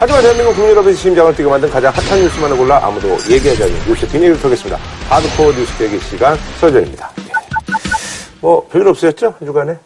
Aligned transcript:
하지만 0.00 0.22
대한민국 0.22 0.54
국민 0.54 0.70
여러분의 0.70 0.96
심장을 0.96 1.34
뛰게 1.34 1.48
만든 1.48 1.68
가장 1.68 1.92
핫한 1.92 2.20
뉴스만을 2.20 2.56
골라 2.56 2.78
아무도 2.86 3.08
얘기하지 3.28 3.64
않는 3.64 3.74
뉴스 3.84 4.06
뒷얘기를 4.06 4.40
털겠습니다. 4.40 4.78
하드코어 5.08 5.50
뉴스 5.52 5.72
대기 5.76 5.98
시간 5.98 6.38
설전입니다. 6.60 7.10
예. 7.18 7.24
뭐 8.40 8.64
별일 8.68 8.86
없으셨죠? 8.86 9.34
한 9.36 9.46
주간에? 9.48 9.76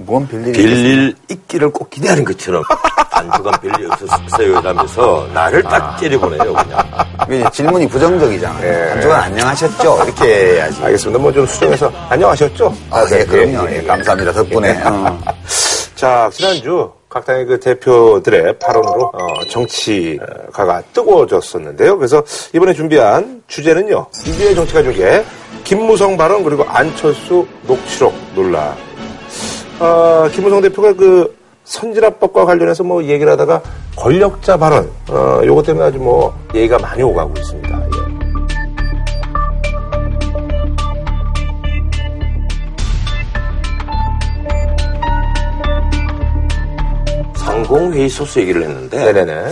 뭔 0.00 0.26
별일이 0.26 0.50
별일 0.60 1.14
있기를 1.30 1.70
꼭 1.70 1.88
기대하는 1.88 2.24
것처럼 2.24 2.64
한 3.12 3.30
주간 3.36 3.52
별일 3.60 3.92
없었어요 3.92 4.58
이러면서 4.58 5.28
나를 5.32 5.62
딱 5.62 5.96
째려보네요 6.00 6.52
그냥. 6.52 6.88
이게 7.30 7.44
질문이 7.52 7.88
부정적이잖아요. 7.88 8.66
예. 8.68 8.90
한 8.90 9.00
주간 9.02 9.20
안녕하셨죠? 9.22 10.00
이렇게 10.04 10.24
해야지. 10.56 10.82
알겠습니다. 10.82 11.22
뭐 11.22 11.30
좀 11.32 11.46
수정해서 11.46 11.92
안녕하셨죠? 12.08 12.74
아, 12.90 13.04
네, 13.04 13.20
예, 13.20 13.24
그럼요. 13.24 13.68
예, 13.70 13.74
예, 13.74 13.76
예. 13.76 13.82
감사합니다. 13.84 14.32
덕분에. 14.32 14.82
어. 14.82 15.20
자, 15.94 16.28
지난주 16.32 16.90
각 17.10 17.24
당의 17.24 17.44
그 17.44 17.58
대표들의 17.58 18.60
발언으로 18.60 19.10
어, 19.12 19.44
정치가가 19.48 20.80
뜨거워졌었는데요. 20.92 21.98
그래서 21.98 22.22
이번에 22.54 22.72
준비한 22.72 23.42
주제는요. 23.48 24.06
이주의 24.24 24.54
정치가 24.54 24.80
중에 24.80 25.24
김무성 25.64 26.16
발언 26.16 26.44
그리고 26.44 26.62
안철수 26.68 27.44
녹취록 27.66 28.14
논란. 28.36 28.76
어, 29.80 30.28
김무성 30.32 30.60
대표가 30.60 30.92
그 30.92 31.36
선진화법과 31.64 32.44
관련해서 32.44 32.84
뭐 32.84 33.02
얘기를 33.02 33.32
하다가 33.32 33.60
권력자 33.96 34.56
발언, 34.56 34.88
어, 35.08 35.40
요것 35.44 35.66
때문에 35.66 35.86
아주 35.86 35.98
뭐 35.98 36.32
얘기가 36.54 36.78
많이 36.78 37.02
오가고 37.02 37.34
있습니다. 37.36 37.99
예. 47.50 47.64
상공회의 47.64 48.08
소수 48.08 48.40
얘기를 48.40 48.62
했는데 48.62 49.12
네네네. 49.12 49.50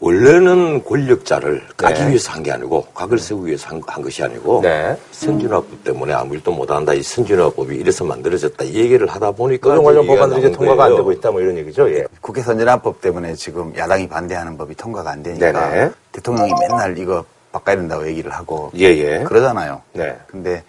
원래는 0.00 0.84
권력자를 0.84 1.60
까기 1.76 2.00
네. 2.02 2.08
위해서 2.10 2.30
한 2.30 2.42
게 2.44 2.52
아니고 2.52 2.86
각을 2.94 3.18
세우기 3.18 3.48
위해서 3.48 3.68
한, 3.68 3.82
한 3.86 4.00
것이 4.02 4.22
아니고 4.22 4.60
네. 4.62 4.96
선진화법 5.10 5.82
때문에 5.82 6.12
아무 6.12 6.34
일도 6.34 6.52
못한다 6.52 6.94
이 6.94 7.02
선진화법이 7.02 7.74
이래서 7.76 8.04
만들어졌다 8.04 8.64
이 8.64 8.74
얘기를 8.76 9.08
하다 9.08 9.32
보니까 9.32 9.70
노동 9.70 9.84
관련 9.84 10.06
법안들이 10.06 10.40
이제 10.40 10.52
통과가 10.52 10.84
안 10.84 10.90
거예요. 10.90 10.96
되고 10.98 11.12
있다 11.12 11.30
뭐 11.32 11.40
이런 11.40 11.56
얘기죠. 11.58 11.90
예. 11.92 12.04
국회 12.20 12.40
선진화법 12.42 13.00
때문에 13.00 13.34
지금 13.34 13.74
야당이 13.76 14.08
반대하는 14.08 14.56
법이 14.56 14.76
통과가 14.76 15.10
안 15.10 15.22
되니까 15.22 15.50
네네. 15.70 15.90
대통령이 16.12 16.52
맨날 16.60 16.96
이거 16.96 17.24
바꿔야 17.50 17.74
된다고 17.76 18.06
얘기를 18.06 18.30
하고 18.32 18.70
예, 18.76 18.84
예. 18.84 19.24
그러잖아요. 19.24 19.82
네. 19.94 20.16
근데 20.28 20.62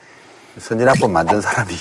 선진화법 0.57 1.11
만든 1.11 1.39
사람이 1.39 1.71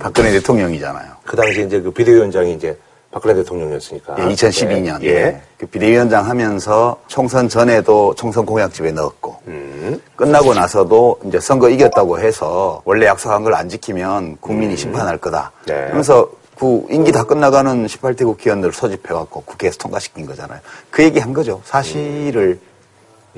박근혜 0.00 0.32
대통령이잖아요. 0.32 1.12
그 1.24 1.36
당시 1.36 1.64
이제 1.64 1.80
그 1.80 1.90
비대위원장이 1.92 2.54
이제 2.54 2.76
박근혜 3.12 3.34
대통령이었으니까. 3.34 4.16
예, 4.18 4.22
2012년. 4.34 4.98
네. 5.00 5.06
예. 5.08 5.40
그 5.58 5.66
비대위원장 5.66 6.26
하면서 6.26 6.96
총선 7.06 7.48
전에도 7.48 8.14
총선 8.16 8.46
공약집에 8.46 8.90
넣었고, 8.92 9.36
음. 9.48 10.00
끝나고 10.16 10.54
나서도 10.54 11.20
이제 11.26 11.38
선거 11.38 11.68
이겼다고 11.68 12.18
해서 12.18 12.80
원래 12.84 13.06
약속한 13.06 13.44
걸 13.44 13.52
안 13.52 13.68
지키면 13.68 14.38
국민이 14.40 14.76
심판할 14.78 15.18
거다. 15.18 15.52
네. 15.66 15.74
그러면서 15.74 16.28
그 16.58 16.86
임기 16.90 17.12
다 17.12 17.24
끝나가는 17.24 17.86
18대 17.86 18.24
국회의원들 18.24 18.72
소집해갖고 18.72 19.42
국회에서 19.42 19.76
통과시킨 19.78 20.24
거잖아요. 20.24 20.60
그 20.90 21.04
얘기 21.04 21.18
한 21.18 21.34
거죠. 21.34 21.60
사실을 21.64 22.58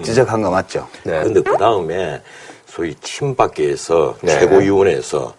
지적한 0.02 0.40
거 0.42 0.50
맞죠? 0.50 0.86
네. 1.02 1.18
그런데 1.20 1.40
그 1.42 1.56
다음에 1.56 2.22
소위 2.66 2.94
친박계에서 3.00 4.16
네. 4.22 4.38
최고위원회에서 4.38 5.34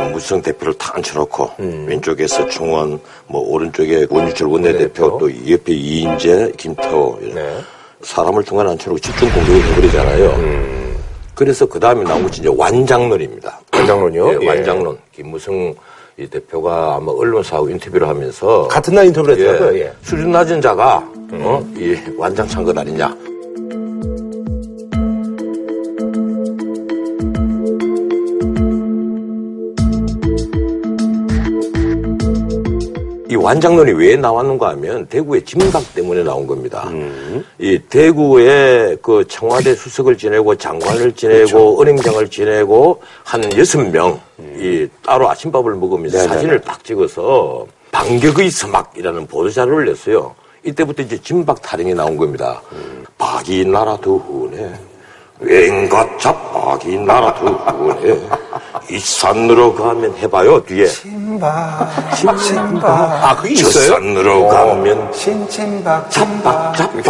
김무성 0.00 0.40
대표를 0.40 0.72
다 0.74 0.92
앉혀놓고 0.94 1.50
왼쪽에서 1.86 2.46
충원, 2.48 3.00
뭐 3.26 3.40
오른쪽에 3.42 4.06
원유철 4.08 4.46
원내대표. 4.46 5.18
또 5.18 5.28
옆에 5.50 5.72
이인재, 5.72 6.52
김태호 6.56 7.18
이런 7.22 7.34
네. 7.34 7.56
사람을 8.02 8.44
통해 8.44 8.62
앉혀놓고 8.70 9.00
집중 9.00 9.28
공격을 9.32 9.62
해버리잖아요. 9.64 10.70
그래서 11.34 11.66
그 11.66 11.80
다음에 11.80 12.04
나온 12.04 12.22
것이 12.22 12.40
이제 12.40 12.50
완장론입니다. 12.56 13.60
완장론이요? 13.72 14.32
예, 14.34 14.38
예. 14.42 14.48
완장론. 14.48 14.96
김무성 15.12 15.74
이 16.16 16.26
대표가 16.28 16.96
아마 16.96 17.10
언론사하고 17.10 17.70
인터뷰를 17.70 18.06
하면서 18.06 18.68
같은 18.68 18.94
날 18.94 19.06
인터뷰를 19.06 19.38
했더라고요. 19.38 19.78
예, 19.78 19.80
예. 19.86 19.92
수준 20.02 20.30
낮은 20.30 20.60
자가 20.60 20.98
어? 21.32 21.66
이 21.76 21.96
완장 22.16 22.46
찬 22.46 22.62
것 22.64 22.76
아니냐. 22.76 23.16
완장론이 33.40 33.92
왜 33.92 34.16
나왔는가 34.16 34.70
하면 34.70 35.06
대구의 35.06 35.44
진박 35.44 35.94
때문에 35.94 36.22
나온 36.22 36.46
겁니다. 36.46 36.90
이 37.58 37.78
대구에 37.88 38.96
그 39.02 39.26
청와대 39.28 39.74
수석을 39.74 40.16
지내고 40.16 40.54
장관을 40.54 41.12
지내고 41.12 41.80
은행장을 41.80 42.28
지내고 42.28 43.00
한 43.24 43.42
여섯 43.58 43.78
명이 43.78 44.88
따로 45.04 45.28
아침밥을 45.30 45.74
먹으면서 45.74 46.18
네네네. 46.18 46.34
사진을 46.34 46.60
딱 46.60 46.84
찍어서 46.84 47.66
반격의 47.92 48.50
서막이라는 48.50 49.26
보도자료를 49.26 49.86
냈어요. 49.86 50.34
이때부터 50.64 51.02
이제 51.02 51.20
진박 51.20 51.62
타령이 51.62 51.94
나온 51.94 52.16
겁니다. 52.16 52.60
박이 53.18 53.64
나라 53.64 53.96
두훈에 53.96 54.72
왠가 55.40 56.06
잡박이 56.18 56.98
나라 56.98 57.32
두훈에 57.34 58.20
이 58.90 58.98
산으로 58.98 59.74
가면 59.74 60.14
해봐요 60.18 60.62
뒤에 60.64 60.86
신박, 60.86 61.88
신박. 62.14 62.84
아, 62.84 63.36
그게 63.36 63.54
저 63.54 63.68
있어요? 63.68 63.92
산으로 63.94 64.48
가면 64.48 65.12
신친박, 65.12 66.10
잡박 66.10 66.76
잡박 66.76 67.08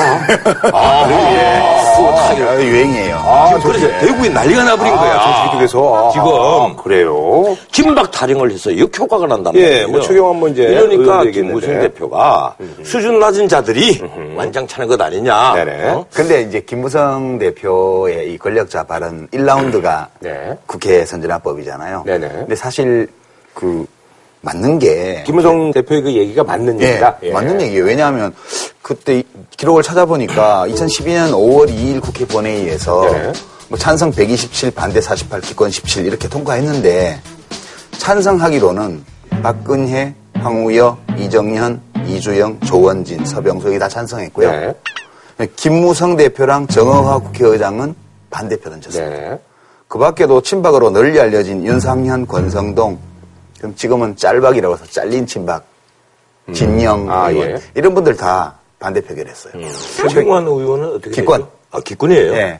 아 0.74 1.10
예. 1.10 1.80
그거 1.96 2.12
타령. 2.14 2.48
아, 2.48 2.62
유행이에요. 2.62 3.18
지금 3.58 3.72
그래서 3.72 3.98
대구에 3.98 4.28
난리가 4.28 4.64
나버린 4.64 4.94
거야. 4.94 5.14
아, 5.16 5.50
쪽에서 5.52 6.10
지금 6.12 6.26
아, 6.28 6.74
그래요. 6.82 7.56
진박 7.72 8.10
타령을 8.10 8.52
해서 8.52 8.76
역 8.78 8.96
효과가 8.96 9.26
난단 9.26 9.54
예, 9.56 9.62
말이에요. 9.62 9.88
뭐 9.88 10.00
최경환 10.00 10.36
뭐 10.38 10.48
이제 10.48 10.62
이러니까. 10.62 11.24
김무성 11.24 11.80
대표가 11.80 12.54
수준 12.84 13.18
낮은 13.18 13.48
자들이 13.48 14.00
완장 14.36 14.66
차는 14.66 14.86
것 14.88 15.00
아니냐. 15.00 15.54
네네. 15.54 15.88
어? 15.90 16.06
근데 16.12 16.42
이제 16.42 16.60
김무성 16.60 17.38
대표의 17.38 18.19
이 18.24 18.38
권력자 18.38 18.84
발언 18.84 19.28
1라운드가 19.28 20.06
네. 20.20 20.56
국회 20.66 21.04
선진화법이잖아요. 21.04 22.04
네네. 22.06 22.28
근데 22.28 22.54
사실 22.56 23.08
그 23.54 23.86
맞는 24.42 24.78
게 24.78 25.22
김무성 25.26 25.70
대표의 25.72 26.02
그 26.02 26.12
얘기가 26.12 26.44
맞는 26.44 26.80
예, 26.80 26.88
얘기다. 26.90 27.18
예. 27.24 27.32
맞는 27.32 27.60
얘기예요. 27.60 27.84
왜냐하면 27.84 28.34
그때 28.80 29.18
이- 29.18 29.24
기록을 29.56 29.82
찾아보니까 29.82 30.64
2012년 30.68 31.32
5월 31.32 31.68
2일 31.68 32.00
국회 32.00 32.24
본회의에서 32.26 33.02
네. 33.12 33.32
뭐 33.68 33.78
찬성 33.78 34.10
127, 34.10 34.70
반대 34.72 35.00
48, 35.00 35.42
기권 35.42 35.70
17 35.70 36.06
이렇게 36.06 36.28
통과했는데 36.28 37.20
찬성하기로는 37.98 39.04
박근혜, 39.42 40.14
황우여, 40.34 40.98
이정현, 41.18 41.80
이주영, 42.06 42.60
조원진, 42.60 43.24
서병석이 43.24 43.78
다 43.78 43.88
찬성했고요. 43.88 44.50
네. 44.50 45.46
김무성 45.56 46.16
대표랑 46.16 46.66
정의화 46.66 47.18
국회의장은 47.18 47.94
반대표 48.30 48.70
던졌습니다. 48.70 49.16
네. 49.16 49.38
그 49.88 49.98
밖에도 49.98 50.40
친박으로 50.40 50.90
널리 50.90 51.20
알려진 51.20 51.64
윤상현, 51.64 52.26
권성동, 52.26 52.98
그럼 53.58 53.74
지금은 53.74 54.16
짤박이라고 54.16 54.74
해서 54.74 54.84
잘린 54.86 55.26
친박, 55.26 55.64
진영, 56.54 57.10
아, 57.10 57.30
의원, 57.30 57.50
예. 57.50 57.60
이런 57.74 57.94
분들 57.94 58.16
다 58.16 58.54
반대 58.78 59.00
표 59.00 59.14
결했어요. 59.14 59.52
최경환 60.08 60.46
의원은 60.46 60.88
어떻게 60.94 61.10
기권. 61.10 61.40
되죠? 61.40 61.50
아, 61.72 61.80
기권이에요? 61.80 62.32
예. 62.32 62.58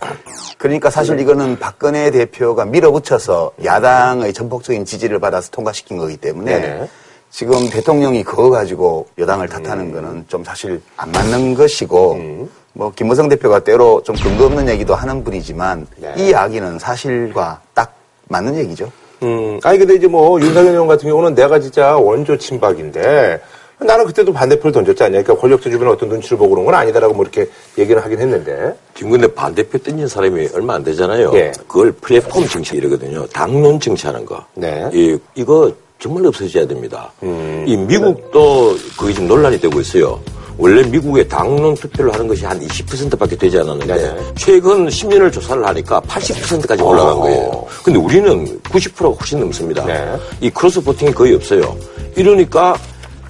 그러니까 0.59 0.91
사실 0.91 1.19
이거는 1.19 1.59
박근혜 1.59 2.11
대표가 2.11 2.65
밀어붙여서 2.65 3.53
야당의 3.65 4.33
전폭적인 4.33 4.85
지지를 4.85 5.19
받아서 5.19 5.51
통과시킨 5.51 5.97
거기 5.99 6.17
때문에 6.17 6.61
네네. 6.61 6.89
지금 7.31 7.69
대통령이 7.71 8.23
그거 8.23 8.51
가지고 8.51 9.07
여당을 9.19 9.49
탓하는 9.49 9.93
거는 9.93 10.27
좀 10.29 10.45
사실 10.45 10.81
안 10.97 11.11
맞는 11.13 11.55
것이고 11.55 12.49
뭐 12.73 12.93
김무성 12.95 13.29
대표가 13.29 13.61
때로 13.61 14.03
좀 14.03 14.17
근거 14.17 14.47
없는 14.47 14.69
얘기도 14.69 14.95
하는 14.95 15.25
분이지만 15.25 15.87
네. 15.97 16.15
이 16.17 16.29
이야기는 16.29 16.79
사실과 16.79 17.61
딱 17.75 17.95
맞는 18.29 18.57
얘기죠. 18.57 18.91
음, 19.23 19.61
아니 19.65 19.79
근데 19.79 19.95
이제 19.97 20.07
뭐 20.07 20.41
윤석열 20.41 20.73
의원 20.73 20.87
같은 20.87 21.09
경우는 21.09 21.35
내가 21.35 21.61
진짜 21.61 21.97
원조 21.97 22.39
친박인데 22.39 23.41
나는 23.83 24.05
그때도 24.07 24.33
반대표를 24.33 24.73
던졌지 24.73 25.03
않냐. 25.03 25.23
그러니까 25.23 25.37
권력자 25.37 25.71
주변에 25.71 25.91
어떤 25.91 26.11
눈치를 26.11 26.37
보고 26.39 26.51
그런 26.51 26.67
건 26.67 26.75
아니다라고 26.75 27.15
뭐 27.15 27.23
이렇게 27.25 27.51
얘기를 27.79 28.03
하긴 28.05 28.19
했는데. 28.21 28.75
지금 28.95 29.13
근데 29.13 29.27
반대표 29.33 29.79
던진 29.79 30.07
사람이 30.07 30.51
얼마 30.55 30.75
안 30.75 30.85
되잖아요. 30.85 31.33
예. 31.35 31.53
그걸 31.67 31.93
플랫폼 31.93 32.47
정치 32.47 32.77
이러거든요. 32.77 33.27
당론 33.29 33.81
정치하는 33.81 34.27
거. 34.27 34.45
네. 34.55 34.91
이, 34.93 35.19
이거 35.35 35.73
정말 35.99 36.27
없어져야 36.27 36.67
됩니다. 36.67 37.11
음. 37.23 37.65
이 37.67 37.77
미국도 37.77 38.77
그게 38.99 39.15
지금 39.15 39.29
논란이 39.29 39.59
되고 39.61 39.81
있어요. 39.81 40.21
원래 40.61 40.83
미국의 40.83 41.27
당론 41.27 41.75
투표를 41.75 42.13
하는 42.13 42.29
것이 42.29 42.45
한 42.45 42.61
20%밖에 42.61 43.35
되지 43.35 43.59
않았는데 43.61 43.95
네네. 43.97 44.21
최근 44.37 44.89
10년을 44.89 45.33
조사를 45.33 45.67
하니까 45.67 46.01
80%까지 46.03 46.83
올라간 46.83 47.13
어. 47.15 47.21
거예요. 47.21 47.67
근데 47.83 47.99
우리는 47.99 48.61
90%가 48.65 49.09
훨씬 49.09 49.41
넘습니다. 49.41 49.87
네. 49.87 50.17
이 50.43 50.51
크로스 50.51 50.83
보팅이 50.83 51.15
거의 51.15 51.35
없어요. 51.35 51.75
이러니까 52.15 52.77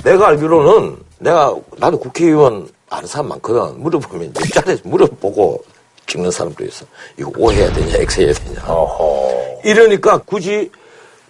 내가 0.03 0.29
알기로는 0.29 0.97
내가 1.21 1.55
나도 1.77 2.01
국회의원 2.01 2.69
아는 2.89 3.07
사람 3.07 3.29
많거든. 3.29 3.81
물어보면 3.81 4.33
옆자리에서 4.37 4.83
물어보고 4.87 5.63
찍는 6.09 6.33
사람도 6.33 6.65
있어. 6.65 6.85
이거 7.17 7.31
O 7.39 7.53
해야 7.53 7.73
되냐, 7.73 7.95
X 7.99 8.21
해야 8.23 8.33
되냐. 8.33 8.65
어허. 8.67 9.61
이러니까 9.63 10.19
굳이 10.19 10.69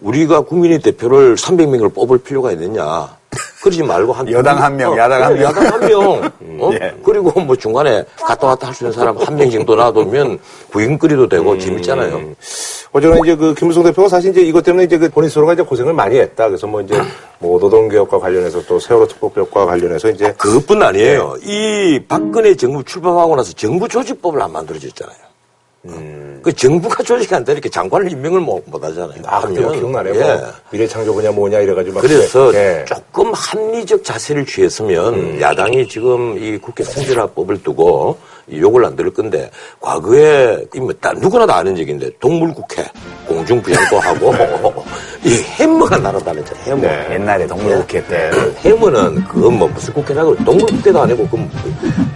우리가 0.00 0.40
국민의 0.40 0.78
대표를 0.78 1.34
300명을 1.36 1.92
뽑을 1.92 2.16
필요가 2.16 2.52
있느냐. 2.52 3.19
그러지 3.60 3.82
말고 3.82 4.12
한 4.12 4.30
여당 4.30 4.60
한 4.62 4.76
명, 4.76 4.96
야당 4.96 5.22
한 5.22 5.34
명. 5.34 5.42
야당 5.44 5.66
한 5.66 5.80
명. 5.80 6.30
어? 6.60 6.70
예. 6.72 6.94
그리고 7.04 7.38
뭐 7.40 7.54
중간에 7.54 8.02
갔다 8.16 8.46
왔다 8.48 8.68
할 8.68 8.74
수 8.74 8.84
있는 8.84 8.92
사람 8.92 9.16
한 9.18 9.36
명 9.36 9.50
정도 9.50 9.74
놔두면 9.76 10.38
구인거리도 10.72 11.28
되고 11.28 11.56
재밌잖아요. 11.58 12.20
어쨌거나 12.92 13.20
이제 13.22 13.36
그 13.36 13.54
김무성 13.54 13.82
대표가 13.84 14.08
사실 14.08 14.30
이제 14.32 14.40
이것 14.40 14.64
때문에 14.64 14.84
이제 14.84 14.98
그 14.98 15.08
본인 15.10 15.28
스스로가 15.28 15.52
이제 15.52 15.62
고생을 15.62 15.92
많이 15.92 16.18
했다. 16.18 16.48
그래서 16.48 16.66
뭐 16.66 16.80
이제 16.80 17.00
뭐 17.38 17.60
노동개혁과 17.60 18.18
관련해서 18.18 18.62
또 18.66 18.80
세월호 18.80 19.06
특보개혁과 19.06 19.66
관련해서 19.66 20.10
이제 20.10 20.32
그것뿐 20.36 20.82
아니에요. 20.82 21.36
이 21.42 22.00
박근혜 22.08 22.54
정부 22.56 22.82
출범하고 22.82 23.36
나서 23.36 23.52
정부 23.52 23.86
조직법을 23.88 24.40
안 24.42 24.52
만들어졌잖아요. 24.52 25.29
그 25.82 26.52
정부가 26.52 27.02
조직이 27.02 27.34
안 27.34 27.42
되니까 27.42 27.68
장관을 27.70 28.12
임명을 28.12 28.40
못, 28.40 28.62
못 28.66 28.82
하잖아요. 28.84 29.22
아, 29.24 29.40
뭐 29.40 29.48
하면. 29.48 29.72
기억나네요. 29.72 30.14
예. 30.14 30.20
뭐 30.20 30.52
미래창조부냐 30.70 31.32
뭐냐 31.32 31.60
이래가지고 31.60 31.94
막 31.94 32.00
그래서 32.02 32.54
예. 32.54 32.84
조금 32.86 33.32
합리적 33.32 34.04
자세를 34.04 34.44
취했으면 34.44 35.14
음. 35.14 35.40
야당이 35.40 35.88
지금 35.88 36.36
이 36.42 36.58
국회 36.58 36.84
승진화법을 36.84 37.62
두고 37.62 38.18
이 38.48 38.58
욕을 38.60 38.84
안 38.84 38.94
들을 38.96 39.12
건데 39.12 39.50
과거에 39.80 40.64
이뭐 40.74 40.92
다 41.00 41.12
누구나 41.12 41.46
다 41.46 41.56
아는 41.56 41.78
얘기인데 41.78 42.10
동물국회 42.20 42.84
공중부양도 43.26 43.98
하고 44.00 44.34
이 45.24 45.34
해머가 45.56 45.96
날아다녔잖아요. 45.96 46.64
해머. 46.64 46.80
네. 46.82 47.14
옛날에 47.14 47.46
동물국회 47.46 48.04
때. 48.06 48.30
해머는 48.58 49.24
그건 49.24 49.58
뭐 49.58 49.68
무슨 49.68 49.94
국회라고 49.94 50.36
동물국회도 50.44 51.00
아니고 51.00 51.28
그, 51.28 51.38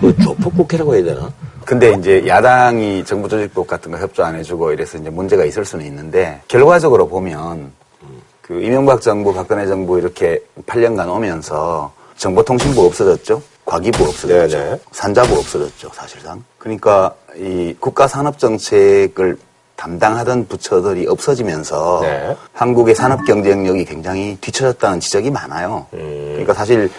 그 0.01 0.25
조폭국회라고 0.25 0.95
해야 0.97 1.05
되나? 1.05 1.31
근데 1.65 1.93
이제 1.93 2.27
야당이 2.27 3.05
정부 3.05 3.29
조직법 3.29 3.67
같은 3.67 3.91
거 3.91 3.99
협조 3.99 4.25
안 4.25 4.35
해주고 4.37 4.73
이래서 4.73 4.99
이제 4.99 5.11
문제가 5.11 5.45
있을 5.45 5.65
수는 5.65 5.85
있는데 5.87 6.41
결과적으로 6.49 7.09
보면 7.09 7.73
그 8.43 8.63
이명박 8.63 9.01
정부, 9.01 9.33
박근혜 9.33 9.67
정부 9.67 9.99
이렇게 9.99 10.43
8년간 10.67 11.09
오면서 11.09 11.93
정보통신부 12.17 12.85
없어졌죠. 12.85 13.43
과기부 13.65 14.05
없어졌죠. 14.05 14.59
네네. 14.59 14.81
산자부 14.93 15.39
없어졌죠, 15.39 15.91
사실상. 15.95 16.45
그러니까 16.59 17.15
이 17.37 17.75
국가산업정책을 17.81 19.39
담당하던 19.77 20.47
부처들이 20.47 21.07
없어지면서 21.07 22.01
네. 22.03 22.37
한국의 22.53 22.95
산업 22.95 23.25
경쟁력이 23.25 23.85
굉장히 23.87 24.37
뒤처졌다는 24.41 25.01
지적이 25.01 25.31
많아요. 25.31 25.87
그러니까 25.91 26.53
사실 26.55 26.91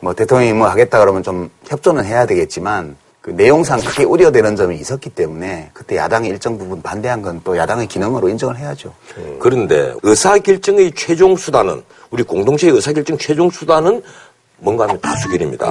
뭐 0.00 0.14
대통령이 0.14 0.52
뭐 0.52 0.68
하겠다 0.68 0.98
그러면 0.98 1.22
좀 1.22 1.50
협조는 1.66 2.04
해야 2.04 2.26
되겠지만 2.26 2.96
그 3.24 3.30
내용상 3.30 3.80
크게 3.80 4.04
우려되는 4.04 4.54
점이 4.54 4.76
있었기 4.76 5.08
때문에 5.08 5.70
그때 5.72 5.96
야당이 5.96 6.28
일정 6.28 6.58
부분 6.58 6.82
반대한 6.82 7.22
건 7.22 7.40
또 7.42 7.56
야당의 7.56 7.86
기능으로 7.86 8.28
인정을 8.28 8.58
해야죠. 8.58 8.92
그런데 9.40 9.94
의사결정의 10.02 10.92
최종 10.94 11.34
수단은 11.34 11.82
우리 12.10 12.22
공동체의 12.22 12.74
의사결정 12.74 13.16
최종 13.16 13.48
수단은 13.48 14.02
뭔가 14.64 14.84
하면 14.84 14.98
다수결입니다. 15.00 15.70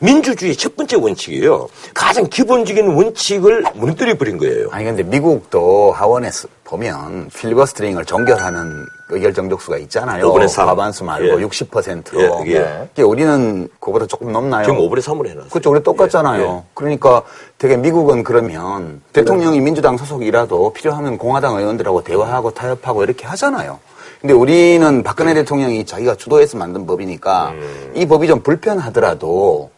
민주주의 0.00 0.56
첫 0.56 0.74
번째 0.74 0.96
원칙이에요. 0.96 1.68
가장 1.92 2.26
기본적인 2.26 2.88
원칙을 2.88 3.64
무너뜨려 3.74 4.16
버린 4.16 4.38
거예요. 4.38 4.68
아니 4.72 4.86
근데 4.86 5.02
미국도 5.02 5.92
하원에서 5.92 6.48
보면 6.64 7.28
필리버스트링을 7.36 8.04
종결하는 8.06 8.86
의결 9.10 9.34
정족수가 9.34 9.76
있잖아요. 9.78 10.32
5분의 10.32 10.48
3. 10.48 10.66
과반수 10.66 11.04
말고 11.04 11.42
예. 11.42 11.46
60%로. 11.46 12.20
예, 12.20 12.30
이게. 12.46 12.66
이게 12.92 13.02
우리는 13.02 13.68
그보다 13.80 14.06
조금 14.06 14.32
넘나요? 14.32 14.64
지금 14.64 14.78
5분의 14.78 15.00
3으로 15.00 15.26
해놨어요. 15.26 15.50
그렇죠. 15.50 15.70
우리 15.70 15.82
똑같잖아요. 15.82 16.42
예, 16.42 16.48
예. 16.48 16.62
그러니까 16.74 17.22
되게 17.58 17.76
미국은 17.76 18.22
그러면 18.22 19.02
대통령이 19.12 19.60
민주당 19.60 19.96
소속이라도 19.96 20.72
필요하면 20.72 21.18
공화당 21.18 21.56
의원들하고 21.56 22.04
대화하고 22.04 22.52
타협하고 22.52 23.02
이렇게 23.02 23.26
하잖아요. 23.26 23.80
근데 24.20 24.34
우리는 24.34 25.02
박근혜 25.02 25.32
대통령이 25.32 25.86
자기가 25.86 26.14
주도해서 26.16 26.58
만든 26.58 26.86
법이니까 26.86 27.54
이 27.94 28.06
법이 28.06 28.26
좀 28.26 28.42
불편하더라도 28.42 29.70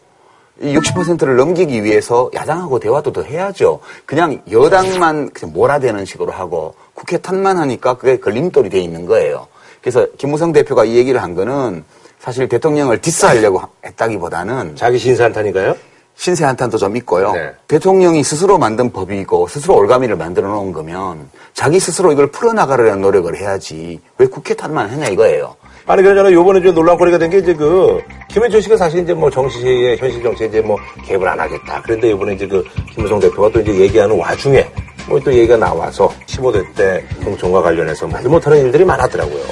이 0.61 0.75
60%를 0.75 1.35
넘기기 1.37 1.83
위해서 1.83 2.29
야당하고 2.33 2.79
대화도 2.79 3.11
더 3.11 3.23
해야죠. 3.23 3.79
그냥 4.05 4.41
여당만 4.51 5.29
그냥 5.31 5.53
몰아대는 5.53 6.05
식으로 6.05 6.31
하고 6.31 6.75
국회 6.93 7.17
탓만 7.17 7.57
하니까 7.57 7.95
그게 7.95 8.19
걸림돌이 8.19 8.69
돼 8.69 8.79
있는 8.79 9.05
거예요. 9.05 9.47
그래서 9.81 10.05
김무성 10.17 10.51
대표가 10.51 10.85
이 10.85 10.95
얘기를 10.95 11.21
한 11.21 11.35
거는 11.35 11.83
사실 12.19 12.47
대통령을 12.47 13.01
디스하려고 13.01 13.61
했다기보다는 13.85 14.75
자기 14.75 14.97
신사한타니까요. 14.99 15.75
신세 16.15 16.45
한탄도 16.45 16.77
좀 16.77 16.95
있고요. 16.97 17.31
네. 17.33 17.51
대통령이 17.67 18.23
스스로 18.23 18.57
만든 18.57 18.91
법이고 18.91 19.47
스스로 19.47 19.75
올가미를 19.77 20.15
만들어 20.15 20.47
놓은 20.47 20.71
거면 20.71 21.29
자기 21.53 21.79
스스로 21.79 22.11
이걸 22.11 22.27
풀어나가려는 22.27 23.01
노력을 23.01 23.35
해야지 23.35 23.99
왜 24.17 24.27
국회 24.27 24.53
탓만 24.53 24.89
하냐 24.89 25.07
이거예요. 25.07 25.55
아니 25.85 26.01
그러잖아 26.01 26.31
요번에 26.31 26.61
좀 26.61 26.73
논란거리가 26.75 27.17
된 27.17 27.29
게 27.29 27.39
이제 27.39 27.53
그 27.53 27.99
김현철 28.29 28.61
씨가 28.61 28.77
사실 28.77 29.01
이제 29.03 29.13
뭐 29.13 29.29
정치의 29.29 29.97
현실 29.97 30.23
정치에 30.23 30.47
이제 30.47 30.61
뭐 30.61 30.77
개입을 31.05 31.27
안 31.27 31.39
하겠다. 31.39 31.81
그런데 31.83 32.09
이번에 32.11 32.33
이제 32.35 32.47
그 32.47 32.63
김무성 32.93 33.19
대표가 33.19 33.49
또 33.49 33.59
이제 33.59 33.73
얘기하는 33.73 34.17
와중에 34.17 34.65
뭐 35.09 35.19
또 35.19 35.33
얘기가 35.33 35.57
나와서 35.57 36.09
15대 36.27 36.63
때 36.75 37.03
공천과 37.25 37.61
관련해서 37.61 38.07
말도 38.07 38.29
못하는 38.29 38.59
일들이 38.59 38.85
많았더라고요. 38.85 39.43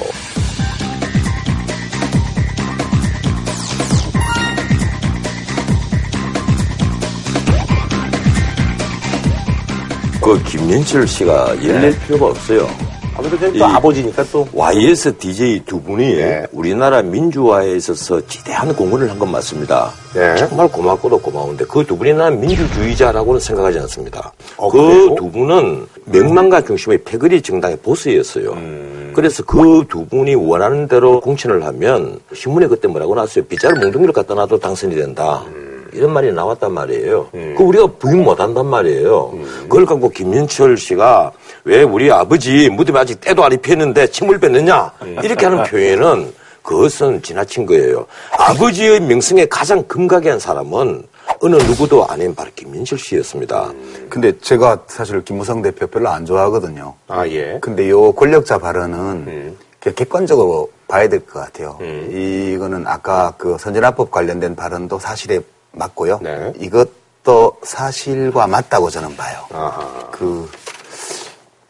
그 10.22 10.40
김현철 10.44 11.06
씨가 11.06 11.56
열낼 11.64 11.98
필요가 12.00 12.26
없어요. 12.26 12.68
아무래도 13.14 13.50
또 13.52 13.58
이- 13.58 13.62
아버지니까 13.62 14.24
또 14.32 14.46
YS 14.54 15.18
DJ 15.18 15.60
두 15.66 15.80
분이 15.82 16.14
네. 16.16 16.46
우리나라 16.52 17.02
민주화에 17.02 17.72
있어서 17.76 18.24
지대한 18.26 18.74
공헌을 18.74 19.10
한 19.10 19.18
건 19.18 19.30
맞습니다. 19.32 19.90
네. 20.14 20.34
정말 20.36 20.66
고맙고도 20.68 21.18
고마운데 21.20 21.64
그 21.66 21.84
두 21.84 21.96
분이 21.98 22.14
난 22.14 22.40
민주주의자라고는 22.40 23.38
생각하지 23.40 23.80
않습니다. 23.80 24.32
어, 24.56 24.70
그 24.70 24.78
그래요? 24.78 25.14
두 25.16 25.30
분은 25.30 25.86
명망가 26.06 26.62
중심의 26.62 27.02
패거리 27.04 27.42
정당의 27.42 27.76
보스였어요. 27.82 28.52
음. 28.52 29.12
그래서 29.14 29.42
그 29.44 29.84
두 29.90 30.06
분이 30.06 30.34
원하는 30.36 30.88
대로 30.88 31.20
공천을 31.20 31.64
하면 31.64 32.18
신문에 32.32 32.66
그때 32.68 32.88
뭐라고 32.88 33.14
나왔어요. 33.14 33.44
빗자루 33.44 33.78
몽둥이를 33.80 34.14
갖다 34.14 34.32
놔도 34.34 34.58
당선이 34.58 34.94
된다. 34.94 35.42
음. 35.48 35.61
이런 35.92 36.12
말이 36.12 36.32
나왔단 36.32 36.72
말이에요. 36.72 37.28
그 37.32 37.56
우리가 37.62 37.86
부인 37.98 38.24
못 38.24 38.40
한단 38.40 38.66
말이에요. 38.66 39.30
음. 39.34 39.44
그걸 39.62 39.86
갖고 39.86 40.08
김현철 40.08 40.76
씨가 40.76 41.32
왜 41.64 41.82
우리 41.82 42.10
아버지 42.10 42.68
무덤에 42.70 42.98
아직 43.00 43.20
때도 43.20 43.44
안 43.44 43.52
입혔는데 43.52 44.06
침을 44.08 44.38
뱉느냐 44.38 44.92
음. 45.02 45.16
이렇게 45.22 45.46
하는 45.46 45.62
표현은 45.64 46.32
그것은 46.62 47.22
지나친 47.22 47.66
거예요. 47.66 48.06
아버지의 48.38 49.00
명성에 49.00 49.46
가장 49.46 49.82
금가게 49.84 50.30
한 50.30 50.38
사람은 50.38 51.04
어느 51.40 51.56
누구도 51.56 52.06
아닌 52.06 52.34
바로 52.34 52.50
김현철 52.54 52.98
씨였습니다. 52.98 53.72
근데 54.08 54.36
제가 54.38 54.78
사실 54.86 55.22
김무성 55.24 55.60
대표 55.62 55.86
별로 55.86 56.08
안 56.08 56.24
좋아하거든요. 56.24 56.94
아 57.08 57.26
예. 57.28 57.58
근데 57.60 57.90
요 57.90 58.12
권력자 58.12 58.58
발언은 58.58 59.56
그 59.80 59.92
객관적으로 59.94 60.70
봐야 60.86 61.08
될 61.08 61.20
것 61.20 61.40
같아요. 61.40 61.78
이거는 62.10 62.86
아까 62.86 63.34
그 63.38 63.56
선진화법 63.58 64.10
관련된 64.10 64.54
발언도 64.54 64.98
사실에 65.00 65.40
맞고요. 65.72 66.20
네. 66.22 66.52
이것도 66.58 67.56
사실과 67.62 68.46
맞다고 68.46 68.90
저는 68.90 69.16
봐요. 69.16 69.40
아하. 69.52 70.08
그 70.10 70.48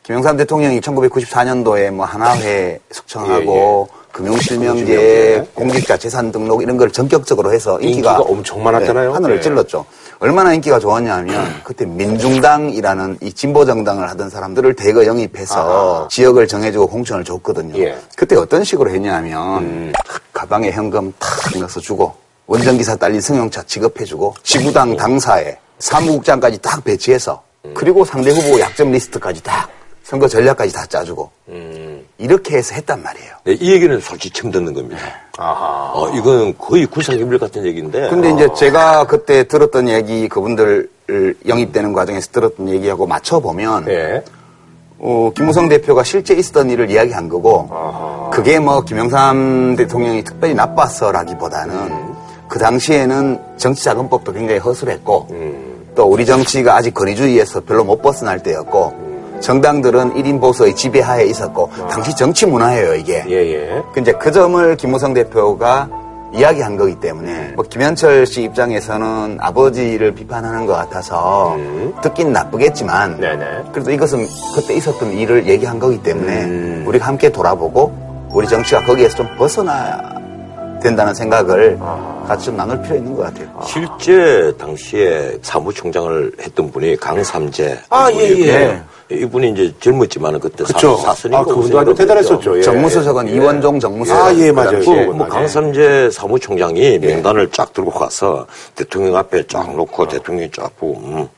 김영삼 0.02 0.36
대통령이 0.36 0.80
1994년도에 0.80 1.90
뭐 1.90 2.04
하나회 2.04 2.78
숙청하고 2.90 3.88
예, 3.88 4.02
금융실명제, 4.12 4.84
금융실명제. 4.84 5.50
공직자 5.54 5.96
재산 5.96 6.32
등록 6.32 6.62
이런 6.62 6.76
걸 6.76 6.90
전격적으로 6.90 7.52
해서 7.52 7.78
인기가, 7.80 8.14
인기가 8.16 8.30
엄청 8.30 8.62
많았잖아요. 8.64 9.08
네, 9.08 9.14
하늘을 9.14 9.36
네. 9.36 9.40
찔렀죠. 9.40 9.84
얼마나 10.18 10.52
인기가 10.54 10.78
좋았냐면 10.80 11.46
그때 11.64 11.84
민중당이라는 11.86 13.18
이 13.22 13.32
진보 13.32 13.64
정당을 13.64 14.10
하던 14.10 14.28
사람들을 14.28 14.74
대거 14.74 15.06
영입해서 15.06 15.60
아하. 16.00 16.08
지역을 16.10 16.48
정해주고 16.48 16.88
공천을 16.88 17.22
줬거든요. 17.24 17.78
예. 17.78 17.96
그때 18.16 18.36
어떤 18.36 18.64
식으로 18.64 18.90
했냐면 18.90 19.92
가방에 20.32 20.72
현금 20.72 21.12
탁 21.20 21.30
넣어서 21.58 21.78
주고 21.80 22.12
원정기사 22.46 22.96
딸린 22.96 23.20
승용차 23.20 23.62
지급해주고 23.64 24.34
지구당 24.42 24.96
당사에 24.96 25.56
사무국장까지 25.78 26.58
딱 26.58 26.82
배치해서 26.84 27.42
그리고 27.74 28.04
상대 28.04 28.30
후보 28.30 28.58
약점 28.60 28.90
리스트까지 28.90 29.42
딱 29.42 29.68
선거 30.02 30.28
전략까지 30.28 30.72
다 30.72 30.84
짜주고 30.86 31.30
이렇게 32.18 32.56
해서 32.56 32.74
했단 32.74 33.02
말이에요. 33.02 33.32
네, 33.44 33.52
이 33.54 33.72
얘기는 33.72 33.98
솔직히 34.00 34.40
처음 34.40 34.52
듣는 34.52 34.72
겁니다. 34.72 35.00
아하. 35.38 35.90
어, 35.94 36.10
이건 36.14 36.56
거의 36.56 36.86
구상기밀 36.86 37.38
같은 37.38 37.64
얘기인데. 37.64 38.08
근데 38.10 38.30
이제 38.30 38.48
제가 38.54 39.06
그때 39.06 39.44
들었던 39.44 39.88
얘기 39.88 40.28
그분들 40.28 40.88
영입되는 41.48 41.92
과정에서 41.92 42.30
들었던 42.30 42.68
얘기하고 42.68 43.06
맞춰보면 43.06 43.88
예. 43.88 44.22
어, 44.98 45.32
김무성 45.34 45.68
대표가 45.68 46.04
실제 46.04 46.34
있었던 46.34 46.70
일을 46.70 46.90
이야기한 46.90 47.28
거고 47.28 47.68
아하. 47.72 48.30
그게 48.30 48.60
뭐 48.60 48.82
김영삼 48.82 49.74
대통령이 49.76 50.22
특별히 50.22 50.54
나빴어라기보다는 50.54 52.11
그 52.52 52.58
당시에는 52.58 53.38
정치자금법도 53.56 54.34
굉장히 54.34 54.60
허술했고 54.60 55.26
또 55.94 56.04
우리 56.04 56.26
정치가 56.26 56.76
아직 56.76 56.92
권위주의에서 56.92 57.62
별로 57.62 57.82
못 57.82 58.02
벗어날 58.02 58.42
때였고 58.42 58.92
정당들은 59.40 60.12
1인 60.12 60.38
보수의 60.38 60.76
지배하에 60.76 61.24
있었고 61.24 61.70
당시 61.90 62.14
정치 62.14 62.44
문화예요 62.44 62.94
이게. 62.94 63.24
예, 63.26 63.36
예. 63.54 63.82
그 63.94 64.00
이제 64.00 64.12
그 64.12 64.30
점을 64.30 64.76
김무성 64.76 65.14
대표가 65.14 65.88
이야기한 66.34 66.76
거기 66.76 67.00
때문에 67.00 67.52
뭐 67.56 67.64
김현철 67.64 68.26
씨 68.26 68.42
입장에서는 68.42 69.38
아버지를 69.40 70.14
비판하는 70.14 70.66
것 70.66 70.74
같아서 70.74 71.56
듣긴 72.02 72.34
나쁘겠지만 72.34 73.18
네네. 73.18 73.44
그래도 73.72 73.90
이것은 73.92 74.28
그때 74.54 74.74
있었던 74.74 75.10
일을 75.12 75.46
얘기한 75.46 75.78
거기 75.78 76.02
때문에 76.02 76.84
우리가 76.84 77.06
함께 77.06 77.30
돌아보고 77.30 78.28
우리 78.30 78.46
정치가 78.46 78.84
거기에서 78.84 79.16
좀 79.16 79.28
벗어나야 79.38 80.21
된다는 80.82 81.14
생각을 81.14 81.78
같이 82.26 82.46
좀 82.46 82.56
나눌 82.56 82.80
필요 82.82 82.96
있는 82.96 83.14
것 83.16 83.22
같아요. 83.24 83.48
실제 83.66 84.52
당시에 84.58 85.38
사무총장을 85.42 86.32
했던 86.40 86.70
분이 86.70 86.96
강삼재. 86.96 87.78
아, 87.90 88.10
예, 88.12 88.46
예. 88.46 88.82
이분이 89.10 89.50
이제 89.50 89.74
젊었지만은 89.78 90.40
그때 90.40 90.64
그쵸. 90.64 90.96
사, 90.96 91.08
사선인가 91.08 91.40
아, 91.40 91.44
그분도 91.44 91.78
아주 91.78 91.94
대단했었죠. 91.94 92.58
예. 92.58 92.62
정무수석은 92.62 93.28
이원종 93.28 93.78
정무수석. 93.78 94.18
아, 94.18 94.34
예, 94.36 94.50
맞아요. 94.50 94.80
그, 94.80 94.96
예. 94.96 95.04
뭐 95.06 95.26
강삼재 95.26 96.10
사무총장이 96.10 96.98
명단을 96.98 97.50
쫙 97.50 97.72
들고 97.72 97.90
가서 97.90 98.46
대통령 98.74 99.16
앞에 99.16 99.46
쫙 99.46 99.74
놓고 99.76 100.08
대통령이 100.08 100.50
쫙 100.50 100.74
보고 100.78 100.98
음, 101.00 101.28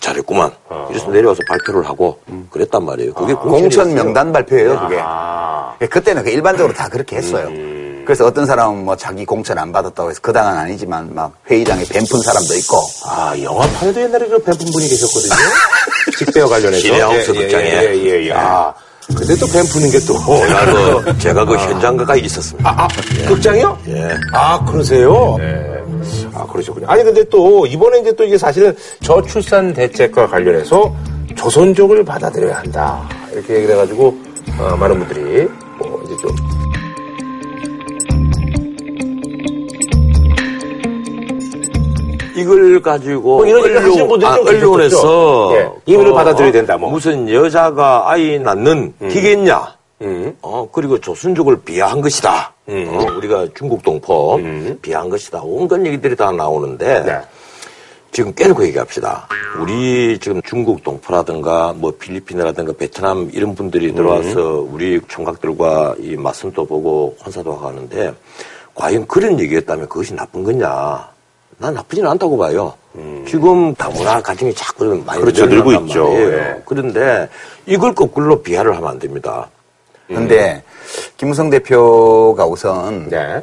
잘했구만. 0.00 0.52
이래서 0.90 1.10
내려와서 1.10 1.40
발표를 1.48 1.86
하고 1.86 2.18
그랬단 2.50 2.84
말이에요. 2.84 3.12
그게 3.12 3.34
공천 3.34 3.60
공천이었어요. 3.62 4.04
명단 4.04 4.32
발표예요, 4.32 4.80
그게. 4.80 4.98
아. 5.02 5.74
예, 5.82 5.86
그때는 5.86 6.24
그 6.24 6.30
일반적으로 6.30 6.72
다 6.74 6.88
그렇게 6.88 7.16
했어요. 7.16 7.48
음. 7.48 7.87
그래서 8.08 8.24
어떤 8.24 8.46
사람은 8.46 8.86
뭐 8.86 8.96
자기 8.96 9.26
공천 9.26 9.58
안 9.58 9.70
받았다고 9.70 10.08
해서 10.08 10.18
그 10.22 10.32
당은 10.32 10.56
아니지만 10.56 11.14
막 11.14 11.30
회의장에 11.50 11.84
뱀푼 11.84 12.22
사람도 12.22 12.54
있고. 12.54 12.78
아, 13.04 13.34
영화판에도 13.38 14.00
옛날에 14.00 14.26
그 14.28 14.38
뱀푼 14.42 14.66
분이 14.72 14.88
계셨거든요. 14.88 15.34
직배와 16.16 16.48
관련해서. 16.48 16.80
신혜하우스 16.86 17.32
예, 17.32 17.36
예, 17.36 17.42
극장에. 17.42 17.66
예, 17.66 18.04
예, 18.06 18.26
예. 18.28 18.32
아, 18.32 18.72
근데 19.14 19.36
또 19.36 19.46
뱀 19.48 19.62
푸는 19.66 19.90
게 19.90 19.98
또. 20.06 20.14
제가 20.24 21.02
그, 21.02 21.18
제가 21.18 21.44
그 21.44 21.56
현장 21.58 21.98
가까이 21.98 22.20
있었습니다. 22.20 22.70
아, 22.70 22.84
아, 22.84 22.88
극장이요? 23.28 23.78
예. 23.88 24.16
아, 24.32 24.64
그러세요? 24.64 25.36
네. 25.38 25.82
아, 26.32 26.46
그러셨군요. 26.46 26.86
아니, 26.88 27.04
근데 27.04 27.22
또, 27.28 27.66
이번에 27.66 27.98
이제 28.00 28.12
또 28.12 28.24
이게 28.24 28.38
사실은 28.38 28.74
저출산 29.04 29.74
대책과 29.74 30.28
관련해서 30.28 30.96
조선족을 31.36 32.06
받아들여야 32.06 32.56
한다. 32.56 33.06
이렇게 33.32 33.56
얘기를 33.56 33.74
해가지고, 33.74 34.16
어, 34.58 34.76
많은 34.76 34.98
분들이, 34.98 35.46
뭐, 35.78 36.02
이제 36.06 36.16
좀. 36.16 36.34
이걸 42.40 42.80
가지고 42.80 43.38
뭐 43.38 43.46
이런 43.46 43.76
하시는 43.76 44.08
분들이 44.08 44.30
아, 44.30 44.34
좀 44.36 44.46
언론에서. 44.46 45.52
예. 45.56 45.70
임의를 45.86 46.12
받아들여야 46.12 46.52
된다, 46.52 46.76
뭐. 46.76 46.90
무슨 46.90 47.28
여자가 47.30 48.10
아이 48.10 48.38
낳는 48.38 48.94
기겠냐 49.10 49.76
음. 50.02 50.36
어 50.42 50.68
그리고 50.70 51.00
조선족을 51.00 51.62
비하한 51.62 52.00
것이다 52.00 52.52
어, 52.68 53.06
우리가 53.16 53.48
중국 53.56 53.82
동포 53.82 54.40
비하한 54.80 55.08
것이다 55.08 55.40
온갖 55.42 55.84
얘기들이 55.84 56.14
다 56.14 56.30
나오는데 56.30 57.02
네. 57.04 57.20
지금 58.10 58.34
깨놓고 58.34 58.64
얘기합시다. 58.66 59.28
우리 59.60 60.18
지금 60.18 60.40
중국 60.42 60.82
동포라든가 60.82 61.74
뭐 61.76 61.92
필리핀이라든가 61.98 62.72
베트남 62.72 63.30
이런 63.32 63.54
분들이 63.54 63.94
들어와서 63.94 64.66
우리 64.70 65.00
총각들과 65.08 65.96
이 65.98 66.16
맞선도 66.16 66.66
보고 66.66 67.16
하고 67.20 67.54
하는데 67.54 68.14
과연 68.74 69.06
그런 69.06 69.38
얘기였다면 69.38 69.88
그것이 69.88 70.14
나쁜 70.14 70.42
거냐? 70.42 71.08
난 71.58 71.74
나쁘지는 71.74 72.08
않다고 72.10 72.38
봐요. 72.38 72.74
지금 73.26 73.74
다문화 73.74 74.20
가정이 74.20 74.54
자꾸 74.54 74.84
많이 75.04 75.20
그렇죠. 75.20 75.46
늘고 75.46 75.72
있죠. 75.72 76.12
예. 76.14 76.62
그런데 76.64 77.28
이걸 77.66 77.94
거꾸로 77.94 78.42
비하를 78.42 78.74
하면 78.76 78.88
안 78.88 78.98
됩니다. 78.98 79.48
근데 80.06 80.62
김무성 81.16 81.50
대표가 81.50 82.46
우선 82.46 83.08
네. 83.08 83.42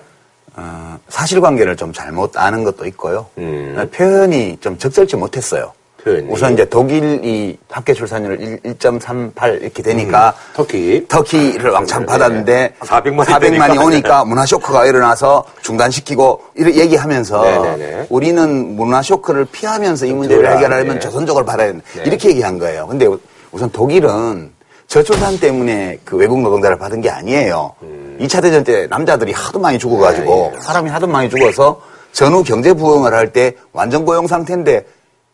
어, 0.55 0.97
사실관계를 1.09 1.75
좀 1.75 1.93
잘못 1.93 2.37
아는 2.37 2.63
것도 2.63 2.85
있고요. 2.87 3.27
음. 3.37 3.75
어, 3.77 3.85
표현이 3.95 4.57
좀 4.61 4.77
적절치 4.77 5.15
못했어요. 5.17 5.73
표현이. 6.05 6.27
우선 6.29 6.53
이제 6.53 6.63
독일이 6.65 7.57
합계 7.69 7.93
출산율 7.93 8.37
1.38 8.63 9.61
이렇게 9.61 9.81
되니까 9.81 10.35
터키. 10.53 11.03
터키를 11.07 11.71
왕창 11.71 12.05
받았는데 12.05 12.75
400만이 12.79 13.25
400만이 13.25 13.41
되니까. 13.41 13.83
오니까 13.83 14.25
문화 14.25 14.45
쇼크가 14.45 14.85
일어나서 14.85 15.43
중단시키고 15.63 16.41
이렇게 16.53 16.79
얘기하면서 16.81 17.43
네네네. 17.43 18.07
우리는 18.09 18.75
문화 18.75 19.01
쇼크를 19.01 19.45
피하면서 19.45 20.05
이 20.05 20.13
문제를 20.13 20.55
해결하려면 20.55 20.95
네. 20.95 20.99
조선족을 20.99 21.43
받아야 21.43 21.67
된다. 21.67 21.83
네. 21.95 22.03
이렇게 22.05 22.29
얘기한 22.29 22.59
거예요. 22.59 22.85
근데 22.87 23.07
우선 23.51 23.69
독일은 23.71 24.51
저출산 24.87 25.39
때문에 25.39 25.97
그 26.05 26.15
외국 26.17 26.39
노동자를 26.41 26.77
받은 26.77 27.01
게 27.01 27.09
아니에요. 27.09 27.73
음. 27.81 28.17
2차 28.21 28.43
대전 28.43 28.63
때 28.63 28.85
남자들이 28.87 29.31
하도 29.33 29.57
많이 29.59 29.79
죽어가지고 29.79 30.51
네, 30.53 30.61
사람이 30.61 30.89
하도 30.91 31.07
많이 31.07 31.27
죽어서 31.31 31.81
전후 32.11 32.43
경제 32.43 32.71
부흥을 32.73 33.11
할 33.13 33.33
때 33.33 33.55
완전 33.73 34.05
고용 34.05 34.27
상태인데 34.27 34.85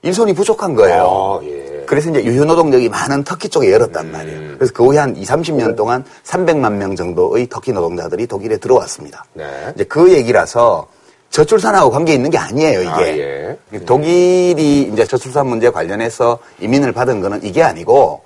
일손이 0.03 0.33
부족한 0.33 0.75
거예요. 0.75 1.39
아, 1.41 1.45
예. 1.45 1.83
그래서 1.85 2.09
이제 2.09 2.23
유효 2.23 2.45
노동력이 2.45 2.89
많은 2.89 3.23
터키 3.23 3.49
쪽에 3.49 3.71
열었단 3.71 4.11
말이에요. 4.11 4.55
그래서 4.55 4.73
그 4.73 4.85
후에 4.85 4.97
한 4.97 5.15
2, 5.15 5.23
30년 5.23 5.75
동안 5.75 6.03
300만 6.23 6.73
명 6.73 6.95
정도의 6.95 7.47
터키 7.49 7.71
노동자들이 7.71 8.27
독일에 8.27 8.57
들어왔습니다. 8.57 9.25
네. 9.33 9.45
이제 9.75 9.83
그 9.83 10.11
얘기라서 10.11 10.87
저출산하고 11.29 11.91
관계 11.91 12.13
있는 12.13 12.29
게 12.29 12.37
아니에요, 12.37 12.81
이게. 12.81 12.89
아, 12.89 13.07
예. 13.07 13.57
독일이 13.85 14.89
이제 14.91 15.05
저출산 15.05 15.47
문제 15.47 15.69
관련해서 15.69 16.39
이민을 16.59 16.91
받은 16.91 17.21
거는 17.21 17.43
이게 17.43 17.61
아니고 17.61 18.21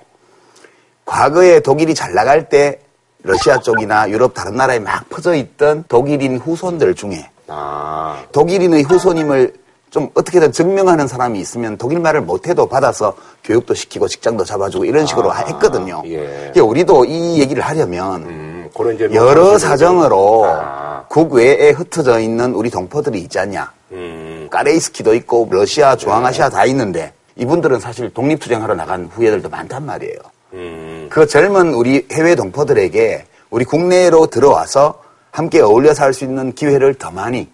과거에 1.04 1.60
독일이 1.60 1.94
잘 1.94 2.14
나갈 2.14 2.48
때 2.48 2.80
러시아 3.22 3.58
쪽이나 3.58 4.10
유럽 4.10 4.34
다른 4.34 4.56
나라에 4.56 4.78
막 4.78 5.08
퍼져 5.08 5.34
있던 5.34 5.84
독일인 5.88 6.38
후손들 6.38 6.94
중에 6.94 7.28
아. 7.48 8.24
독일인의 8.32 8.82
후손임을 8.84 9.54
좀 9.90 10.10
어떻게든 10.14 10.52
증명하는 10.52 11.06
사람이 11.06 11.38
있으면 11.40 11.76
독일 11.76 12.00
말을 12.00 12.20
못해도 12.20 12.66
받아서 12.66 13.14
교육도 13.44 13.74
시키고 13.74 14.08
직장도 14.08 14.44
잡아주고 14.44 14.84
이런 14.84 15.06
식으로 15.06 15.32
했거든요. 15.34 16.02
예. 16.06 16.18
그러니까 16.52 16.64
우리도 16.64 17.04
이 17.04 17.40
얘기를 17.40 17.62
하려면 17.62 18.22
음, 18.22 18.70
그런 18.76 18.94
이제 18.94 19.06
뭐 19.08 19.16
여러 19.16 19.58
사정으로 19.58 20.44
아. 20.46 21.04
국외에 21.08 21.70
흩어져 21.70 22.18
있는 22.18 22.52
우리 22.54 22.68
동포들이 22.68 23.20
있지 23.20 23.38
않냐. 23.38 23.72
음. 23.92 24.48
까레이스키도 24.50 25.14
있고 25.14 25.48
러시아, 25.50 25.96
중앙아시아 25.96 26.50
다 26.50 26.64
있는데 26.66 27.12
이분들은 27.36 27.78
사실 27.80 28.12
독립투쟁하러 28.12 28.74
나간 28.74 29.08
후예들도 29.12 29.48
많단 29.48 29.86
말이에요. 29.86 30.18
음. 30.54 31.06
그 31.10 31.26
젊은 31.26 31.74
우리 31.74 32.06
해외 32.12 32.34
동포들에게 32.34 33.24
우리 33.50 33.64
국내로 33.64 34.26
들어와서 34.26 35.00
함께 35.30 35.60
어울려 35.60 35.94
살 35.94 36.12
수 36.12 36.24
있는 36.24 36.52
기회를 36.52 36.94
더 36.94 37.10
많이, 37.10 37.48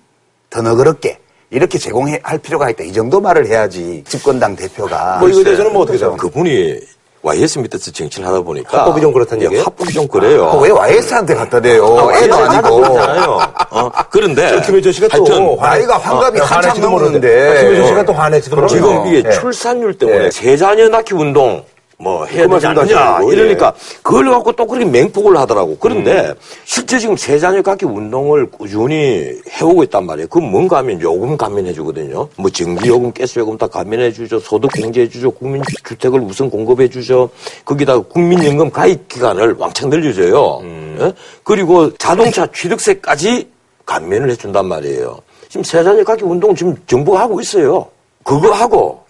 더 0.50 0.62
너그럽게 0.62 1.18
이렇게 1.52 1.78
제공할 1.78 2.38
필요가 2.42 2.70
있다. 2.70 2.82
이 2.82 2.92
정도 2.92 3.20
말을 3.20 3.46
해야지 3.46 4.02
집권당 4.08 4.56
대표가 4.56 5.18
뭐 5.20 5.28
이거에 5.28 5.44
대해서는 5.44 5.72
뭐 5.72 5.82
어떻게 5.82 5.98
생각합니까? 5.98 6.26
그분이 6.26 6.80
YS 7.20 7.58
밑에서 7.60 7.92
정치를 7.92 8.26
하다 8.26 8.40
보니까 8.40 8.78
합법이 8.80 9.00
좀 9.02 9.12
그렇다는 9.12 9.42
예, 9.42 9.46
얘기예요? 9.46 9.64
합법이 9.64 9.92
좀 9.92 10.08
그래요. 10.08 10.46
어, 10.46 10.58
왜 10.58 10.70
YS한테 10.70 11.34
갖다 11.34 11.60
대요? 11.60 11.84
애도 11.84 12.06
YS 12.06 12.32
아니고. 12.32 12.76
그렇잖아요. 12.80 13.40
어, 13.70 13.90
그런데 14.10 14.60
김혜정 14.62 14.92
씨가 14.92 15.08
또 15.08 15.58
나이가 15.60 15.98
환갑이 15.98 16.40
어, 16.40 16.44
한참 16.44 16.80
넘었는데. 16.80 16.88
모르는데. 17.28 17.60
김혜정 17.62 17.86
씨가 17.86 18.04
또 18.06 18.12
화낼지도 18.14 18.56
모르고. 18.56 18.74
지금 18.74 19.06
이게 19.06 19.22
예. 19.28 19.30
출산율 19.30 19.98
때문에 19.98 20.24
예. 20.24 20.30
세자녀 20.30 20.88
낳기 20.88 21.14
운동 21.14 21.62
뭐 22.02 22.24
해야 22.24 22.48
그 22.48 22.54
되지 22.54 22.66
말씀도 22.66 22.80
않느냐 22.80 23.14
하시고, 23.14 23.32
이러니까 23.32 23.72
그걸 24.02 24.28
갖고 24.28 24.50
또 24.52 24.66
그렇게 24.66 24.84
맹폭을 24.84 25.36
하더라고. 25.36 25.76
그런데 25.78 26.34
실제 26.64 26.98
지금 26.98 27.16
세자녀 27.16 27.62
갖기 27.62 27.86
운동을 27.86 28.50
꾸준히 28.50 29.40
해오고 29.48 29.84
있단 29.84 30.04
말이에요. 30.06 30.26
그 30.26 30.38
뭔가 30.38 30.78
하면 30.78 31.00
요금 31.00 31.36
감면해 31.36 31.72
주거든요. 31.72 32.28
뭐 32.36 32.50
전기요금, 32.50 33.12
가스요금 33.12 33.56
다 33.56 33.68
감면해 33.68 34.12
주죠. 34.12 34.40
소득 34.40 34.72
공제해 34.72 35.08
주죠. 35.08 35.30
국민주택을 35.30 36.18
우선 36.20 36.50
공급해 36.50 36.88
주죠. 36.88 37.30
거기다가 37.64 38.00
국민연금 38.00 38.70
가입 38.70 39.06
기간을 39.06 39.54
왕창 39.56 39.88
늘려줘요. 39.88 40.60
예? 40.98 41.12
그리고 41.44 41.94
자동차 41.98 42.46
취득세까지 42.52 43.48
감면을 43.86 44.30
해준단 44.30 44.66
말이에요. 44.66 45.18
지금 45.48 45.62
세자녀 45.62 46.02
갖기 46.02 46.24
운동 46.24 46.52
지금 46.52 46.74
정부가 46.88 47.20
하고 47.20 47.40
있어요. 47.40 47.86
그거 48.24 48.50
하고 48.52 49.04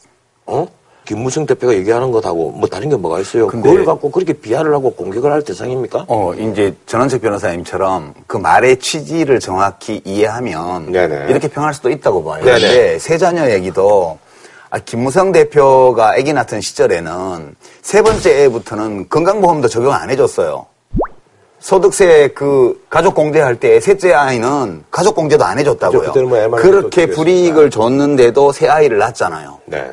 어? 0.44 0.66
김무성 1.04 1.46
대표가 1.46 1.74
얘기하는 1.74 2.12
것하고 2.12 2.52
뭐 2.52 2.68
다른 2.68 2.88
게 2.88 2.96
뭐가 2.96 3.20
있어요? 3.20 3.48
그걸 3.48 3.84
갖고 3.84 4.10
그렇게 4.10 4.32
비하를 4.32 4.72
하고 4.72 4.92
공격을 4.94 5.32
할 5.32 5.42
대상입니까? 5.42 6.04
어, 6.08 6.32
이제 6.34 6.74
전원책 6.86 7.22
변호사님처럼 7.22 8.14
그 8.26 8.36
말의 8.36 8.78
취지를 8.78 9.40
정확히 9.40 10.00
이해하면 10.04 10.92
네네. 10.92 11.26
이렇게 11.28 11.48
평할 11.48 11.74
수도 11.74 11.90
있다고 11.90 12.22
봐요. 12.24 12.44
네네. 12.44 12.60
근데 12.60 12.98
세 12.98 13.18
자녀 13.18 13.50
얘기도 13.50 14.18
아, 14.70 14.78
김무성 14.78 15.32
대표가 15.32 16.12
아기 16.12 16.32
낳던 16.32 16.60
시절에는 16.60 17.56
세 17.82 18.00
번째 18.00 18.44
애부터는 18.44 19.08
건강보험도 19.08 19.68
적용 19.68 19.92
안 19.92 20.08
해줬어요. 20.08 20.66
소득세 21.58 22.28
그 22.34 22.82
가족 22.90 23.14
공제할 23.14 23.56
때 23.56 23.78
셋째 23.80 24.12
아이는 24.12 24.82
가족 24.90 25.14
공제도 25.14 25.44
안 25.44 25.58
해줬다고요. 25.58 26.12
그죠, 26.12 26.26
뭐 26.26 26.50
그렇게 26.56 27.06
또 27.06 27.12
불이익을 27.14 27.70
줬는데도 27.70 28.50
새 28.52 28.66
아이를 28.66 28.98
낳았잖아요. 28.98 29.58
네. 29.66 29.90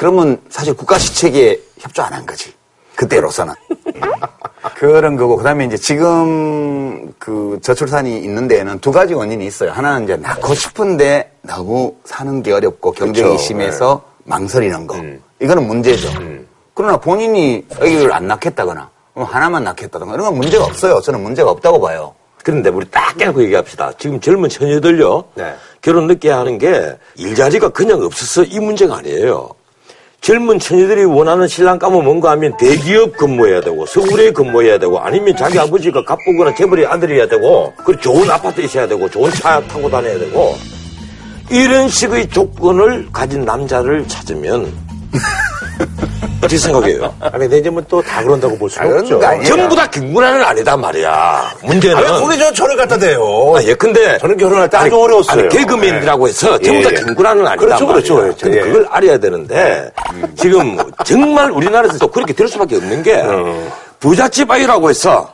그러면 0.00 0.38
사실 0.50 0.74
국가 0.74 0.98
시책에 0.98 1.58
협조 1.80 2.02
안 2.02 2.12
한 2.12 2.24
거지. 2.26 2.52
그때로서는. 2.94 3.52
그런 4.76 5.16
거고, 5.16 5.36
그 5.36 5.44
다음에 5.44 5.64
이제 5.66 5.76
지금 5.76 7.12
그 7.18 7.58
저출산이 7.62 8.18
있는 8.18 8.46
데에는 8.48 8.78
두 8.80 8.92
가지 8.92 9.14
원인이 9.14 9.44
있어요. 9.46 9.70
하나는 9.72 10.04
이제 10.04 10.16
낳고 10.16 10.54
싶은데 10.54 11.32
너무 11.42 11.94
사는 12.04 12.42
게 12.42 12.52
어렵고 12.52 12.92
경쟁이 12.92 13.30
그쵸, 13.30 13.42
심해서 13.42 14.02
망설이는 14.24 14.86
거. 14.86 14.96
이거는 15.40 15.66
문제죠. 15.66 16.08
그러나 16.74 16.96
본인이 16.98 17.64
아기를 17.80 18.12
안 18.12 18.26
낳겠다거나, 18.26 18.90
하나만 19.14 19.64
낳겠다거나 19.64 20.12
이런 20.14 20.26
건 20.26 20.36
문제가 20.38 20.64
없어요. 20.64 21.00
저는 21.00 21.22
문제가 21.22 21.50
없다고 21.50 21.80
봐요. 21.80 22.14
그런데 22.42 22.68
우리 22.70 22.86
딱 22.90 23.16
깨놓고 23.16 23.42
얘기합시다. 23.44 23.92
지금 23.98 24.20
젊은 24.20 24.48
처녀들요. 24.48 25.24
네. 25.34 25.54
결혼 25.80 26.06
늦게 26.06 26.30
하는 26.30 26.58
게 26.58 26.96
일자리가 27.16 27.70
그냥 27.70 28.02
없어서 28.02 28.42
이 28.44 28.58
문제가 28.60 28.96
아니에요. 28.98 29.48
젊은 30.20 30.58
처녀들이 30.58 31.04
원하는 31.04 31.46
신랑감은 31.46 32.02
뭔가 32.02 32.30
하면 32.32 32.56
대기업 32.56 33.16
근무해야 33.16 33.60
되고 33.60 33.86
서울에 33.86 34.32
근무해야 34.32 34.78
되고 34.78 34.98
아니면 34.98 35.36
자기 35.36 35.58
아버지가 35.58 36.04
갑부거나 36.04 36.54
재벌의 36.54 36.86
아들이어야 36.86 37.28
되고 37.28 37.72
그리고 37.84 38.00
좋은 38.00 38.28
아파트 38.30 38.60
있어야 38.60 38.88
되고 38.88 39.08
좋은 39.08 39.30
차 39.32 39.60
타고 39.68 39.88
다녀야 39.88 40.18
되고 40.18 40.56
이런 41.50 41.88
식의 41.88 42.28
조건을 42.30 43.08
가진 43.12 43.44
남자를 43.44 44.06
찾으면 44.08 44.72
어떻게 46.38 46.58
생각해요? 46.58 47.14
아니, 47.20 47.38
근데 47.40 47.58
이제 47.58 47.70
뭐또다 47.70 48.22
그런다고 48.22 48.56
볼 48.58 48.68
수는 48.70 48.98
없죠. 49.00 49.20
전부 49.44 49.74
다 49.74 49.86
김구라는 49.88 50.42
아니다 50.42 50.76
말이야. 50.76 51.54
문제는 51.62 51.96
아, 51.96 52.00
왜 52.00 52.08
거기 52.08 52.38
저 52.38 52.52
저를 52.52 52.76
갖다 52.76 52.98
대요? 52.98 53.54
아, 53.56 53.62
예, 53.62 53.74
근데. 53.74 54.18
저는 54.18 54.36
결혼할 54.36 54.68
때 54.68 54.76
아주 54.76 54.96
어려웠어요. 54.98 55.40
아니, 55.40 55.48
개그맨이라고 55.48 56.28
해서 56.28 56.58
예, 56.60 56.64
전부 56.64 56.82
다 56.82 56.90
예. 56.92 57.04
김구라는 57.04 57.46
아니다. 57.46 57.64
그렇죠, 57.64 57.86
그렇죠, 57.86 58.14
말이야. 58.14 58.34
그렇죠. 58.34 58.44
근데 58.44 58.58
예. 58.58 58.62
그걸 58.62 58.86
알아야 58.90 59.18
되는데, 59.18 59.90
지금 60.36 60.76
정말 61.04 61.50
우리나라에서 61.50 61.98
또 61.98 62.08
그렇게 62.08 62.32
될 62.32 62.48
수밖에 62.48 62.76
없는 62.76 63.02
게, 63.02 63.14
어. 63.20 63.72
부잣집 63.98 64.50
아이라고 64.50 64.90
해서, 64.90 65.32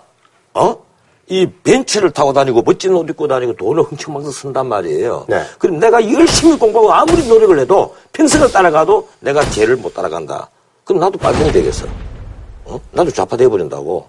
어? 0.55 0.77
이 1.29 1.47
벤츠를 1.65 2.11
타고 2.11 2.33
다니고 2.33 2.63
멋진 2.63 2.95
옷 2.95 3.09
입고 3.09 3.27
다니고 3.27 3.55
돈을 3.57 3.85
흥청망청 3.85 4.31
쓴단 4.33 4.67
말이에요. 4.67 5.25
네. 5.29 5.43
그럼 5.59 5.79
내가 5.79 6.03
열심히 6.13 6.59
공부하고 6.59 6.93
아무리 6.93 7.27
노력을 7.27 7.59
해도 7.59 7.95
평생을 8.13 8.53
따라가도 8.53 9.09
내가 9.21 9.43
쟤를 9.51 9.77
못 9.77 9.95
따라간다. 9.95 10.51
그럼 10.85 11.01
나도 11.01 11.19
빨갱이 11.19 11.53
되겠어. 11.53 11.87
어? 12.65 12.81
나도 12.93 13.11
좌파 13.11 13.37
돼버린다고. 13.37 14.09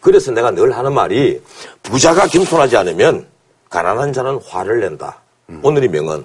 그래서 0.00 0.30
내가 0.32 0.50
늘 0.50 0.76
하는 0.76 0.92
말이 0.92 1.40
부자가 1.82 2.26
겸손하지 2.26 2.76
않으면 2.76 3.26
가난한 3.70 4.12
자는 4.12 4.38
화를 4.46 4.80
낸다. 4.80 5.16
오늘의 5.62 5.88
명언. 5.88 6.24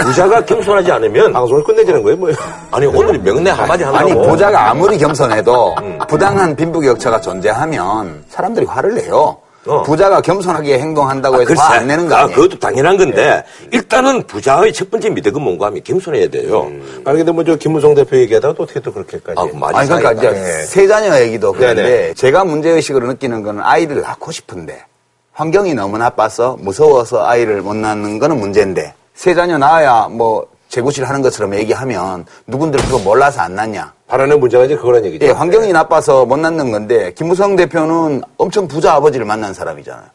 부자가 0.00 0.44
겸손하지 0.44 0.90
않으면 0.92 1.32
방송을 1.34 1.62
끝내자는 1.62 2.02
거예요, 2.02 2.16
뭐예요? 2.18 2.36
아니 2.72 2.86
오늘의 2.86 3.20
명언 3.20 3.44
내 3.44 3.50
한마디 3.50 3.84
하려고 3.84 3.98
아니, 3.98 4.28
부자가 4.28 4.70
아무리 4.70 4.98
겸손해도 4.98 5.76
부당한 6.08 6.56
빈부격차가 6.56 7.20
존재하면 7.20 8.24
사람들이 8.28 8.66
화를 8.66 8.94
내요. 8.94 9.36
어. 9.66 9.82
부자가 9.82 10.20
겸손하게 10.20 10.78
행동한다고 10.78 11.36
해서 11.36 11.46
글쎄, 11.46 11.62
화안 11.62 11.86
내는 11.86 12.08
거 12.08 12.14
아, 12.14 12.22
아니에요? 12.22 12.36
그것도 12.36 12.58
당연한 12.58 12.96
건데 12.96 13.42
일단은 13.72 14.26
부자의 14.26 14.72
첫 14.72 14.90
번째 14.90 15.10
미덕은 15.10 15.40
뭔가 15.40 15.66
하면 15.66 15.82
겸손해야 15.82 16.28
돼요. 16.28 16.70
아니, 17.04 17.18
근데 17.18 17.32
뭐저 17.32 17.56
김무성 17.56 17.94
대표 17.94 18.16
얘기하다가 18.18 18.54
또 18.54 18.62
어떻게 18.64 18.80
또 18.80 18.92
그렇게까지. 18.92 19.40
아, 19.40 19.46
맞아. 19.58 19.78
아니 19.78 19.88
그러니까 19.88 20.12
이제 20.12 20.30
네. 20.30 20.64
세 20.64 20.86
자녀 20.86 21.18
얘기도 21.20 21.52
그런데 21.52 21.82
네네. 21.82 22.14
제가 22.14 22.44
문제의식으로 22.44 23.06
느끼는 23.06 23.42
거는 23.42 23.62
아이를 23.62 24.02
낳고 24.02 24.32
싶은데 24.32 24.84
환경이 25.32 25.74
너무 25.74 25.98
나빠서 25.98 26.56
무서워서 26.60 27.26
아이를 27.26 27.62
못 27.62 27.74
낳는 27.74 28.18
거는 28.18 28.38
문제인데 28.38 28.94
세 29.14 29.34
자녀 29.34 29.58
낳아야 29.58 30.08
뭐 30.10 30.46
재구실 30.74 31.04
하는 31.04 31.22
것처럼 31.22 31.54
얘기하면 31.54 32.26
누군들 32.48 32.80
그거 32.80 32.98
몰라서 32.98 33.42
안 33.42 33.54
낳냐 33.54 33.92
발언의 34.08 34.38
문제가 34.38 34.64
이제 34.64 34.74
그거란 34.74 35.04
얘기죠. 35.04 35.24
예, 35.24 35.30
환경이 35.30 35.72
나빠서 35.72 36.26
못 36.26 36.36
낳는 36.36 36.72
건데 36.72 37.12
김무성 37.14 37.54
대표는 37.54 38.22
엄청 38.38 38.66
부자 38.66 38.94
아버지를 38.94 39.24
만난 39.24 39.54
사람이잖아요. 39.54 40.06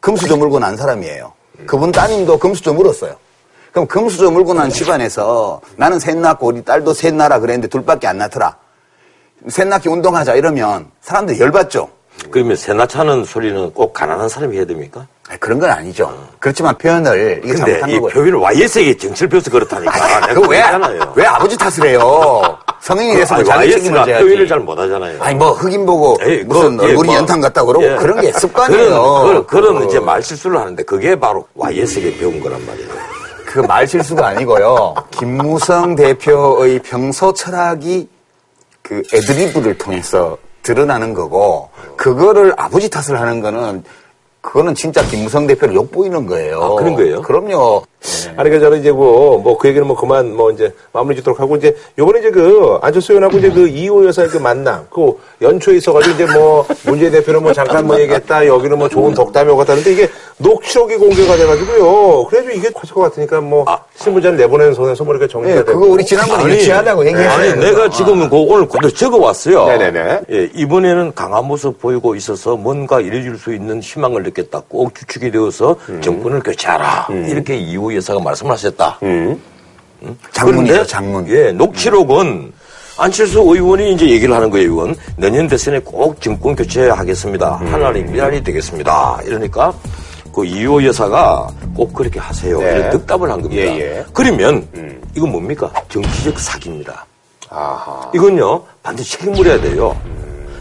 금수저 0.00 0.36
물고 0.36 0.58
난 0.58 0.76
사람이에요. 0.76 1.32
그분 1.66 1.92
따님도 1.92 2.38
금수저 2.38 2.74
물었어요. 2.74 3.16
그럼 3.72 3.86
금수저 3.86 4.30
물고 4.30 4.52
난 4.52 4.68
집안에서 4.68 5.62
나는 5.76 5.98
셋 5.98 6.18
낳고 6.18 6.48
우리 6.48 6.62
딸도 6.62 6.92
셋 6.92 7.14
낳아라 7.14 7.38
그랬는데 7.38 7.68
둘밖에 7.68 8.06
안 8.06 8.18
낳더라. 8.18 8.54
셋 9.48 9.66
낳기 9.66 9.88
운동하자 9.88 10.34
이러면 10.34 10.90
사람들이 11.00 11.40
열받죠. 11.40 11.88
그러면 12.30 12.56
세나차는 12.56 13.24
소리는 13.24 13.72
꼭 13.72 13.92
가난한 13.92 14.28
사람이 14.28 14.56
해야 14.56 14.64
됩니까? 14.64 15.06
아니, 15.28 15.38
그런 15.40 15.58
건 15.58 15.70
아니죠. 15.70 16.12
그렇지만 16.38 16.76
표현을 16.78 17.40
이게 17.44 17.52
근데 17.54 17.58
잘못한 17.80 17.90
이 17.90 17.94
거고요. 17.94 18.10
표현을 18.12 18.34
YS에게 18.36 18.96
정치를 18.96 19.28
배워서 19.28 19.50
그렇다니까. 19.50 20.20
내가 20.20 20.34
그거 20.34 20.40
왜, 20.48 20.58
그랬잖아요. 20.58 21.12
왜 21.16 21.24
아버지 21.26 21.56
탓을 21.56 21.88
해요? 21.88 22.58
성인이 22.80 23.14
돼서 23.16 23.34
아니, 23.36 23.44
자기 23.44 23.72
YS가. 23.72 24.04
표현을 24.04 24.46
잘 24.46 24.60
못하잖아요. 24.60 25.22
아니 25.22 25.34
뭐 25.34 25.52
흑인 25.52 25.86
보고 25.86 26.16
에이, 26.22 26.42
무슨 26.44 26.76
그, 26.76 26.84
예, 26.84 26.88
얼굴이 26.90 27.06
뭐, 27.08 27.16
연탄 27.16 27.40
같다 27.40 27.64
그러고 27.64 27.84
예. 27.84 27.96
그런 27.96 28.20
게 28.20 28.32
습관이에요. 28.32 28.88
그런, 28.90 29.46
그런, 29.46 29.46
그 29.46 29.56
런 29.80 29.88
이제 29.88 30.00
말 30.00 30.22
실수를 30.22 30.58
하는데 30.58 30.82
그게 30.82 31.18
바로 31.18 31.46
YS에게 31.54 32.18
배운 32.18 32.40
거란 32.40 32.64
말이에요. 32.66 32.88
그 33.46 33.60
말 33.60 33.86
실수가 33.86 34.26
아니고요. 34.28 34.94
김무성 35.10 35.94
대표의 35.94 36.80
평소 36.80 37.32
철학이 37.34 38.08
그 38.82 39.02
애드리브를 39.14 39.76
통해서 39.78 40.36
드러나는 40.62 41.14
거고 41.14 41.68
그거를 41.96 42.54
아버지 42.56 42.88
탓을 42.88 43.20
하는 43.20 43.40
거는 43.40 43.84
그거는 44.42 44.74
진짜 44.74 45.02
김무성 45.06 45.46
대표를 45.46 45.74
욕보이는 45.74 46.26
거예요. 46.26 46.60
아, 46.60 46.74
그런 46.74 46.94
거예요? 46.96 47.22
그럼요. 47.22 47.84
아니, 48.36 48.50
그 48.50 48.58
저는 48.58 48.80
이제 48.80 48.90
뭐, 48.90 49.38
뭐, 49.38 49.56
그 49.56 49.68
얘기는 49.68 49.86
뭐 49.86 49.96
그만 49.96 50.34
뭐 50.34 50.50
이제 50.50 50.74
마무리 50.92 51.14
짓도록 51.14 51.38
하고 51.38 51.54
이제 51.54 51.76
요번에 51.96 52.18
이제 52.18 52.30
그 52.32 52.76
안철수 52.82 53.12
의원하고 53.12 53.38
이제 53.38 53.50
그 53.50 53.68
이호 53.68 54.04
여사의 54.04 54.28
그 54.28 54.38
만남, 54.38 54.84
그 54.90 55.16
연초에 55.40 55.76
있어가지고 55.76 56.14
이제 56.16 56.26
뭐 56.36 56.66
문재인 56.84 57.12
대표는 57.12 57.40
뭐 57.40 57.52
잠깐 57.52 57.86
뭐 57.86 58.00
얘기했다, 58.00 58.44
여기는 58.44 58.76
뭐 58.76 58.88
좋은 58.88 59.14
덕담이 59.14 59.48
오갔다는데 59.52 59.92
이게 59.92 60.10
녹취록이 60.42 60.96
공개가 60.96 61.36
돼가지고요. 61.36 62.26
그래도 62.26 62.50
이게 62.50 62.70
커질 62.70 62.94
것 62.94 63.02
같으니까 63.02 63.40
뭐 63.40 63.64
신문자를 63.96 64.36
내보내는 64.38 64.74
손에서 64.74 65.04
뭐 65.04 65.14
이렇게 65.14 65.30
정리가 65.30 65.56
예, 65.58 65.64
되고. 65.64 65.78
그거 65.80 65.92
우리 65.92 66.04
지난번에 66.04 66.54
유치하다고 66.54 67.06
얘기했어요. 67.06 67.50
아니, 67.52 67.60
내가 67.60 67.88
지금 67.88 68.28
그 68.28 68.36
오늘 68.36 68.66
그대로 68.66 68.90
적어 68.90 69.18
왔어요. 69.18 69.66
네네네. 69.66 70.20
예, 70.30 70.50
이번에는 70.54 71.14
강한 71.14 71.44
모습 71.44 71.80
보이고 71.80 72.14
있어서 72.14 72.56
뭔가 72.56 73.00
이뤄질 73.00 73.38
수 73.38 73.54
있는 73.54 73.80
희망을 73.80 74.22
느꼈다. 74.24 74.62
꼭 74.68 74.94
주축이 74.94 75.30
되어서 75.30 75.76
정권을 76.00 76.40
교체하라. 76.40 77.08
이렇게 77.28 77.56
이호 77.56 77.94
여사가 77.94 78.20
말씀하셨다. 78.20 78.98
장문이죠, 80.32 80.72
그런데, 80.72 80.86
장문. 80.86 81.28
예, 81.28 81.52
녹취록은 81.52 82.52
안철수 82.98 83.40
의원이 83.40 83.94
이제 83.94 84.08
얘기를 84.08 84.34
하는 84.34 84.50
거예요, 84.50 84.66
이건. 84.72 84.96
내년 85.16 85.48
대선에 85.48 85.78
꼭 85.80 86.20
정권 86.20 86.54
교체하겠습니다. 86.56 87.60
하나님 87.64 88.10
미랄이 88.12 88.42
되겠습니다. 88.42 89.20
이러니까 89.24 89.72
그 90.32 90.44
이호 90.44 90.82
여사가 90.84 91.48
꼭 91.76 91.92
그렇게 91.92 92.18
하세요. 92.18 92.58
네. 92.58 92.76
이런 92.76 92.90
득답을 92.90 93.30
한 93.30 93.42
겁니다. 93.42 93.62
예, 93.62 93.80
예. 93.80 94.04
그러면 94.12 94.66
이건 95.14 95.30
뭡니까? 95.30 95.70
정치적 95.88 96.38
사기입니다. 96.38 97.04
아하. 97.50 98.10
이건요, 98.14 98.62
반드시 98.82 99.18
책임 99.18 99.34
물어야 99.34 99.60
돼요. 99.60 99.94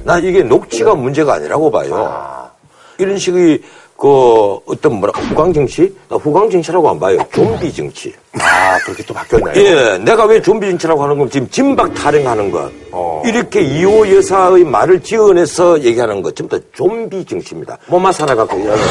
나 0.04 0.20
이게 0.20 0.44
녹취가 0.44 0.94
문제가 0.96 1.36
아니라고 1.36 1.72
봐요. 1.72 2.50
이런 2.98 3.18
식의 3.18 3.62
그 4.02 4.58
어떤 4.66 4.96
뭐라 4.96 5.14
후광 5.16 5.54
정치? 5.54 5.96
나 6.10 6.16
후광 6.18 6.50
정치라고 6.50 6.90
안 6.90 7.00
봐요. 7.00 7.20
좀비 7.32 7.72
정치. 7.72 8.12
아, 8.40 8.80
그렇게 8.84 9.04
또 9.04 9.14
바뀌었나요? 9.14 9.54
예, 9.64 10.00
내가 10.00 10.26
왜 10.26 10.42
좀비 10.42 10.68
정치라고 10.72 11.04
하는 11.04 11.20
건 11.20 11.30
지금 11.30 11.48
진박 11.52 11.94
타령하는 11.94 12.50
것. 12.50 12.72
어. 12.92 13.22
이렇게 13.24 13.62
이호 13.62 14.12
여사의 14.16 14.64
말을 14.64 15.04
지어내서 15.04 15.84
얘기하는 15.84 16.24
것 16.24 16.36
전부 16.36 16.58
다 16.58 16.66
좀비 16.74 17.26
정치입니다. 17.26 17.78
뭐만 17.86 18.12
살아갖고 18.12 18.58
일하는 18.58 18.82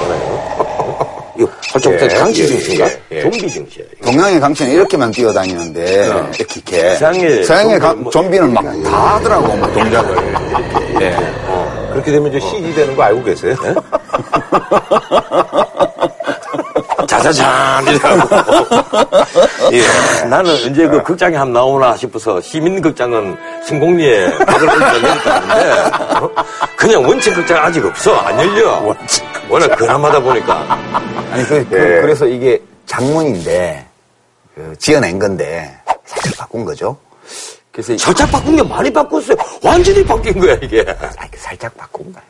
거잖아요. 0.00 0.56
이거 1.38 1.48
활동적 1.70 2.10
예, 2.10 2.14
강치 2.16 2.42
예, 2.42 2.46
정치인가? 2.48 2.86
예, 2.88 3.00
예. 3.12 3.20
좀비 3.22 3.38
정치예요. 3.52 3.88
동양의 4.04 4.40
강치는 4.40 4.72
이렇게만 4.72 5.12
뛰어다니는데 5.12 6.06
이렇게 6.40 6.44
이렇게 6.56 6.94
서양의 6.96 7.44
서양의 7.44 7.78
가- 7.78 7.90
좀비 7.90 8.02
뭐- 8.02 8.10
좀비는 8.10 8.52
막 8.52 8.64
다 8.82 9.14
하더라고 9.14 9.54
막 9.58 9.72
동작을 9.72 10.16
예. 11.02 11.16
그렇게 11.96 12.12
되면 12.12 12.28
이제 12.28 12.38
CG 12.38 12.74
되는 12.74 12.94
거 12.94 13.02
알고 13.04 13.24
계세요? 13.24 13.56
자자잔이라고. 17.08 18.36
예. 19.72 19.82
나는 20.28 20.50
언제 20.50 20.86
그 20.88 21.02
극장에 21.02 21.36
한번 21.36 21.54
나오나 21.54 21.96
싶어서 21.96 22.38
시민극장은 22.40 23.36
성공리에 23.66 24.38
박을 24.38 24.68
어? 26.20 26.30
그냥 26.76 27.02
원칙 27.02 27.34
극장 27.34 27.64
아직 27.64 27.82
없어. 27.84 28.14
안 28.16 28.38
열려. 28.38 28.94
워낙 29.48 29.68
근함하다 29.76 30.20
보니까. 30.20 30.78
아니 31.30 31.44
그, 31.44 31.66
그, 31.70 31.76
예. 31.76 32.06
래서 32.06 32.26
이게 32.26 32.60
장문인데 32.84 33.86
그 34.54 34.74
지어낸 34.78 35.18
건데 35.18 35.74
살짝 36.04 36.36
바꾼 36.36 36.66
거죠. 36.66 36.98
그래서 37.76 37.92
이- 37.92 37.98
살짝 37.98 38.30
바꾼 38.32 38.56
게 38.56 38.62
많이 38.62 38.90
바꿨어요. 38.90 39.36
완전히 39.62 40.02
바뀐 40.02 40.40
거야, 40.40 40.54
이게. 40.62 40.82
그 40.82 41.38
살짝 41.38 41.76
바꾼 41.76 42.10
거예요. 42.10 42.24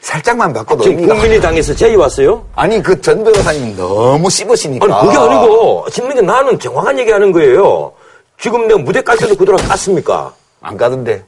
살짝만 0.00 0.54
바꿔도 0.54 0.84
지금 0.84 0.96
의미가 0.98 1.14
국민의당에서 1.14 1.74
제의 1.74 1.96
왔어요? 1.96 2.42
아니 2.54 2.82
그 2.82 2.98
전 3.02 3.22
변호사님 3.24 3.76
너무 3.76 4.30
씹으시니까 4.30 4.86
아니 4.86 5.06
그게 5.08 5.18
아니고 5.18 5.84
신민이 5.90 6.22
나는 6.22 6.58
정확한 6.58 6.98
얘기하는 7.00 7.30
거예요. 7.32 7.92
지금 8.40 8.66
내가 8.68 8.78
무대 8.80 9.02
깔 9.02 9.18
때도 9.18 9.34
그대로 9.36 9.58
깠습니까? 9.58 10.30
안 10.62 10.76
가던데 10.76 11.24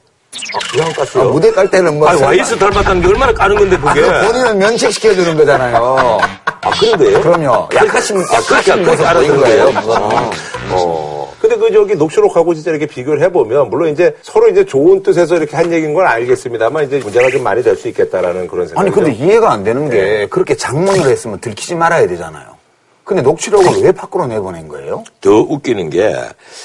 왜안 0.75 0.89
아, 0.89 0.93
깠어요? 0.93 1.31
무대 1.31 1.51
깔 1.51 1.69
때는 1.69 1.99
뭐 1.99 2.07
아니 2.07 2.21
와이스 2.21 2.57
닮았다는 2.57 3.01
게 3.01 3.07
얼마나 3.09 3.33
까는 3.33 3.55
건데 3.57 3.77
아, 3.83 3.93
그게? 3.93 4.01
그 4.07 4.27
본인을 4.27 4.55
면책시켜 4.55 5.13
주는 5.13 5.35
거잖아요. 5.37 6.19
아 6.61 6.69
그런 6.79 6.97
거예요? 6.97 7.21
그럼요. 7.21 7.69
약하신 7.75 8.17
아 8.17 8.33
약하신 8.35 8.85
모습 8.85 9.13
보인 9.13 9.37
거예요? 9.41 9.65
거예요. 9.73 9.93
아, 9.93 10.31
어. 10.71 11.18
근데 11.39 11.55
그 11.57 11.71
저기 11.71 11.95
녹취록하고 11.95 12.53
진짜 12.53 12.71
이렇게 12.71 12.85
비교를 12.85 13.21
해보면 13.23 13.69
물론 13.69 13.89
이제 13.89 14.15
서로 14.21 14.49
이제 14.49 14.65
좋은 14.65 15.01
뜻에서 15.03 15.37
이렇게 15.37 15.55
한 15.55 15.71
얘기인 15.71 15.93
건 15.93 16.05
알겠습니다만 16.05 16.85
이제 16.87 16.99
문제가 16.99 17.29
좀 17.29 17.43
많이 17.43 17.63
될 17.63 17.75
수 17.77 17.87
있겠다라는 17.87 18.47
그런 18.47 18.67
생각이 18.67 18.85
아니 18.85 18.93
근데 18.93 19.11
이해가 19.13 19.51
안 19.51 19.63
되는 19.63 19.89
게 19.89 20.27
그렇게 20.29 20.55
장문을 20.55 21.09
했으면 21.09 21.39
들키지 21.39 21.75
말아야 21.75 22.07
되잖아요. 22.07 22.57
근데 23.05 23.21
녹취록을 23.21 23.81
왜 23.83 23.91
밖으로 23.91 24.27
내보낸 24.27 24.67
거예요? 24.67 25.03
더 25.21 25.31
웃기는 25.31 25.89
게 25.89 26.13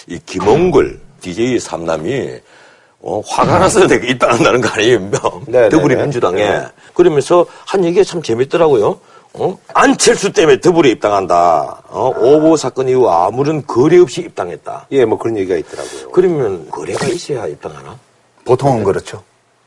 이 0.09 0.19
김홍글 0.27 1.01
DJ 1.21 1.59
삼남이 1.61 2.31
어, 3.07 3.21
화가 3.27 3.59
나서 3.59 3.87
내가 3.87 4.05
입당한다는 4.07 4.61
거 4.61 4.69
아니에요? 4.71 4.99
네, 5.47 5.61
네, 5.61 5.69
더불어민주당에. 5.69 6.43
네. 6.43 6.63
그러면서 6.95 7.47
한 7.67 7.85
얘기가 7.85 8.03
참 8.03 8.23
재밌더라고요. 8.23 8.99
어? 9.35 9.59
안철수 9.75 10.33
때문에 10.33 10.61
더불어 10.61 10.89
입당한다. 10.89 11.83
어? 11.89 12.13
오보 12.17 12.57
사건 12.57 12.89
이후 12.89 13.09
아무런 13.09 13.67
거래 13.67 13.99
없이 13.99 14.21
입당했다. 14.21 14.87
예, 14.93 15.05
뭐 15.05 15.19
그런 15.19 15.37
얘기가 15.37 15.57
있더라고요. 15.57 16.11
그러면 16.13 16.71
거래가 16.71 17.07
있어야 17.09 17.47
입당하나? 17.49 17.97
보통은 18.45 18.85
그렇죠. 18.85 19.23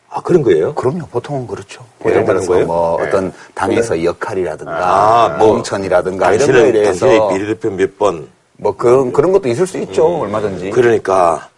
아 0.09 0.21
그런 0.21 0.41
거예예요? 0.41 0.73
그럼요. 0.73 1.05
보통은 1.07 1.47
그렇죠. 1.47 1.83
예, 2.05 2.11
예를 2.11 2.25
들어서 2.25 2.47
거예요? 2.47 2.65
뭐 2.65 2.97
예. 3.01 3.07
어떤 3.07 3.33
당에서 3.53 4.01
역할이라든가 4.03 4.71
아, 4.71 5.29
뭐 5.37 5.53
공천이라든가 5.53 6.31
이런 6.33 6.47
거에 6.47 6.71
대해서 6.71 7.27
비례대표 7.27 7.69
몇 7.71 7.97
번. 7.97 8.29
뭐 8.53 8.75
그런 8.75 9.11
그런 9.11 9.33
것도 9.33 9.49
있을 9.49 9.67
수 9.67 9.77
있죠. 9.79 10.21
얼마든지. 10.21 10.69
그러니까 10.69 11.49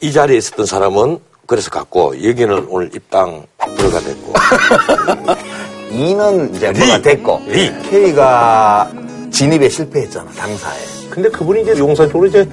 이 0.00 0.12
자리에 0.12 0.36
있었던 0.36 0.66
사람은 0.66 1.18
그래서 1.46 1.70
갔고 1.70 2.22
여기는 2.22 2.66
오늘 2.68 2.94
입당 2.94 3.46
들어가 3.76 4.00
됐고. 4.00 4.32
이는 5.94 6.54
이제 6.54 6.72
리. 6.72 6.78
뭐가 6.78 7.02
됐고 7.02 7.40
리. 7.46 7.72
K가 7.90 8.90
진입에 9.30 9.68
실패했잖아 9.68 10.30
당사에. 10.36 10.78
근데 11.10 11.28
그분이 11.28 11.62
이제 11.62 11.78
용산 11.78 12.08
쪽으로 12.10 12.28
이제 12.28 12.48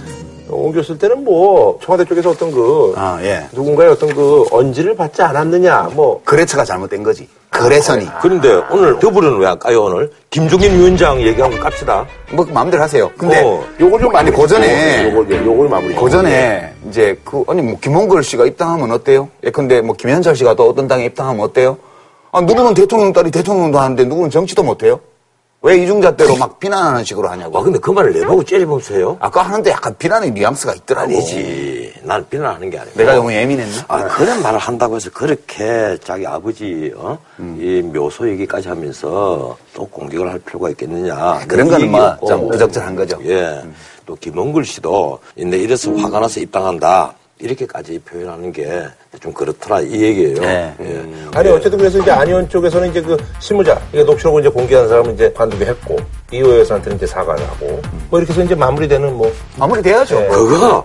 옮겼을 0.49 0.97
때는 0.97 1.23
뭐 1.23 1.79
청와대 1.81 2.03
쪽에서 2.05 2.31
어떤 2.31 2.51
그 2.51 2.93
아 2.97 3.17
예. 3.23 3.45
누군가의 3.53 3.91
어떤 3.91 4.13
그 4.13 4.45
언지를 4.51 4.95
받지 4.95 5.21
않았느냐 5.21 5.89
뭐 5.93 6.21
거래처가 6.23 6.65
잘못된 6.65 7.01
거지. 7.03 7.27
거래선이. 7.49 8.07
그런데 8.21 8.61
오늘 8.71 8.97
더불어는 8.99 9.37
왜안 9.39 9.57
까요 9.59 9.83
오늘? 9.83 10.09
김종인 10.29 10.73
위원장 10.77 11.21
얘기하고 11.21 11.57
깝시다. 11.57 12.05
뭐 12.31 12.45
마음대로 12.51 12.81
하세요. 12.83 13.09
근데 13.17 13.41
어, 13.43 13.63
요걸 13.79 14.01
좀 14.01 14.11
마무리 14.11 14.31
고전에 14.33 15.09
요걸 15.09 15.31
예, 15.31 15.45
요걸 15.45 15.69
마무리 15.69 15.93
고전에 15.95 16.73
이제 16.89 17.17
그 17.25 17.43
아니 17.47 17.61
뭐 17.61 17.77
김홍걸 17.79 18.23
씨가 18.23 18.45
입당하면 18.45 18.91
어때요? 18.91 19.29
예컨대 19.43 19.81
뭐 19.81 19.95
김현철 19.95 20.35
씨가 20.35 20.55
또 20.55 20.69
어떤 20.69 20.87
당에 20.87 21.05
입당하면 21.05 21.43
어때요? 21.45 21.77
아 22.31 22.41
누구는 22.41 22.73
대통령 22.73 23.11
딸이 23.13 23.31
대통령도 23.31 23.79
하는데 23.79 24.03
누구는 24.05 24.29
정치도 24.29 24.63
못해요? 24.63 24.99
왜 25.63 25.77
이중잣대로 25.77 26.37
막 26.37 26.59
비난하는 26.59 27.03
식으로 27.03 27.29
하냐고. 27.29 27.59
아 27.59 27.61
근데 27.61 27.77
그 27.77 27.91
말을 27.91 28.13
내보고 28.13 28.43
째려보세요. 28.43 29.17
아까 29.19 29.43
하는데 29.43 29.69
약간 29.69 29.95
비난의 29.97 30.31
뉘앙스가 30.31 30.73
있더라고. 30.73 31.07
아니지. 31.11 31.93
난 32.03 32.25
비난하는 32.27 32.69
게 32.71 32.79
아니고. 32.79 32.97
내가 32.97 33.13
너무 33.13 33.31
예민했나? 33.31 33.85
아, 33.87 34.03
그런 34.07 34.41
말을 34.41 34.57
한다고 34.57 34.95
해서 34.95 35.11
그렇게 35.13 35.95
자기 36.03 36.25
아버지, 36.25 36.91
어? 36.95 37.15
음. 37.39 37.59
이 37.61 37.79
묘소 37.83 38.27
얘기까지 38.31 38.69
하면서 38.69 39.55
또 39.75 39.85
공격을 39.85 40.31
할 40.31 40.39
필요가 40.39 40.71
있겠느냐. 40.71 41.13
아, 41.15 41.45
그런 41.47 41.67
이 41.67 41.69
거는 41.69 41.91
뭐 41.91 41.99
얘기였고. 41.99 42.27
좀 42.27 42.49
부적절한 42.49 42.95
거죠. 42.95 43.19
예. 43.25 43.61
또 44.07 44.15
김원글 44.15 44.65
씨도 44.65 45.19
내 45.37 45.57
이래서 45.57 45.93
화가 45.93 46.21
나서 46.21 46.39
입당한다. 46.39 47.13
이렇게까지 47.41 47.99
표현하는 47.99 48.51
게 48.51 48.89
좀 49.19 49.33
그렇더라. 49.33 49.81
이 49.81 50.01
얘기예요. 50.01 50.35
네. 50.39 50.73
예. 50.79 51.05
아니 51.35 51.49
어쨌든 51.49 51.77
그래서 51.77 51.99
이제 51.99 52.09
안희원 52.09 52.47
쪽에서는 52.49 52.89
이제 52.89 53.01
그 53.01 53.17
실무자 53.39 53.79
이게 53.91 54.03
녹취록을 54.03 54.41
이제 54.41 54.49
공개한 54.49 54.87
사람은 54.87 55.13
이제 55.13 55.31
관두게 55.33 55.65
했고 55.65 55.97
이호 56.31 56.59
여사한테는 56.59 56.97
이제 56.97 57.05
사과를 57.05 57.45
하고 57.47 57.81
뭐 58.09 58.19
이렇게 58.19 58.33
해서 58.33 58.41
이제 58.41 58.55
마무리되는 58.55 59.15
뭐 59.15 59.31
마무리돼야죠. 59.57 60.19
네. 60.19 60.27
그거 60.29 60.83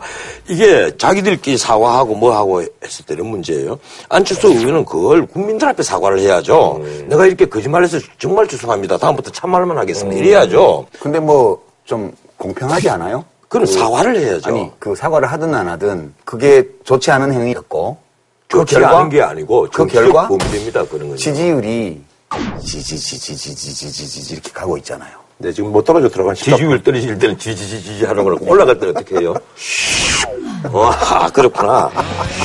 이게 0.48 0.94
자기들끼리 0.98 1.56
사과하고 1.56 2.14
뭐 2.16 2.36
하고 2.36 2.62
했을 2.84 3.06
때는 3.06 3.24
문제예요. 3.26 3.78
안철수 4.08 4.48
의원은 4.48 4.84
그걸 4.84 5.24
국민들 5.26 5.68
앞에 5.68 5.82
사과를 5.82 6.18
해야죠. 6.18 6.82
내가 7.06 7.26
이렇게 7.26 7.46
거짓말해서 7.46 7.98
정말 8.18 8.48
죄송합니다. 8.48 8.98
다음부터 8.98 9.30
참말만 9.30 9.78
하겠습니다. 9.78 10.20
이래야죠. 10.20 10.86
근데 11.00 11.20
뭐 11.20 11.64
좀 11.86 12.12
공평하지 12.36 12.90
않아요? 12.90 13.24
그럼 13.48 13.66
사과를 13.66 14.16
해야죠. 14.18 14.48
아니 14.50 14.70
그 14.78 14.94
사과를 14.94 15.30
하든 15.32 15.54
안 15.54 15.68
하든 15.68 16.14
그게 16.24 16.66
좋지 16.84 17.10
않은 17.10 17.32
행위였고 17.32 17.96
그 18.48 18.64
않은 18.76 19.08
게 19.08 19.22
아니고 19.22 19.68
그 19.72 19.86
결과 19.86 20.28
범죄입니다. 20.28 20.84
그런 20.86 21.08
건. 21.08 21.16
지지율이 21.16 22.00
지지지지지지지지지 22.64 24.34
이렇게 24.34 24.50
가고 24.52 24.76
있잖아요. 24.78 25.10
네, 25.38 25.52
지금 25.52 25.70
못 25.70 25.84
떨어져 25.84 26.08
들어간 26.08 26.34
지지율 26.34 26.82
떨어질 26.82 27.18
때는 27.18 27.38
지지지지지 27.38 28.04
하는 28.06 28.24
거고 28.24 28.38
올라갈 28.50 28.78
때는 28.78 28.96
어떻게 28.96 29.18
해요? 29.18 29.34
와, 30.72 30.90
아, 31.10 31.28
그렇구나. 31.30 31.90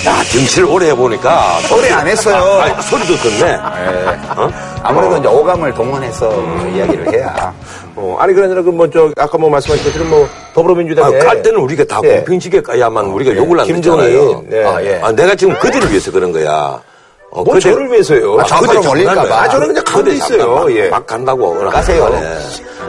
야, 0.06 0.24
정치를 0.32 0.66
오래 0.68 0.90
해보니까. 0.90 1.60
오래 1.76 1.90
안 1.92 2.06
했어요. 2.06 2.62
아니, 2.62 2.82
소리도 2.84 3.16
듣네. 3.16 3.54
어? 3.56 4.52
아무래도 4.84 5.18
이제 5.18 5.28
오감을 5.28 5.74
동원해서 5.74 6.30
이야기를 6.68 7.14
해야. 7.14 7.54
어, 7.96 8.18
아니 8.20 8.34
그게 8.34 8.46
아니라 8.46 8.62
그 8.62 8.70
뭐 8.72 8.90
저 8.92 9.12
아까 9.18 9.38
뭐 9.38 9.50
말씀하신 9.50 9.86
것처럼 9.86 10.10
뭐 10.10 10.26
아, 10.26 10.30
더불어민주당에 10.54 11.18
갈 11.20 11.42
때는 11.42 11.60
우리가 11.60 11.84
다 11.86 12.00
예. 12.04 12.16
공평지게 12.18 12.62
까야만 12.62 13.06
우리가 13.08 13.36
욕을 13.36 13.60
안 13.60 13.68
듣잖아요. 13.68 14.44
네. 14.48 14.64
아, 14.64 14.84
예. 14.84 15.00
아, 15.02 15.12
내가 15.12 15.36
지금 15.36 15.54
그들을 15.60 15.90
위해서 15.90 16.12
그런 16.12 16.32
거야. 16.32 16.82
어, 17.30 17.44
뭐 17.44 17.58
저를 17.60 17.90
위해서요. 17.90 18.40
아, 18.40 18.44
저사람 18.44 18.76
그들 18.76 18.90
올릴까 18.90 19.14
장난을 19.16 19.30
봐. 19.30 19.42
해. 19.42 19.48
아, 19.48 19.50
저는 19.50 19.68
그냥 19.68 19.84
가만히 19.86 20.16
있어요. 20.16 20.54
막, 20.54 20.76
예. 20.76 20.90
막 20.90 21.08
간다고. 21.08 21.58
가세요. 21.70 22.06
하네. 22.06 22.38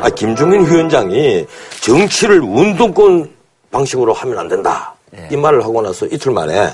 아, 0.03 0.11
김종인 0.11 0.65
위원장이 0.67 1.47
정치를 1.81 2.41
운동권 2.41 3.31
방식으로 3.71 4.13
하면 4.13 4.39
안 4.39 4.49
된다. 4.49 4.95
예. 5.17 5.29
이 5.31 5.37
말을 5.37 5.63
하고 5.63 5.81
나서 5.81 6.07
이틀 6.07 6.33
만에 6.33 6.71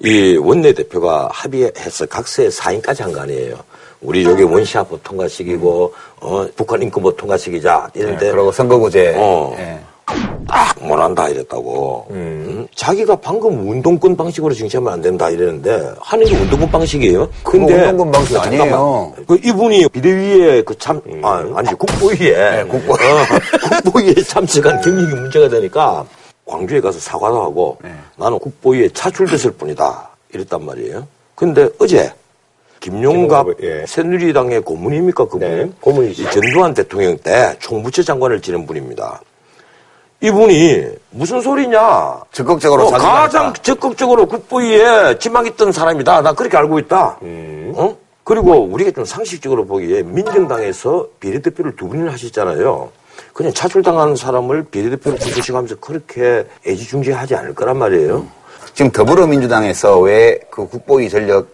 이 0.00 0.36
원내대표가 0.36 1.28
합의해서 1.32 2.06
각서에 2.06 2.50
사인까지 2.50 3.02
한 3.02 3.12
거 3.12 3.20
아니에요. 3.20 3.56
우리 4.00 4.22
여기 4.24 4.42
원시아법 4.42 5.00
통과시키고, 5.02 5.94
어, 6.20 6.46
북한 6.56 6.82
인권법 6.82 7.16
통과시키자. 7.16 7.88
이런데. 7.94 8.26
네, 8.26 8.32
그리고 8.32 8.52
선거구제. 8.52 9.14
어. 9.16 9.56
예. 10.54 10.74
딱 10.74 10.86
못한다 10.86 11.28
이랬다고. 11.28 12.06
음. 12.10 12.66
자기가 12.74 13.16
방금 13.16 13.68
운동권 13.68 14.16
방식으로 14.16 14.54
정치하면 14.54 14.92
안 14.92 15.00
된다 15.00 15.28
이랬는데 15.28 15.94
하는 16.00 16.24
게 16.26 16.36
운동권 16.36 16.70
방식이에요. 16.70 17.28
그거 17.42 17.66
운동권 17.66 18.12
방식 18.12 18.36
아니에요. 18.38 19.12
그 19.26 19.38
이분이 19.44 19.88
비대위에 19.88 20.62
그 20.62 20.76
참, 20.78 21.00
아, 21.22 21.44
아니지 21.54 21.74
국보위에 21.74 22.64
국보. 22.64 22.92
어, 22.92 22.96
국보위에 23.84 24.14
참석한 24.14 24.80
경력이 24.80 25.14
문제가 25.14 25.48
되니까 25.48 26.06
광주에 26.46 26.80
가서 26.80 26.98
사과도 27.00 27.42
하고 27.42 27.78
네. 27.82 27.90
나는 28.16 28.38
국보위에 28.38 28.90
차출됐을 28.90 29.52
뿐이다 29.52 30.10
이랬단 30.32 30.64
말이에요. 30.64 31.06
근데 31.34 31.68
어제 31.78 32.12
김용갑 32.80 33.46
예. 33.62 33.84
새누리당의 33.86 34.60
고문입니까 34.60 35.24
그분? 35.24 35.40
네, 35.40 35.70
고문이시죠. 35.80 36.28
이 36.28 36.32
전두환 36.32 36.74
대통령 36.74 37.16
때 37.16 37.56
총부처 37.60 38.02
장관을 38.02 38.42
지낸 38.42 38.66
분입니다. 38.66 39.20
이분이 40.28 40.86
무슨 41.10 41.38
소리냐? 41.42 42.18
적극적으로 42.32 42.86
어, 42.86 42.90
가장 42.92 43.48
했다. 43.48 43.62
적극적으로 43.62 44.24
국부위에 44.26 45.18
지망했던 45.18 45.70
사람이다. 45.70 46.22
나 46.22 46.32
그렇게 46.32 46.56
알고 46.56 46.78
있다. 46.78 47.18
음. 47.20 47.74
어? 47.76 47.94
그리고 48.24 48.62
우리가 48.64 48.90
좀 48.92 49.04
상식적으로 49.04 49.66
보기에 49.66 50.02
민정당에서 50.02 51.06
비례대표를 51.20 51.76
두 51.76 51.88
분이나 51.88 52.12
하셨잖아요. 52.12 52.90
그냥 53.34 53.52
차출당한 53.52 54.16
사람을 54.16 54.64
비례대표로 54.70 55.18
구조시하면서 55.18 55.76
그렇게 55.80 56.46
애지중지하지 56.66 57.34
않을 57.34 57.54
거란 57.54 57.76
말이에요. 57.76 58.26
지금 58.72 58.90
더불어민주당에서 58.92 59.98
왜 60.00 60.40
그 60.50 60.66
국보위 60.66 61.10
전력이 61.10 61.46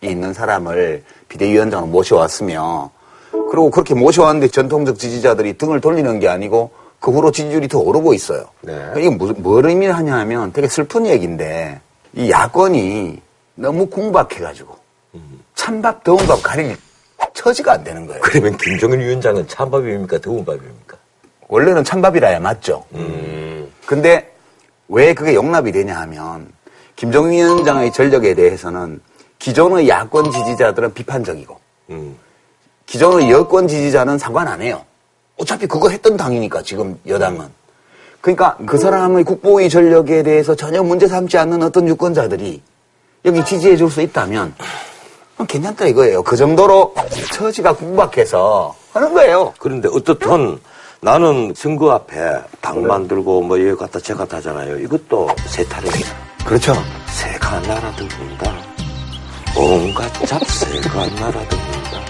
있는 0.00 0.32
사람을 0.34 1.04
비대위원장으로 1.28 1.86
모셔왔으며 1.92 2.90
그리고 3.30 3.70
그렇게 3.70 3.94
모셔왔는데 3.94 4.48
전통적 4.48 4.98
지지자들이 4.98 5.56
등을 5.58 5.80
돌리는 5.80 6.18
게 6.18 6.26
아니고 6.28 6.70
그 7.00 7.10
후로 7.10 7.30
지지율이 7.30 7.68
더 7.68 7.78
오르고 7.78 8.14
있어요. 8.14 8.46
네. 8.62 8.92
이게 8.96 9.10
무슨, 9.10 9.40
뭘 9.42 9.66
의미하냐 9.66 10.16
하면 10.20 10.52
되게 10.52 10.66
슬픈 10.68 11.06
얘기인데 11.06 11.80
이 12.14 12.30
야권이 12.30 13.22
너무 13.54 13.86
궁박해가지고 13.86 14.76
찬밥 15.54 16.04
더운 16.04 16.18
밥 16.26 16.42
가릴 16.42 16.76
처지가 17.34 17.72
안 17.72 17.84
되는 17.84 18.06
거예요. 18.06 18.20
그러면 18.22 18.56
김정은 18.56 19.00
위원장은 19.00 19.48
찬밥입니까? 19.48 20.18
더운 20.18 20.44
밥입니까? 20.44 20.96
원래는 21.48 21.84
찬밥이라야 21.84 22.40
맞죠. 22.40 22.84
근데 23.86 24.32
왜 24.88 25.14
그게 25.14 25.34
용납이 25.34 25.72
되냐 25.72 25.98
하면 26.00 26.50
김정은 26.96 27.30
위원장의 27.30 27.92
전력에 27.92 28.34
대해서는 28.34 29.00
기존의 29.38 29.88
야권 29.88 30.32
지지자들은 30.32 30.94
비판적이고 30.94 31.60
음. 31.90 32.16
기존의 32.86 33.30
여권 33.30 33.68
지지자는 33.68 34.18
상관 34.18 34.48
안 34.48 34.62
해요. 34.62 34.84
어차피 35.38 35.66
그거 35.66 35.88
했던 35.88 36.16
당이니까 36.16 36.62
지금 36.62 36.98
여당은. 37.06 37.46
그러니까 38.20 38.56
그 38.66 38.78
사람의 38.78 39.24
국보의 39.24 39.68
전력에 39.70 40.22
대해서 40.22 40.54
전혀 40.54 40.82
문제 40.82 41.06
삼지 41.06 41.36
않는 41.38 41.62
어떤 41.62 41.86
유권자들이 41.88 42.60
여기 43.24 43.44
지지해 43.44 43.76
줄 43.76 43.90
수 43.90 44.00
있다면 44.00 44.54
괜찮다 45.46 45.86
이거예요. 45.86 46.22
그 46.22 46.36
정도로 46.36 46.94
처지가 47.32 47.74
궁박해서 47.74 48.74
하는 48.92 49.12
거예요. 49.14 49.52
그런데 49.58 49.88
어떻든 49.92 50.58
나는 51.02 51.52
선거 51.54 51.92
앞에 51.92 52.16
당 52.60 52.82
만들고 52.86 53.42
뭐 53.42 53.60
여기 53.60 53.76
갔다 53.78 54.00
저 54.00 54.16
갔다 54.16 54.38
하잖아요. 54.38 54.78
이것도 54.78 55.28
세탈이에요. 55.46 56.04
그렇죠. 56.46 56.74
새가 57.08 57.60
날아듭니다. 57.60 58.52
온갖 59.56 60.12
잡새가 60.26 61.06
날아듭니다. 61.20 62.00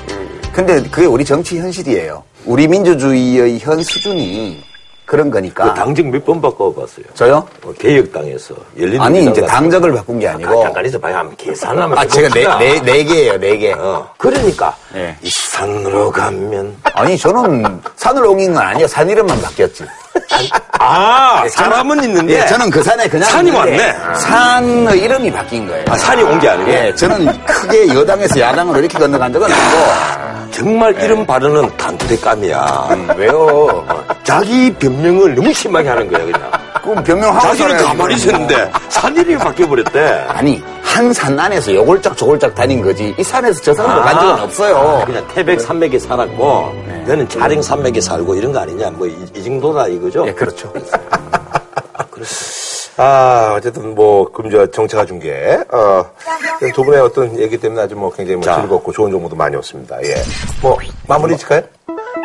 근데 0.52 0.82
그게 0.88 1.06
우리 1.06 1.24
정치 1.24 1.58
현실이에요. 1.58 2.22
우리 2.46 2.68
민주주의의 2.68 3.58
현 3.58 3.82
수준이 3.82 4.62
그런 5.04 5.30
거니까. 5.30 5.64
그 5.72 5.74
당직 5.74 6.08
몇 6.10 6.24
번 6.24 6.40
바꿔봤어요. 6.40 7.04
저요? 7.14 7.46
어, 7.64 7.72
개혁당에서 7.78 8.54
열린 8.78 9.00
아니 9.00 9.24
이제 9.24 9.40
당적을 9.42 9.92
바꾼 9.94 10.18
게 10.18 10.26
아니고. 10.28 10.62
잠깐 10.62 10.84
있어봐야 10.86 11.18
하면 11.18 11.34
계산하면 11.36 11.96
아 11.98 12.04
제가 12.06 12.28
네, 12.30 12.44
네, 12.58 12.80
네 12.80 13.04
개예요, 13.04 13.38
네 13.38 13.56
개. 13.56 13.72
어, 13.72 14.08
그러니까 14.18 14.76
네. 14.92 15.16
이 15.22 15.30
산으로 15.30 16.10
가면 16.10 16.76
아니 16.94 17.16
저는 17.16 17.80
산을 17.96 18.24
옮긴 18.24 18.54
건 18.54 18.62
아니에요. 18.64 18.86
산 18.88 19.08
이름만 19.08 19.40
바뀌었지. 19.42 19.84
아 20.78 21.42
예, 21.44 21.48
사람은 21.48 22.04
있는데 22.04 22.40
예, 22.42 22.46
저는 22.46 22.70
그 22.70 22.82
산에 22.82 23.08
그냥 23.08 23.28
산이 23.30 23.50
왔네. 23.50 23.94
산의 24.20 24.98
이름이 25.00 25.30
바뀐 25.32 25.66
거예요. 25.66 25.84
아, 25.88 25.96
산이 25.96 26.22
온 26.22 26.38
게 26.38 26.48
아니고 26.48 26.70
예, 26.70 26.94
저는 26.94 27.44
크게 27.46 27.88
여당에서 27.94 28.38
야당으로 28.40 28.78
이렇게 28.80 28.98
건너간 28.98 29.32
적은 29.32 29.48
없고. 29.50 30.50
정말 30.52 30.94
이름 31.02 31.26
바르는 31.26 31.76
단두대감이야. 31.76 32.86
음, 32.90 33.08
왜요? 33.16 33.84
자기 34.22 34.72
변명을 34.74 35.34
너무 35.34 35.52
심하게 35.52 35.88
하는 35.88 36.10
거야 36.10 36.24
그냥. 36.24 36.50
그럼 36.86 37.04
변명하고 37.04 37.40
자기는 37.40 37.56
살아야지. 37.68 37.84
가만히 37.84 38.14
있었는데 38.14 38.72
산 38.88 39.16
이름이 39.16 39.38
바뀌어버렸대. 39.38 40.00
아니 40.28 40.62
한 40.82 41.12
산 41.12 41.38
안에서 41.38 41.74
요골짝 41.74 42.16
저골짝 42.16 42.54
다닌 42.54 42.80
거지 42.82 43.14
이 43.18 43.22
산에서 43.22 43.60
저 43.62 43.74
산으로 43.74 44.00
간 44.02 44.14
적은 44.14 44.34
아, 44.34 44.42
없어요. 44.44 45.02
그냥 45.04 45.26
태백 45.28 45.60
산맥에 45.60 45.98
살았고 45.98 46.72
네. 46.86 47.04
너는 47.06 47.28
자령 47.28 47.60
산맥에 47.62 48.00
살고 48.00 48.34
이런 48.34 48.52
거 48.52 48.60
아니냐 48.60 48.90
뭐이 48.90 49.14
정도다 49.44 49.88
이거죠. 49.88 50.26
예, 50.26 50.32
그렇죠. 50.32 50.72
아, 52.98 53.52
어쨌든 53.58 53.94
뭐, 53.94 54.30
금저 54.32 54.66
정체가 54.68 55.04
중계. 55.04 55.58
어, 55.70 56.06
두 56.74 56.82
분의 56.82 57.00
어떤 57.00 57.38
얘기 57.38 57.58
때문에 57.58 57.82
아주 57.82 57.94
뭐 57.94 58.10
굉장히 58.10 58.36
뭐 58.36 58.44
자. 58.44 58.58
즐겁고 58.58 58.90
좋은 58.90 59.10
정보도 59.10 59.36
많이 59.36 59.54
없습니다. 59.54 60.02
예. 60.02 60.14
뭐, 60.62 60.78
마무리 61.06 61.36
짓까요? 61.36 61.60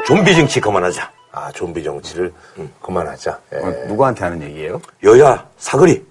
좀비 0.08 0.34
정치 0.34 0.62
그만하자. 0.62 1.10
아, 1.32 1.52
좀비 1.52 1.84
정치를 1.84 2.34
그만하자. 2.82 3.39
예. 3.54 3.58
어, 3.58 3.86
누구한테 3.88 4.24
하는 4.24 4.41
얘기예요? 4.44 4.82
여야 5.04 5.46
사거리. 5.58 6.06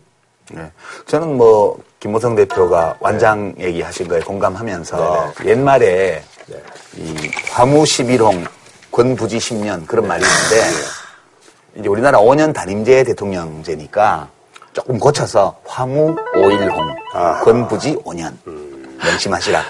네. 0.53 0.71
저는 1.07 1.37
뭐 1.37 1.79
김호성 2.01 2.35
대표가 2.35 2.97
완장 3.01 3.55
얘기하신 3.59 4.09
거에 4.09 4.21
공감하면서 4.21 5.35
옛말에 5.45 6.23
이 6.97 7.31
화무 7.51 7.85
11홍 7.85 8.47
권부지 8.91 9.39
10년 9.39 9.87
그런 9.87 10.09
말이 10.09 10.25
있는데 10.25 10.91
이제 11.77 11.89
우리나라 11.89 12.19
5년 12.19 12.53
단임제 12.53 13.05
대통령제니까 13.05 14.29
조금 14.73 14.99
고쳐서 14.99 15.61
화무 15.65 16.17
5일홍 16.35 17.45
권부지 17.45 17.97
5년 17.97 18.33
명심하시라. 19.05 19.63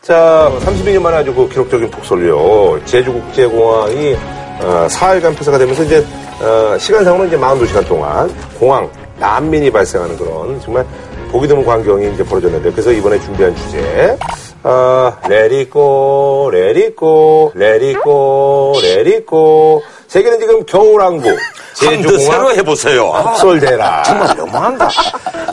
자, 0.00 0.50
32년 0.60 1.00
만에 1.02 1.18
아주 1.18 1.34
그 1.34 1.48
기록적인 1.48 1.90
폭설요. 1.90 2.84
제주국제공항이 2.84 4.16
어, 4.62 4.86
4일간 4.88 5.36
폐쇄가 5.36 5.58
되면서 5.58 5.82
이제 5.84 6.04
어, 6.40 6.76
시간상으로 6.78 7.26
이제 7.26 7.36
42시간 7.36 7.86
동안 7.86 8.32
공항 8.58 8.90
난민이 9.18 9.70
발생하는 9.70 10.16
그런 10.16 10.60
정말 10.60 10.84
보기 11.30 11.46
드문 11.46 11.64
광경이 11.64 12.12
이제 12.12 12.24
벌어졌는데 12.24 12.70
그래서 12.72 12.90
이번에 12.92 13.18
준비한 13.20 13.54
주제 13.56 14.16
어, 14.62 15.12
레리꼬 15.28 16.50
레리꼬 16.52 17.52
레리꼬 17.54 18.74
레리꼬 18.82 19.82
세계는 20.08 20.40
지금 20.40 20.64
겨울왕국 20.66 21.36
더 21.80 22.18
새로 22.18 22.50
해보세요. 22.52 23.10
아, 23.12 23.22
폭설대라 23.22 24.02
정말 24.02 24.36
너무한다. 24.36 24.88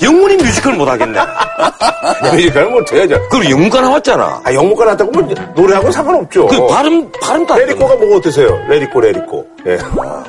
영문이 0.02 0.38
뮤지컬 0.38 0.74
못하겠네. 0.74 1.20
뮤지컬 2.34 2.70
못해야죠 2.70 3.20
그리고 3.30 3.52
영문과 3.52 3.82
나왔잖아. 3.82 4.42
아 4.44 4.54
영문과 4.54 4.86
나왔다고 4.86 5.12
뭐 5.12 5.36
노래하고 5.56 5.92
상관없죠 5.92 6.48
그 6.48 6.68
발음 6.68 7.10
발음도 7.22 7.54
안 7.54 7.60
let 7.60 7.72
it 7.72 7.80
go가 7.80 7.96
뭐가 7.96 8.18
어떠세요? 8.18 8.58
레리코, 8.68 9.00
레리코. 9.02 9.46
예. 9.68 9.78
아, 10.00 10.24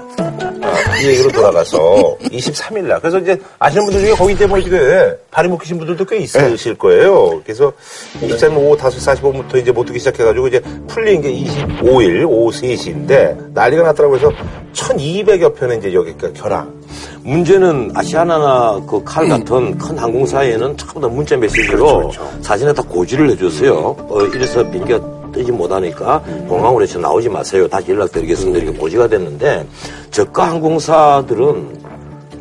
이 1.03 1.07
얘기로 1.09 1.31
돌아가서 1.33 2.17
23일 2.23 2.85
날. 2.85 3.01
그래서 3.01 3.19
이제 3.19 3.39
아시는 3.59 3.85
분들 3.85 4.01
중에 4.03 4.15
거기 4.15 4.33
이제 4.35 4.47
뭐 4.47 4.59
이게 4.59 5.17
발이 5.31 5.49
묶이신 5.49 5.79
분들도 5.79 6.05
꽤 6.05 6.19
있으실 6.19 6.75
거예요. 6.77 7.41
그래서 7.45 7.73
23일 8.21 8.57
오후 8.59 8.77
5시 8.77 9.17
45분부터 9.21 9.57
이제 9.57 9.73
못 9.73 9.85
뜨기 9.85 9.99
시작해가지고 9.99 10.49
이제 10.49 10.61
풀린 10.89 11.21
게 11.23 11.31
25일 11.33 12.27
오후 12.29 12.51
3시인데 12.51 13.53
난리가 13.55 13.83
났더라고요. 13.85 14.19
그래서 14.21 14.37
1200여 14.73 15.55
편의 15.57 15.79
이제 15.79 15.93
여기가 15.95 16.33
결항. 16.33 16.73
문제는 17.23 17.91
아시아나나 17.95 18.81
그 18.89 19.03
칼 19.05 19.29
같은 19.29 19.77
큰 19.79 19.99
항공사에는 19.99 20.77
처음부터 20.77 21.09
문자 21.09 21.37
메시지로 21.37 22.11
사진에 22.43 22.73
다 22.73 22.83
고지를 22.83 23.31
해줬어요. 23.31 23.97
어, 24.09 24.23
이래서 24.35 24.63
비행기가 24.71 24.99
뜨지 25.33 25.53
못하니까 25.53 26.23
공항으로 26.49 26.83
해서 26.83 26.99
나오지 26.99 27.29
마세요. 27.29 27.69
다시 27.69 27.91
연락드리겠습니다. 27.93 28.59
이렇게 28.59 28.79
고지가 28.79 29.09
됐는데 29.09 29.67
저가 30.11 30.51
항공사들은 30.51 31.79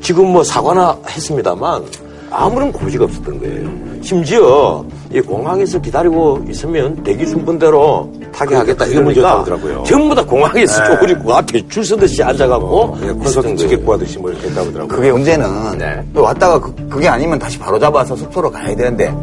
지금 0.02 0.28
뭐 0.32 0.44
사과나 0.44 0.98
했습니다만 1.10 1.84
아무런 2.30 2.72
고지가 2.72 3.06
없었던 3.06 3.40
거예요. 3.40 3.70
심지어 4.04 4.84
이 5.14 5.22
공항에서 5.22 5.80
기다리고 5.80 6.44
있으면 6.50 7.02
대기 7.04 7.26
순번대로 7.26 8.12
타격하겠다 8.34 8.86
그게 8.86 9.00
문제가 9.00 9.30
이러니까 9.30 9.44
되더라고요. 9.58 9.84
전부 9.86 10.14
다 10.14 10.24
공항에서 10.26 10.84
쪼그리고 10.86 11.34
앞에 11.34 11.68
줄 11.68 11.84
서듯이 11.86 12.22
앉아갖고 12.22 12.98
예, 13.04 13.12
콘서트. 13.12 13.56
티켓 13.56 13.84
구하듯이 13.86 14.18
뭐 14.20 14.30
이렇게 14.32 14.48
했다고 14.50 14.68
하더라고요. 14.68 14.96
그게 14.96 15.12
문제는 15.12 15.78
네. 15.78 16.04
또 16.14 16.22
왔다가 16.24 16.60
그, 16.60 17.00
게 17.00 17.08
아니면 17.08 17.40
다시 17.40 17.58
바로 17.58 17.80
잡아서 17.80 18.16
숙소로 18.16 18.52
가야 18.52 18.76
되는데 18.76 19.14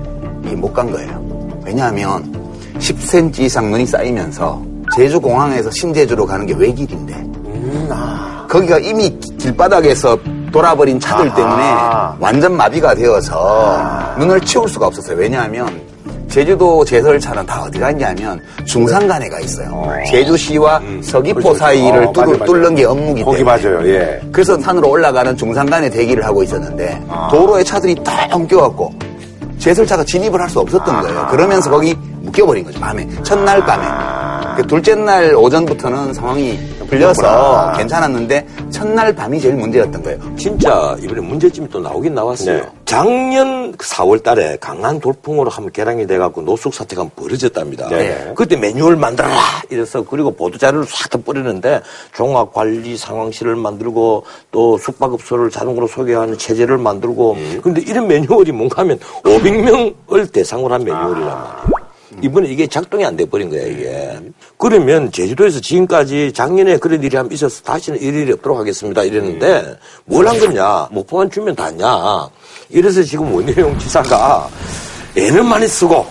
이게 0.46 0.56
못 0.56 0.72
간 0.72 0.90
거예요. 0.90 1.22
왜냐하면 1.64 2.24
10cm 2.78 3.40
이상 3.40 3.70
눈이 3.70 3.86
쌓이면서 3.86 4.60
제주 4.94 5.20
공항에서 5.20 5.70
신제주로 5.70 6.26
가는 6.26 6.46
게 6.46 6.54
외길인데 6.54 7.14
거기가 8.48 8.78
이미 8.78 9.10
기- 9.18 9.36
길바닥에서 9.38 10.16
돌아버린 10.52 11.00
차들 11.00 11.28
아하. 11.28 11.34
때문에 11.34 11.64
완전 12.20 12.56
마비가 12.56 12.94
되어서 12.94 14.14
눈을 14.18 14.40
치울 14.42 14.68
수가 14.68 14.86
없었어요. 14.86 15.16
왜냐하면 15.16 15.68
제주도 16.28 16.84
제설차는 16.84 17.46
다 17.46 17.62
어디 17.64 17.78
갔냐면 17.78 18.40
중산간에 18.64 19.28
가 19.28 19.40
있어요. 19.40 19.88
제주시와 20.06 20.80
서귀포 21.02 21.40
그렇죠. 21.40 21.54
사이를 21.58 22.06
어, 22.06 22.12
뚫, 22.12 22.24
맞아요. 22.26 22.44
뚫는 22.44 22.74
게 22.76 22.84
업무기 22.84 23.24
거기 23.24 23.38
때문에. 23.38 23.42
맞아요, 23.62 23.88
예. 23.88 24.20
그래서 24.32 24.58
산으로 24.58 24.88
올라가는 24.90 25.36
중산간에 25.36 25.90
대기를 25.90 26.24
하고 26.24 26.42
있었는데 26.42 27.02
도로에 27.30 27.62
차들이 27.64 27.94
다 28.04 28.28
엉겨갖고 28.32 28.92
제설차가 29.64 30.04
진입을 30.04 30.38
할 30.40 30.48
수 30.50 30.60
없었던 30.60 31.00
거예요. 31.00 31.26
그러면서 31.30 31.70
거기 31.70 31.94
묶여버린 32.20 32.64
거죠. 32.64 32.78
밤에 32.78 33.08
첫날 33.22 33.64
밤에. 33.64 34.56
그 34.56 34.66
둘째 34.66 34.94
날 34.94 35.34
오전부터는 35.34 36.12
상황이 36.12 36.58
풀려서 36.86 37.72
괜찮았는데 37.76 38.46
첫날 38.70 39.14
밤이 39.14 39.40
제일 39.40 39.54
문제였던 39.54 40.02
거예요. 40.02 40.18
진짜 40.36 40.96
이번에 41.00 41.20
문제점이 41.20 41.68
또 41.70 41.80
나오긴 41.80 42.14
나왔어요. 42.14 42.56
네. 42.58 42.68
작년 42.84 43.72
4월 43.72 44.22
달에 44.22 44.56
강한 44.60 45.00
돌풍으로 45.00 45.50
한번 45.50 45.72
개량이 45.72 46.06
돼갖고 46.06 46.42
노숙 46.42 46.74
사태가 46.74 47.08
벌어졌답니다. 47.16 47.88
네. 47.88 48.32
그때 48.34 48.56
매뉴얼 48.56 48.96
만들어라! 48.96 49.34
이래서 49.70 50.04
그리고 50.04 50.30
보도자료를 50.30 50.86
싹다 50.86 51.18
뿌리는데 51.18 51.80
종합관리 52.14 52.96
상황실을 52.96 53.56
만들고 53.56 54.24
또 54.50 54.78
숙박업소를 54.78 55.50
자동으로 55.50 55.86
소개하는 55.86 56.38
체제를 56.38 56.78
만들고 56.78 57.32
음. 57.34 57.58
그런데 57.62 57.82
이런 57.82 58.06
매뉴얼이 58.06 58.52
뭔가 58.52 58.82
하면 58.82 58.98
500명을 59.22 60.32
대상으로 60.32 60.74
한 60.74 60.84
매뉴얼이란 60.84 61.28
아. 61.28 61.62
말이에요. 61.64 61.73
이번에 62.22 62.48
이게 62.48 62.66
작동이 62.66 63.04
안 63.04 63.16
돼 63.16 63.24
버린 63.24 63.50
거야, 63.50 63.62
이게. 63.62 64.18
그러면 64.56 65.10
제주도에서 65.12 65.60
지금까지 65.60 66.32
작년에 66.32 66.78
그런 66.78 67.02
일이 67.02 67.16
한번 67.16 67.32
있어서 67.34 67.62
다시는 67.62 68.00
이런 68.00 68.20
일이 68.22 68.32
없도록 68.32 68.58
하겠습니다. 68.58 69.02
이랬는데 69.02 69.76
뭘 70.04 70.26
한 70.26 70.38
거냐. 70.38 70.88
목포만 70.90 71.30
주면 71.30 71.54
다냐. 71.54 72.28
이래서 72.70 73.02
지금 73.02 73.34
원희룡 73.34 73.78
지사가 73.78 74.48
애는 75.16 75.44
많이 75.46 75.66
쓰고 75.68 76.06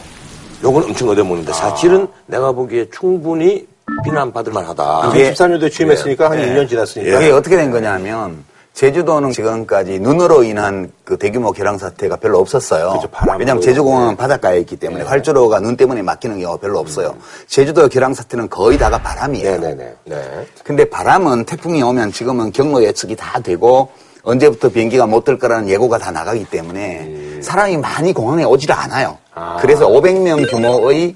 요건 0.64 0.84
엄청 0.84 1.10
얻어먹는데 1.10 1.52
사실은 1.54 2.08
내가 2.28 2.52
보기에 2.52 2.88
충분히 2.96 3.66
비난받을 4.06 4.54
만하다. 4.54 5.10
그게- 5.12 5.34
14년도에 5.34 5.72
취임했으니까 5.72 6.32
한 6.32 6.38
2년 6.40 6.70
지났으니까. 6.70 7.20
그게 7.20 7.32
어떻게 7.32 7.58
된 7.58 7.72
거냐면 7.72 8.44
제주도는 8.74 9.32
지금까지 9.32 10.00
눈으로 10.00 10.44
인한 10.44 10.92
그 11.04 11.18
대규모 11.18 11.52
결항 11.52 11.78
사태가 11.78 12.16
별로 12.16 12.40
없었어요. 12.40 12.90
그렇죠. 12.90 13.10
왜냐하면 13.38 13.62
제주공항은 13.62 14.16
바닷가에 14.16 14.60
있기 14.62 14.78
때문에 14.78 15.04
활주로가 15.04 15.60
눈 15.60 15.78
때문에 15.78 16.02
막히는 16.02 16.40
경우가 16.40 16.60
별로 16.60 16.80
없어요. 16.80 17.16
제주도 17.48 17.88
결항 17.88 18.14
사태는 18.16 18.50
거의 18.50 18.78
다가 18.80 18.98
바람이에요. 18.98 19.60
네네네. 19.60 19.94
네. 20.06 20.48
근데 20.64 20.90
바람은 20.90 21.46
태풍이 21.46 21.84
오면 21.84 22.12
지금은 22.12 22.52
경로 22.52 22.84
예측이 22.84 23.16
다 23.16 23.40
되고 23.40 23.90
언제부터 24.24 24.70
비행기가 24.70 25.06
못 25.06 25.24
들 25.24 25.38
거라는 25.38 25.70
예고가 25.70 26.00
다 26.00 26.10
나가기 26.12 26.46
때문에 26.46 27.42
사람이 27.42 27.78
많이 27.78 28.12
공항에 28.12 28.44
오지를 28.44 28.74
않아요. 28.76 29.18
아. 29.36 29.58
그래서 29.62 29.88
500명 29.88 30.50
규모의 30.50 31.16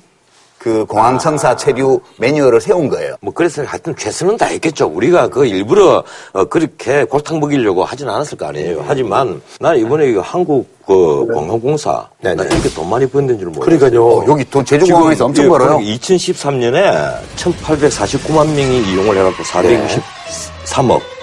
그 0.57 0.85
공항 0.85 1.17
청사 1.19 1.55
체류 1.55 1.99
매뉴얼을 2.17 2.59
세운 2.61 2.89
거예요. 2.89 3.15
뭐 3.21 3.33
그래서 3.33 3.63
하여튼 3.63 3.95
최선은 3.95 4.37
다했겠죠. 4.37 4.87
우리가 4.87 5.27
그 5.29 5.45
일부러 5.45 6.03
어, 6.33 6.45
그렇게 6.45 7.03
골탕 7.03 7.39
먹이려고 7.39 7.83
하진 7.83 8.09
않았을 8.09 8.37
거 8.37 8.47
아니에요. 8.47 8.83
하지만 8.87 9.41
나는 9.59 9.79
이번에 9.79 10.07
이거 10.09 10.21
한국 10.21 10.67
그 10.85 11.25
공항공사 11.33 12.07
네네. 12.21 12.35
나 12.35 12.43
이렇게 12.43 12.69
돈 12.69 12.89
많이 12.89 13.05
버는 13.05 13.37
줄 13.37 13.49
몰랐어요. 13.49 13.65
그러니까요. 13.77 14.05
어, 14.05 14.25
여기 14.27 14.49
돈 14.49 14.63
제주공항에서 14.63 15.25
엄청 15.25 15.49
벌어요. 15.49 15.77
2013년에 15.79 17.17
1,849만 17.35 18.47
명이 18.47 18.91
이용을 18.93 19.17
해갖고 19.17 19.43
463억 19.43 21.16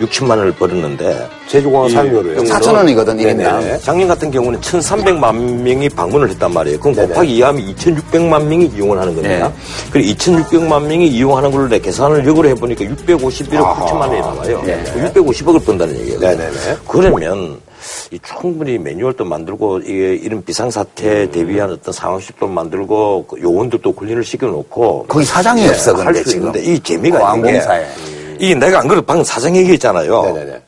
60만 0.00 0.30
원을 0.30 0.52
벌었는데 0.52 1.28
제주공항 1.46 1.90
사용료로요. 1.90 2.42
4천 2.44 2.74
원이거든, 2.74 3.16
네네. 3.16 3.44
1인당. 3.44 3.82
작년 3.82 4.08
같은 4.08 4.30
경우는 4.30 4.60
1,300만 4.60 5.34
명이 5.34 5.88
방문을 5.90 6.30
했단 6.30 6.52
말이에요. 6.52 6.80
그럼 6.80 6.94
네네. 6.94 7.08
곱하기 7.08 7.40
2하면 7.40 7.76
2,600만 7.76 8.44
명이 8.44 8.66
이용을 8.74 8.98
하는 8.98 9.14
겁니다. 9.14 9.48
네. 9.48 9.54
그리고 9.92 10.12
2,600만 10.14 10.82
명이 10.86 11.08
이용하는 11.08 11.50
걸로 11.50 11.68
내 11.68 11.78
계산을 11.78 12.26
역으로 12.26 12.48
해보니까 12.48 12.84
651억 12.84 13.62
아하. 13.64 13.86
9천만 13.86 14.00
원이 14.08 14.20
나와요. 14.20 14.62
네네. 14.64 15.12
650억을 15.12 15.64
번다는 15.64 15.98
얘기예요. 16.00 16.18
네네네. 16.20 16.76
그러면 16.88 17.60
이 18.10 18.18
충분히 18.22 18.78
매뉴얼도 18.78 19.24
만들고 19.24 19.80
이게 19.80 20.14
이런 20.14 20.42
비상사태 20.44 21.22
음. 21.22 21.30
대비한 21.30 21.70
어떤 21.70 21.92
상황식도 21.92 22.46
만들고 22.46 23.26
그 23.26 23.40
요원들도 23.40 23.94
훈련을 23.96 24.24
시켜놓고 24.24 25.06
거기 25.08 25.24
사장이 25.24 25.66
없어, 25.68 25.92
근데 25.94 26.04
할수 26.04 26.24
지금. 26.24 26.48
있는데 26.48 26.62
이 26.72 26.80
재미가 26.80 27.34
있는 27.36 27.52
게. 27.52 27.60
이게 28.40 28.54
내가 28.54 28.80
안 28.80 28.88
그래도 28.88 29.04
방금 29.04 29.22
사장 29.22 29.54
얘기했잖아요. 29.54 30.22
네네네. 30.22 30.62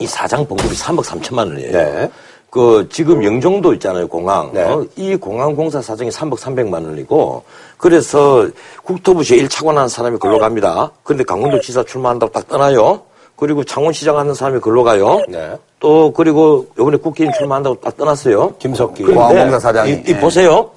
이 0.00 0.06
사장 0.06 0.44
봉급이 0.46 0.74
3억 0.74 1.04
3천만 1.04 1.46
원이에요. 1.46 1.72
네. 1.72 2.10
그 2.50 2.88
지금 2.90 3.24
영종도 3.24 3.72
있잖아요 3.74 4.08
공항. 4.08 4.50
네. 4.52 4.62
어? 4.62 4.84
이 4.96 5.14
공항 5.14 5.54
공사 5.54 5.80
사장이 5.80 6.10
3억 6.10 6.36
3백만 6.38 6.84
원이고 6.84 7.44
그래서 7.76 8.48
국토부 8.82 9.22
제일 9.22 9.48
차관 9.48 9.76
하는 9.76 9.88
사람이 9.88 10.18
글로 10.18 10.38
갑니다. 10.38 10.90
그런데 11.04 11.22
강원도 11.24 11.60
지사 11.60 11.84
출마한다고 11.84 12.32
딱 12.32 12.48
떠나요. 12.48 13.02
그리고 13.36 13.62
창원시장 13.62 14.18
하는 14.18 14.34
사람이 14.34 14.60
글로 14.60 14.82
가요. 14.82 15.20
네. 15.28 15.56
또 15.78 16.12
그리고 16.12 16.66
이번에 16.78 16.96
국회의원 16.96 17.32
출마한다고 17.36 17.80
딱 17.80 17.96
떠났어요. 17.96 18.54
김석기. 18.58 19.04
공항공사 19.04 19.58
사장이. 19.60 19.90
이, 19.90 19.94
이 19.94 20.12
네. 20.14 20.20
보세요. 20.20 20.68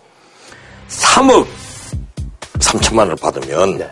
3억 0.90 1.46
3천만 2.60 3.00
원을 3.00 3.16
받으면 3.16 3.78
네. 3.78 3.90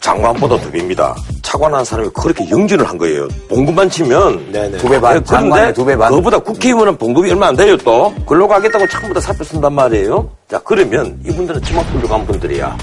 장관보다 0.00 0.60
두 0.60 0.70
배입니다. 0.70 1.14
차관한 1.54 1.84
사람이 1.84 2.10
그렇게 2.12 2.50
영진을 2.50 2.84
한 2.84 2.98
거예요. 2.98 3.28
봉급만 3.48 3.88
치면 3.88 4.50
네네. 4.50 4.78
두배 4.78 5.00
반, 5.00 5.12
그런데 5.12 5.24
장관의 5.24 5.74
두배 5.74 5.96
반. 5.96 6.10
그거보다 6.10 6.38
국회의원은 6.40 6.96
봉급이 6.96 7.30
얼마 7.30 7.46
안 7.46 7.54
돼요 7.54 7.76
또. 7.76 8.12
근로 8.26 8.48
가겠다고 8.48 8.88
처음부터 8.88 9.20
사표 9.20 9.44
쓴단 9.44 9.72
말이에요. 9.72 10.28
자 10.48 10.58
그러면 10.64 11.20
이분들은 11.24 11.62
치막 11.62 11.86
훌륭한 11.92 12.26
분들이야. 12.26 12.76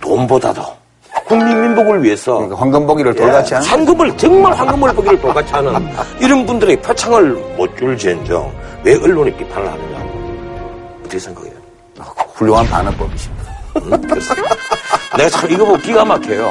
돈보다도 0.00 0.62
국민 1.26 1.60
민복을 1.60 2.02
위해서 2.02 2.34
그러니까 2.36 2.58
황금보기를 2.58 3.14
돌같이 3.14 3.52
하는 3.52 3.68
황금을 3.68 4.16
정말 4.16 4.54
황금을 4.54 4.94
보기를 4.94 5.20
똑같이 5.20 5.52
하는 5.52 5.74
이런 6.20 6.46
분들에게 6.46 6.80
표창을 6.80 7.32
못 7.58 7.76
줄지언정 7.76 8.50
왜 8.84 8.94
언론이 8.94 9.36
비판을 9.36 9.70
하느냐 9.70 10.06
어떻게 11.00 11.18
생각해요? 11.18 11.52
훌륭한 12.32 12.66
반어법이십니다. 12.66 13.44
내가 15.18 15.28
참 15.28 15.50
이거 15.50 15.66
보고 15.66 15.76
기가 15.78 16.04
막혀요. 16.04 16.50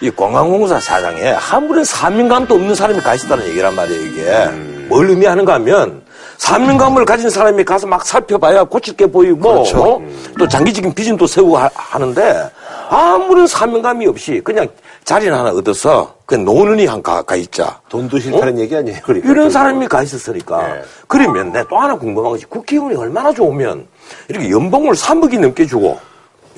이 0.00 0.10
공항공사 0.10 0.78
사장에 0.78 1.36
아무런 1.50 1.84
사명감도 1.84 2.54
없는 2.54 2.74
사람이 2.74 3.00
가 3.00 3.14
있었다는 3.14 3.46
얘기란 3.48 3.74
말이에요, 3.74 4.06
이게. 4.06 4.46
뭘 4.88 5.10
의미하는가 5.10 5.54
하면, 5.54 6.02
사명감을 6.36 7.04
가진 7.04 7.28
사람이 7.28 7.64
가서 7.64 7.86
막 7.86 8.06
살펴봐야 8.06 8.62
고칠 8.64 8.94
게 8.96 9.06
보이고, 9.06 9.40
그렇죠. 9.40 9.82
어? 9.82 10.02
또 10.38 10.46
장기적인 10.46 10.94
비전도 10.94 11.26
세우고 11.26 11.58
하, 11.58 11.98
는데 11.98 12.48
아무런 12.88 13.46
사명감이 13.46 14.06
없이 14.06 14.40
그냥 14.44 14.68
자리를 15.04 15.34
하나 15.34 15.50
얻어서 15.50 16.14
그냥 16.24 16.44
노는이 16.44 16.86
한 16.86 17.02
가, 17.02 17.22
가 17.22 17.34
있자. 17.34 17.80
돈도 17.88 18.18
싫다는 18.20 18.58
얘기 18.60 18.76
아니에요. 18.76 18.98
그러니까. 19.02 19.28
이런 19.28 19.50
사람이 19.50 19.88
가 19.88 20.02
있었으니까. 20.02 20.68
네. 20.68 20.82
그러면 21.06 21.52
내가 21.52 21.66
또 21.68 21.76
하나 21.76 21.96
궁금한 21.96 22.32
것이 22.32 22.44
국회의원이 22.46 22.94
얼마나 22.94 23.32
좋으면 23.32 23.86
이렇게 24.28 24.50
연봉을 24.50 24.94
3억이 24.94 25.40
넘게 25.40 25.66
주고 25.66 25.98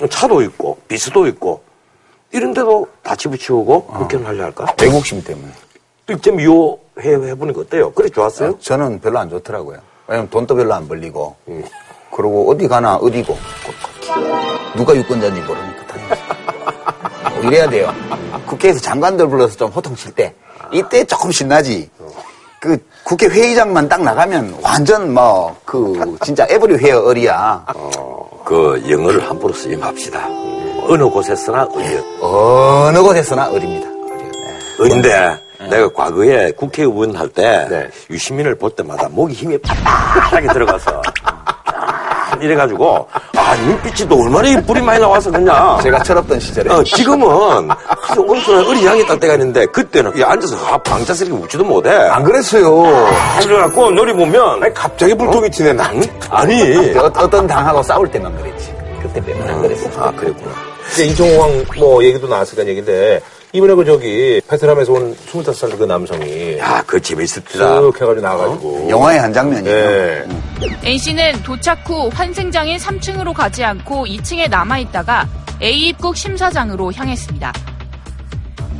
차도 0.09 0.41
있고 0.43 0.77
비스도 0.87 1.27
있고 1.27 1.63
이런 2.31 2.53
데도 2.53 2.87
다 3.03 3.15
집어치우고 3.15 3.85
국회의원 3.85 4.31
하려 4.31 4.43
할까? 4.45 4.73
애국심 4.81 5.23
때문에. 5.23 5.51
좀 6.21 6.39
유효해 6.39 7.29
해보니까 7.29 7.61
어때요? 7.61 7.91
그래 7.93 8.09
좋았어요? 8.09 8.57
저는 8.59 8.99
별로 8.99 9.19
안 9.19 9.29
좋더라고요. 9.29 9.79
왜냐면 10.07 10.29
돈도 10.29 10.55
별로 10.55 10.73
안 10.73 10.87
벌리고, 10.87 11.35
그리고 12.13 12.51
어디 12.51 12.67
가나 12.67 12.95
어디고, 12.97 13.37
누가 14.75 14.95
유권자인지 14.95 15.41
모르니까 15.41 15.87
다니면서. 15.87 16.23
뭐 17.35 17.43
이래야 17.43 17.69
돼요. 17.69 17.93
국회에서 18.45 18.79
장관들 18.79 19.27
불러서 19.29 19.55
좀 19.55 19.69
호통 19.71 19.95
칠 19.95 20.11
때, 20.13 20.33
이때 20.71 21.03
조금 21.05 21.31
신나지. 21.31 21.89
그 22.59 22.77
국회 23.03 23.27
회의장만 23.27 23.87
딱 23.89 24.03
나가면 24.03 24.59
완전 24.61 25.13
뭐, 25.13 25.55
그, 25.65 26.17
진짜 26.23 26.45
에브리 26.49 26.75
회어 26.77 26.99
어리야. 27.05 27.65
그 28.45 28.83
영어를 28.89 29.27
함부로 29.29 29.53
쓰지 29.53 29.77
맙시다. 29.77 30.27
어느 30.91 31.05
곳에서나 31.09 31.69
어려. 31.73 32.03
어느 32.19 33.01
곳에서나 33.01 33.49
어립니다. 33.49 33.87
근데 34.77 35.39
내가 35.69 35.87
과거에 35.93 36.51
국회의원 36.51 37.15
할때 37.15 37.65
네. 37.69 37.87
유시민을 38.09 38.55
볼 38.55 38.71
때마다 38.71 39.07
목이 39.09 39.33
힘이 39.33 39.57
빡빡하게 39.59 40.47
들어가서 40.49 41.01
쫙 41.23 42.41
이래가지고 42.41 43.07
아 43.37 43.55
눈빛이 43.55 44.09
또 44.09 44.21
얼마나 44.21 44.49
이 44.49 44.61
불이 44.65 44.81
많이 44.81 44.99
나와서 44.99 45.31
그냥 45.31 45.79
제가 45.81 46.03
철없던 46.03 46.37
시절에. 46.41 46.69
어, 46.73 46.83
지금은 46.83 47.69
아주 48.09 48.19
온순한 48.21 48.65
어리 48.67 48.85
향이 48.85 49.05
딱 49.05 49.17
때가 49.17 49.35
있는데 49.35 49.65
그때는 49.67 50.11
이 50.17 50.23
앉아서 50.23 50.57
아, 50.67 50.77
방자스럽게 50.79 51.33
묻지도 51.37 51.63
못해. 51.63 51.89
안 51.89 52.21
그랬어요. 52.23 52.83
그래갖고 53.41 53.91
놀이 53.91 54.11
보면 54.11 54.61
아니, 54.61 54.73
갑자기 54.73 55.13
불통이 55.15 55.49
튀네, 55.51 55.71
나. 55.71 55.89
아니 56.31 56.97
어, 56.97 57.03
어떤 57.15 57.47
당하고 57.47 57.81
싸울 57.81 58.11
때만 58.11 58.35
그랬지. 58.41 58.73
그때 59.03 59.21
빼면 59.21 59.47
안 59.47 59.61
그랬어. 59.61 59.89
아 60.03 60.11
그랬구나. 60.11 60.70
이제 60.91 61.05
인천공항 61.05 61.65
뭐 61.77 62.03
얘기도 62.03 62.27
나왔으니까 62.27 62.67
얘기인데, 62.67 63.21
이번에 63.53 63.73
그 63.73 63.85
저기, 63.85 64.41
베트남에서 64.47 64.93
온 64.93 65.15
25살 65.15 65.77
그 65.77 65.83
남성이 65.83 66.57
야, 66.57 66.83
그 66.87 67.01
재밌었다. 67.01 67.81
쓱 67.81 67.95
해가지고 67.95 68.21
나와가지고. 68.21 68.87
영화의 68.89 69.19
한 69.19 69.33
장면이에요. 69.33 69.77
네. 69.77 70.25
N씨는 70.83 71.43
도착 71.43 71.87
후 71.89 72.09
환승장인 72.13 72.77
3층으로 72.77 73.33
가지 73.33 73.63
않고 73.63 74.05
2층에 74.05 74.49
남아있다가 74.49 75.27
A 75.61 75.89
입국 75.89 76.15
심사장으로 76.15 76.93
향했습니다. 76.93 77.53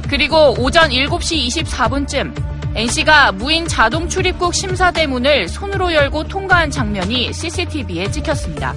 그리고 0.10 0.56
오전 0.58 0.90
7시 0.90 1.48
24분쯤 1.48 2.34
N씨가 2.76 3.34
무인 3.34 3.68
자동 3.68 4.08
출입국 4.08 4.54
심사대 4.54 5.06
문을 5.06 5.50
손으로 5.50 5.94
열고 5.94 6.26
통과한 6.26 6.72
장면이 6.72 7.34
CCTV에 7.34 8.10
찍혔습니다. 8.10 8.74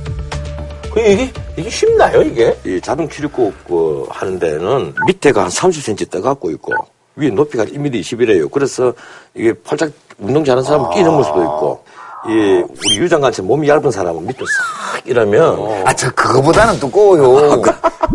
그 0.94 1.00
이게, 1.00 1.32
이게 1.56 1.68
쉽나요, 1.68 2.22
이게? 2.22 2.56
이 2.64 2.80
자동 2.80 3.08
출입국 3.08 3.52
그 3.66 4.06
하는 4.10 4.38
데는 4.38 4.94
밑에가 5.08 5.42
한 5.42 5.48
30cm 5.48 6.08
떠갖고 6.08 6.52
있고 6.52 6.72
위에 7.16 7.30
높이가 7.30 7.64
1m 7.64 8.00
21이에요. 8.00 8.48
그래서 8.48 8.92
이게 9.34 9.52
팔짝 9.52 9.90
운동 10.18 10.44
잘하는 10.44 10.62
사람은 10.62 10.90
끼넘을 10.90 11.24
수도 11.24 11.42
있고 11.42 11.84
이 12.28 12.30
우리 12.30 12.96
유 12.98 13.08
장관처럼 13.08 13.48
몸이 13.48 13.68
얇은 13.68 13.90
사람은 13.90 14.24
밑으로 14.24 14.46
싹 14.46 15.02
이러면 15.04 15.84
아, 15.84 15.92
저 15.92 16.08
그거보다는 16.12 16.78
두꺼워요. 16.78 17.60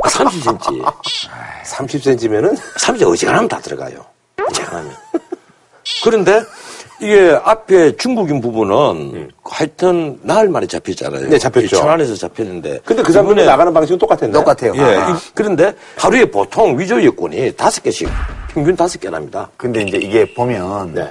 30cm, 0.06 0.94
30cm면은 1.65 2.58
30cm 2.80 3.12
어지간하면 3.12 3.50
다 3.50 3.60
들어가요. 3.60 4.06
어지간하면. 4.48 4.96
그런데 6.04 6.42
이게 7.02 7.39
앞에 7.43 7.95
중국인 7.95 8.41
부분은 8.41 9.29
하여튼 9.43 10.19
나흘 10.21 10.50
만에 10.50 10.67
잡혔잖아요. 10.67 11.29
네, 11.29 11.37
잡혔죠. 11.37 11.77
천안에서 11.77 12.15
잡혔는데. 12.15 12.79
근데 12.83 13.02
그 13.04 13.13
사람은 13.13 13.37
나가는 13.45 13.73
방식은 13.73 13.97
똑같았나요? 13.97 14.33
똑같아요. 14.43 14.73
예. 14.75 14.97
이- 14.97 15.31
그런데 15.33 15.73
하루에 15.95 16.25
보통 16.25 16.77
위조 16.77 17.04
여권이 17.04 17.56
다섯 17.56 17.81
개씩 17.83 18.10
평균 18.50 18.75
다섯 18.75 19.00
개랍니다. 19.00 19.50
근데 19.56 19.81
이제 19.83 19.97
이게 19.97 20.33
보면 20.33 20.93
네. 20.93 21.10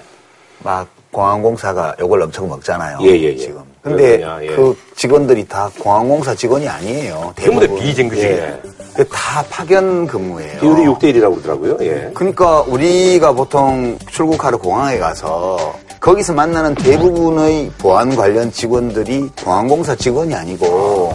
막 0.62 0.86
공항공사가 1.10 1.96
요걸 1.98 2.22
엄청 2.22 2.48
먹잖아요. 2.48 2.98
예, 3.02 3.08
예, 3.08 3.22
예. 3.22 3.36
지금. 3.36 3.62
근데 3.80 4.18
그렇군요, 4.18 4.44
예. 4.52 4.56
그 4.56 4.76
직원들이 4.94 5.48
다 5.48 5.70
공항공사 5.78 6.34
직원이 6.34 6.68
아니에요. 6.68 7.32
대부분. 7.34 7.78
비정규직이에요. 7.78 8.58
예. 8.98 9.04
다 9.04 9.44
파견 9.48 10.06
근무예요. 10.06 10.60
비율이 10.60 10.82
6대 10.82 11.02
1이라고 11.14 11.42
그러더라고요. 11.42 11.78
예. 11.82 12.10
그러니까 12.14 12.62
우리가 12.62 13.32
보통 13.32 13.98
출국하러 14.10 14.58
공항에 14.58 14.98
가서 14.98 15.74
거기서 16.00 16.32
만나는 16.34 16.74
대부분의 16.74 17.70
보안 17.78 18.14
관련 18.14 18.50
직원들이 18.52 19.30
공항공사 19.44 19.94
직원이 19.94 20.34
아니고 20.34 21.14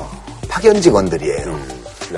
파견 0.50 0.82
직원들이에요. 0.82 1.73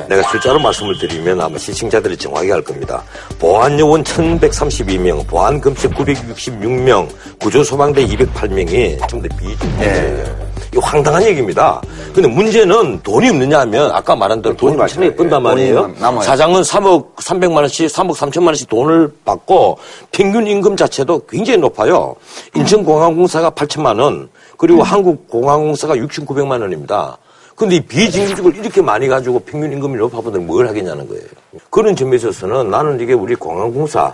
내가 0.08 0.22
숫자로 0.30 0.60
말씀을 0.60 0.98
드리면 0.98 1.41
아마 1.41 1.58
시청자들이 1.58 2.18
정확히 2.18 2.52
알 2.52 2.62
겁니다. 2.62 3.04
보안요원 3.39 4.04
1132명, 4.04 5.26
보안검색 5.28 5.91
966명, 5.91 7.08
구조소방대 7.39 8.06
208명이 8.06 9.08
전부 9.08 9.28
다 9.28 9.36
비중이에요. 9.38 10.46
이 10.74 10.78
황당한 10.78 11.24
얘기입니다. 11.24 11.82
근데 12.14 12.28
문제는 12.28 13.02
돈이 13.02 13.30
없느냐 13.30 13.60
하면 13.62 13.91
아까 13.91 14.16
말한 14.16 14.41
대로 14.41 14.56
돈이 14.58 14.76
많이 14.76 15.16
끈단 15.16 15.41
말이에요. 15.41 15.93
사장은 16.22 16.62
3억 16.62 17.16
300만 17.16 17.56
원씩, 17.56 17.88
3억 17.88 18.16
3천만 18.16 18.48
원씩 18.48 18.68
돈을 18.68 19.12
받고 19.24 19.78
평균 20.12 20.46
임금 20.48 20.76
자체도 20.76 21.28
굉장히 21.28 21.60
높아요. 21.60 22.16
인천공항공사가 22.56 23.52
8천만 23.52 24.02
원, 24.02 24.30
그리고 24.58 24.84
한국공항공사가 24.84 25.96
6,900만 25.96 26.62
원입니다. 26.62 27.18
근데 27.56 27.78
이 27.78 27.82
비정규직을 27.82 28.58
이렇게 28.58 28.82
많이 28.82 29.08
가지고 29.08 29.39
평균 29.39 29.72
임금이 29.72 29.97
높아보면 29.97 30.45
뭘 30.45 30.68
하겠냐는 30.68 31.08
거예요. 31.08 31.24
그런 31.70 31.95
점에 31.95 32.18
있어서는 32.18 32.70
나는 32.70 32.99
이게 32.99 33.14
우리 33.14 33.34
공항공사 33.36 34.14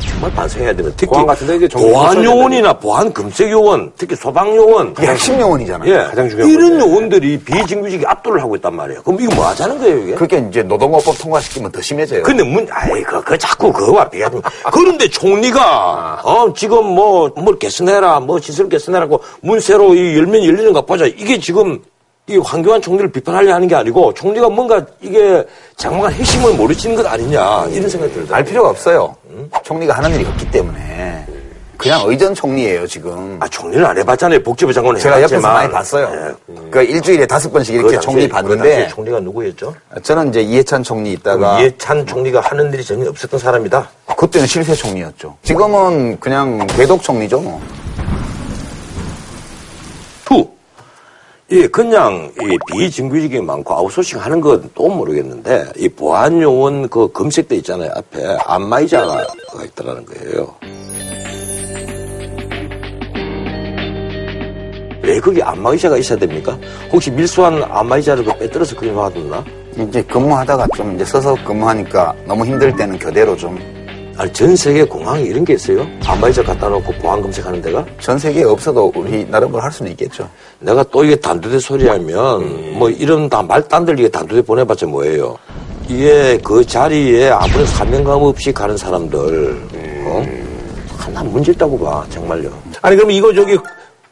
정말 0.00 0.32
반성해야 0.32 0.74
되는 0.74 0.90
특히 0.96 1.06
공항 1.08 1.26
같은 1.26 1.46
데 1.46 1.56
이제 1.56 1.68
정비 1.68 1.90
보안 1.90 2.24
요원이나 2.24 2.72
보안검색요원, 2.74 3.92
특히 3.98 4.16
소방 4.16 4.56
요원, 4.56 4.94
그게 4.94 5.08
핵심 5.08 5.38
요원이잖아요. 5.38 5.92
예, 5.92 5.96
가장 6.04 6.28
중요한 6.28 6.50
이런 6.50 6.70
건데. 6.70 6.84
요원들이 6.86 7.38
비정규직이 7.40 8.06
압도를 8.06 8.40
하고 8.40 8.56
있단 8.56 8.74
말이에요. 8.74 9.02
그럼 9.02 9.20
이거 9.20 9.34
뭐 9.34 9.46
하자는 9.48 9.78
거예요, 9.78 9.98
이게? 9.98 10.14
그렇게 10.14 10.38
이제 10.48 10.62
노동법법 10.62 11.18
통과시키면 11.18 11.70
더 11.70 11.82
심해져요. 11.82 12.22
근데 12.22 12.42
문, 12.42 12.66
아이, 12.70 13.02
그, 13.02 13.22
그 13.22 13.36
자꾸 13.36 13.70
그거와 13.70 14.08
비교하면. 14.08 14.40
그런데 14.72 15.06
총리가, 15.08 16.22
어, 16.24 16.52
지금 16.54 16.86
뭐, 16.86 17.30
뭘 17.36 17.58
개선해라, 17.58 18.20
뭐, 18.20 18.40
시설 18.40 18.70
개선해라고 18.70 19.20
문세로 19.42 19.94
이 19.94 20.16
열면 20.16 20.44
열리는가 20.46 20.80
보자. 20.80 21.04
이게 21.04 21.38
지금, 21.38 21.78
이 22.26 22.38
황교안 22.38 22.80
총리를 22.80 23.12
비판하려 23.12 23.52
하는 23.54 23.68
게 23.68 23.74
아니고, 23.74 24.14
총리가 24.14 24.48
뭔가 24.48 24.82
이게 25.02 25.44
장관 25.76 26.10
핵심을 26.10 26.54
모르시는 26.54 26.96
것 26.96 27.06
아니냐, 27.06 27.66
이런 27.70 27.86
생각이 27.88 28.14
들다. 28.14 28.36
알 28.36 28.42
필요가 28.44 28.70
없어요. 28.70 29.14
총리가 29.62 29.94
하는 29.94 30.14
일이 30.14 30.24
없기 30.24 30.50
때문에 30.50 31.26
그냥 31.76 32.00
의전 32.06 32.34
총리예요 32.34 32.86
지금. 32.86 33.36
아, 33.40 33.48
총리는 33.48 33.84
안 33.84 33.98
해봤잖아요. 33.98 34.42
복지부 34.42 34.72
장관은 34.72 34.98
제가 34.98 35.16
옆에서 35.20 35.34
해봤지만. 35.36 35.52
많이 35.54 35.70
봤어요. 35.70 36.10
예. 36.48 36.62
그 36.70 36.82
일주일에 36.82 37.26
다섯 37.26 37.52
번씩 37.52 37.74
이렇게 37.74 37.96
그 37.96 38.00
총리 38.00 38.26
당시에- 38.26 38.28
그 38.28 38.32
당시에 38.32 38.56
봤는데 38.58 38.88
총리가 38.88 39.20
누구였죠? 39.20 39.74
저는 40.02 40.30
이제 40.30 40.40
이해찬 40.40 40.82
총리 40.82 41.12
있다가 41.12 41.60
이해찬 41.60 42.06
총리가 42.06 42.40
하는 42.40 42.72
일이 42.72 42.82
전혀 42.82 43.10
없었던 43.10 43.38
사람이다. 43.38 43.86
그때는 44.16 44.46
실세 44.46 44.74
총리였죠. 44.74 45.36
지금은 45.42 46.18
그냥 46.20 46.66
대독 46.68 47.02
총리죠. 47.02 47.40
뭐. 47.40 47.60
투. 50.24 50.48
예, 51.54 51.68
그냥 51.68 52.32
이 52.42 52.58
비정규직이 52.66 53.40
많고 53.40 53.74
아웃소싱 53.74 54.18
하는 54.18 54.40
건 54.40 54.68
또 54.74 54.88
모르겠는데 54.88 55.66
이 55.76 55.88
보안 55.88 56.42
요원 56.42 56.88
그 56.88 57.10
검색대 57.12 57.54
있잖아요. 57.56 57.92
앞에 57.94 58.38
안마의자가 58.44 59.24
있다라는 59.64 60.04
거예요. 60.04 60.54
왜 65.02 65.20
거기 65.20 65.40
안마의자가 65.42 65.96
있어야 65.98 66.18
됩니까? 66.18 66.58
혹시 66.90 67.10
밀수한 67.12 67.62
안마의자를 67.62 68.24
그 68.24 68.74
그리 68.74 68.90
놔뒀나? 68.90 69.44
이제 69.78 70.02
근무하다가 70.02 70.66
좀 70.74 70.94
이제 70.96 71.04
서서 71.04 71.36
근무하니까 71.44 72.14
너무 72.26 72.44
힘들 72.46 72.74
때는 72.74 72.98
교대로 72.98 73.36
좀전 73.36 73.83
아니, 74.16 74.32
전 74.32 74.54
세계 74.54 74.84
공항에 74.84 75.22
이런 75.22 75.44
게 75.44 75.54
있어요? 75.54 75.86
안마의자 76.06 76.42
갖다 76.42 76.68
놓고 76.68 76.92
보안 76.94 77.20
검색하는 77.20 77.60
데가? 77.60 77.84
세계에 78.18 78.44
없어도 78.44 78.92
우리 78.94 79.24
나름으로 79.24 79.60
할 79.60 79.72
수는 79.72 79.90
있겠죠. 79.92 80.28
내가 80.60 80.84
또 80.84 81.04
이게 81.04 81.16
단두대 81.16 81.58
소리 81.58 81.88
하면, 81.88 82.78
뭐 82.78 82.88
이런 82.90 83.28
다 83.28 83.42
말단 83.42 83.84
들리게 83.84 84.08
단두대 84.10 84.42
보내봤자 84.42 84.86
뭐예요. 84.86 85.36
이게 85.88 86.38
그 86.44 86.64
자리에 86.64 87.30
아무런 87.30 87.66
사명감 87.66 88.22
없이 88.22 88.52
가는 88.52 88.76
사람들, 88.76 89.62
어? 90.06 90.26
하나 90.96 91.22
문제 91.24 91.50
있다고 91.52 91.78
봐, 91.78 92.06
정말요. 92.08 92.52
아니, 92.82 92.96
그럼 92.96 93.10
이거 93.10 93.34
저기 93.34 93.58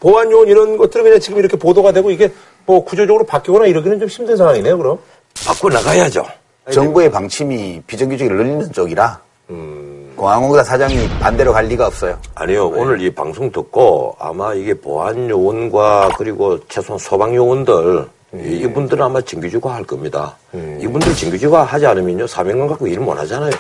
보안요원 0.01 0.49
이런 0.49 0.77
것들은 0.77 1.05
그냥 1.05 1.21
지금 1.21 1.39
이렇게 1.39 1.57
보도가 1.57 1.93
되고 1.93 2.11
이게 2.11 2.33
뭐 2.67 2.85
구조적으로 2.85 3.25
바뀌거나 3.25 3.67
이러기는 3.67 4.01
좀 4.01 4.09
힘든 4.09 4.37
상황이네요, 4.37 4.77
그럼. 4.77 4.99
바꿔 5.47 5.69
나가야죠. 5.69 6.25
정부의 6.73 7.11
방침이 7.11 7.81
비정규직을 7.87 8.37
늘리는 8.37 8.73
쪽이라 8.73 9.21
공 9.49 9.92
항공사 10.29 10.63
사장이 10.63 11.09
반대로 11.21 11.53
갈 11.53 11.67
리가 11.67 11.87
없어요. 11.87 12.19
아니요, 12.35 12.69
오늘 12.69 13.01
이 13.01 13.11
방송 13.13 13.51
듣고 13.51 14.15
아마 14.19 14.55
이게 14.55 14.75
보안 14.75 15.29
요원과 15.29 16.11
그리고 16.19 16.59
최소한 16.69 16.99
소방 16.99 17.35
요원들, 17.35 18.07
이- 18.35 18.61
이분들은 18.65 19.05
아마 19.05 19.21
정규직화 19.21 19.75
할 19.75 19.85
겁니다. 19.85 20.35
이분들 20.81 21.15
정규직화 21.15 21.65
하지 21.65 21.87
않으면요, 21.87 22.27
사명감 22.27 22.69
갖고 22.69 22.87
일 22.87 22.99
못 23.01 23.19
하잖아요. 23.19 23.51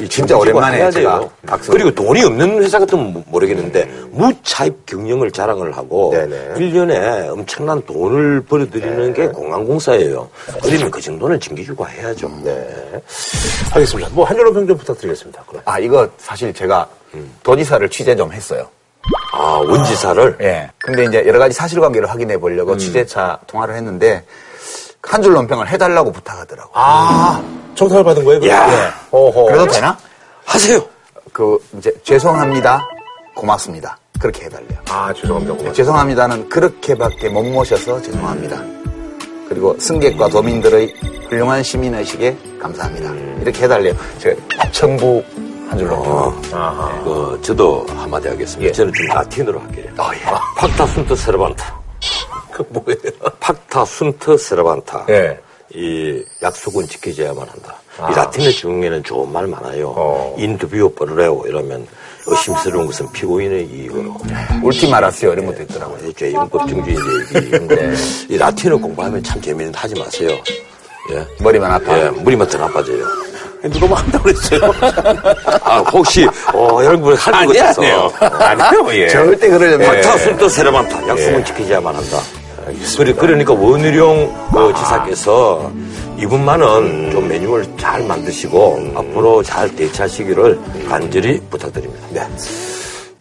이 0.00 0.08
진짜 0.08 0.36
오랜만에 0.36 0.78
해야 0.78 0.90
제가 0.90 1.18
돼요. 1.18 1.30
박수. 1.46 1.70
그리고 1.70 1.90
돈이 1.94 2.22
없는 2.24 2.62
회사 2.62 2.78
같으면 2.78 3.12
모- 3.12 3.22
모르겠는데 3.26 3.84
무차입 4.10 4.86
경영을 4.86 5.30
자랑을 5.30 5.76
하고 5.76 6.10
네네. 6.12 6.54
일년에 6.56 7.28
엄청난 7.28 7.82
돈을 7.84 8.40
벌어들이는 8.42 9.12
게 9.12 9.28
공항공사예요. 9.28 10.28
그러면 10.62 10.90
그 10.90 11.00
정도는 11.00 11.38
정규직화 11.38 11.86
해야죠. 11.86 12.30
네. 12.42 12.66
하겠습니다. 13.72 14.08
뭐한 14.12 14.36
줄로 14.36 14.52
평좀 14.52 14.76
부탁드리겠습니다. 14.78 15.42
그럼. 15.46 15.62
아 15.66 15.78
이거 15.78 16.08
사실 16.18 16.52
제가 16.54 16.88
도지사를 17.42 17.86
취재 17.90 18.16
좀 18.16 18.32
했어요. 18.32 18.66
아, 19.32 19.60
원지사를? 19.66 20.36
예. 20.42 20.70
근데 20.78 21.04
이제 21.04 21.24
여러 21.26 21.38
가지 21.38 21.54
사실관계를 21.54 22.08
확인해 22.10 22.36
보려고 22.38 22.76
취재차 22.76 23.38
통화를 23.46 23.74
했는데 23.76 24.22
한 25.02 25.22
줄 25.22 25.32
논평을 25.32 25.68
해달라고 25.68 26.12
부탁하더라고. 26.12 26.70
아, 26.74 27.42
청탁을 27.74 28.04
받은 28.04 28.24
거예요? 28.24 28.40
그럼? 28.40 28.54
야. 28.54 28.70
예. 28.86 28.90
어허. 29.10 29.44
그래도 29.46 29.66
되나? 29.66 29.96
하세요. 30.44 30.84
그 31.32 31.58
이제 31.78 31.92
죄송합니다, 32.04 32.86
고맙습니다. 33.34 33.96
그렇게 34.20 34.44
해달래요. 34.44 34.78
아, 34.90 35.12
죄송합니다. 35.14 35.52
고맙습니다. 35.54 35.72
죄송합니다는 35.72 36.48
그렇게밖에 36.48 37.28
못 37.30 37.42
모셔서 37.44 38.02
죄송합니다. 38.02 38.60
그리고 39.48 39.76
승객과 39.78 40.28
도민들의 40.28 40.94
훌륭한 41.28 41.62
시민의식에 41.62 42.36
감사합니다. 42.60 43.10
이렇게 43.40 43.64
해달래요. 43.64 43.94
제가 44.18 44.36
청부 44.72 45.24
한 45.68 45.78
줄로. 45.78 45.94
어, 45.94 47.00
그, 47.04 47.40
저도 47.42 47.86
한마디 47.96 48.28
하겠습니다. 48.28 48.68
예. 48.68 48.72
저는 48.72 48.92
좀 48.92 49.06
라틴어로 49.06 49.60
할게요. 49.60 49.86
어, 49.98 50.10
예. 50.14 50.20
팍타 50.58 50.86
순트 50.86 51.16
세르반타. 51.16 51.79
그 52.64 52.78
뭐예요? 52.78 53.32
팍타 53.40 53.84
순트 53.84 54.36
세르반타. 54.36 55.06
예. 55.10 55.38
이 55.72 56.22
약속은 56.42 56.86
지켜져야만 56.88 57.46
한다. 57.48 57.76
이 58.10 58.14
라틴어 58.14 58.50
중에는 58.50 59.04
좋은 59.04 59.32
말 59.32 59.46
많아요. 59.46 59.94
어. 59.96 60.34
인두비오 60.38 60.90
뻘레오 60.94 61.44
이러면 61.46 61.86
의심스러운 62.26 62.86
것은 62.86 63.10
피고인의 63.12 63.66
이익으로. 63.66 64.16
울티마라스요 64.62 65.32
이런 65.32 65.46
것도 65.46 65.62
있더라고요. 65.62 66.12
죄임법 66.12 66.68
정주의 66.68 66.96
얘기 66.96 67.48
이런 67.48 67.68
거. 67.68 67.76
이 68.28 68.36
라틴어 68.36 68.78
공부하면 68.78 69.22
참 69.22 69.40
재미있는데 69.40 69.78
하지 69.78 69.94
마세요. 69.98 70.30
예. 71.12 71.26
머리만 71.42 71.70
아파. 71.70 71.98
예, 71.98 72.10
무리만 72.10 72.48
더 72.48 72.58
나빠져요. 72.58 73.04
누가 73.72 73.86
뭐 73.86 73.96
한다고 73.96 74.24
그랬어요? 74.24 74.60
아, 75.62 75.78
혹시, 75.92 76.26
어, 76.54 76.80
여러분 76.82 77.14
할것 77.14 77.34
아니, 77.42 77.58
같아서. 77.58 77.82
아니에요. 77.82 78.10
아니에요, 78.20 79.02
예. 79.02 79.08
절대 79.08 79.48
그러려면 79.48 79.86
팍타 79.86 80.16
순트 80.18 80.48
세르반타. 80.48 81.08
약속은 81.08 81.40
예. 81.40 81.44
지키져야만 81.44 81.94
한다. 81.94 82.18
그래, 82.96 83.12
그러니까 83.14 83.52
원희룡 83.52 84.50
그 84.52 84.72
지사께서 84.76 85.70
이분만은 86.18 87.10
좀 87.10 87.28
매뉴얼 87.28 87.66
잘 87.78 88.02
만드시고 88.04 88.92
앞으로 88.94 89.42
잘 89.42 89.74
대처하시기를 89.74 90.58
간절히 90.88 91.40
부탁드립니다. 91.50 92.06
네. 92.10 92.20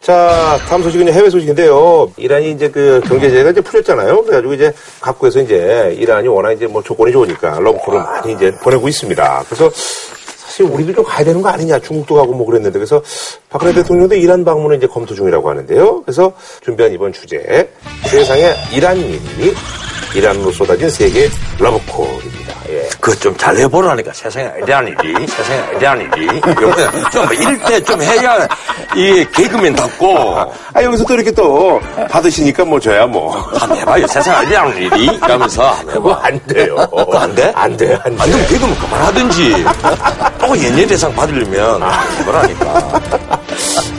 자, 0.02 0.58
다음 0.68 0.82
소식은 0.82 1.12
해외 1.12 1.30
소식인데요. 1.30 2.12
이란이 2.18 2.52
이제 2.52 2.70
그 2.70 3.02
경제제가 3.06 3.52
이제 3.52 3.62
풀렸잖아요. 3.62 4.24
그래가지고 4.24 4.54
이제 4.54 4.74
각국에서 5.02 5.42
이제 5.42 5.96
이란이 5.98 6.28
워낙 6.28 6.54
이제 6.54 6.68
뭐 6.68 6.82
조건이 6.82 7.12
좋으니까 7.12 7.60
러브콜을 7.60 8.00
많이 8.02 8.34
이제 8.34 8.52
보내고 8.52 8.88
있습니다. 8.88 9.44
그래서 9.48 9.70
사실 10.50 10.66
우리도 10.66 10.94
좀 10.94 11.04
가야 11.04 11.24
되는 11.24 11.44
거 11.44 11.50
아니냐. 11.50 11.80
중국도 11.80 12.16
가고 12.16 12.34
뭐 12.34 12.46
그랬는데. 12.48 12.80
그래서 12.80 13.02
박근혜 13.50 13.72
대통령도 13.72 14.16
이란 14.16 14.44
방문을 14.44 14.78
이제 14.78 14.88
검토 14.88 15.14
중이라고 15.14 15.48
하는데요. 15.48 16.02
그래서 16.02 16.34
준비한 16.64 16.92
이번 16.92 17.14
주제. 17.14 17.72
세상에 18.08 18.56
이란민이 18.74 19.54
이란으로 20.16 20.52
쏟아진 20.52 20.90
세계 20.90 21.30
러브콜입니다. 21.60 22.39
예. 23.00 23.02
그거 23.02 23.16
좀 23.20 23.36
잘 23.40 23.56
해보라니까 23.56 24.12
세상에 24.14 24.52
이래한 24.62 24.88
일이 24.88 25.26
세상에 25.28 25.78
이래한 25.78 26.02
일이 26.02 26.28
요번에 26.62 26.88
좀 27.12 27.34
이럴 27.34 27.58
때좀 27.60 28.02
해야 28.02 28.48
이 28.96 29.26
개그맨 29.34 29.76
답고 29.76 30.38
아, 30.74 30.84
여기서 30.84 31.06
또 31.06 31.14
이렇게 31.14 31.32
또 31.32 31.80
받으시니까 32.10 32.66
뭐 32.66 32.80
저야 32.80 33.06
뭐. 33.08 33.32
한번 33.58 33.78
해봐요 33.78 34.06
세상에 34.08 34.46
이래한 34.48 34.76
일이 34.78 35.06
이러면서 35.06 35.74
그거 35.88 36.14
안 36.16 36.40
돼요. 36.48 36.76
그거 36.90 37.18
안 37.20 37.34
돼? 37.34 37.52
안 37.56 37.78
돼, 37.78 37.98
안 38.04 38.16
돼. 38.16 38.24
안 38.24 38.30
되면 38.32 38.48
개그맨 38.48 38.76
그만하든지 38.80 39.66
또 40.40 40.48
연예대상 40.64 41.16
받으려면 41.16 41.82
해보라니까 42.20 43.19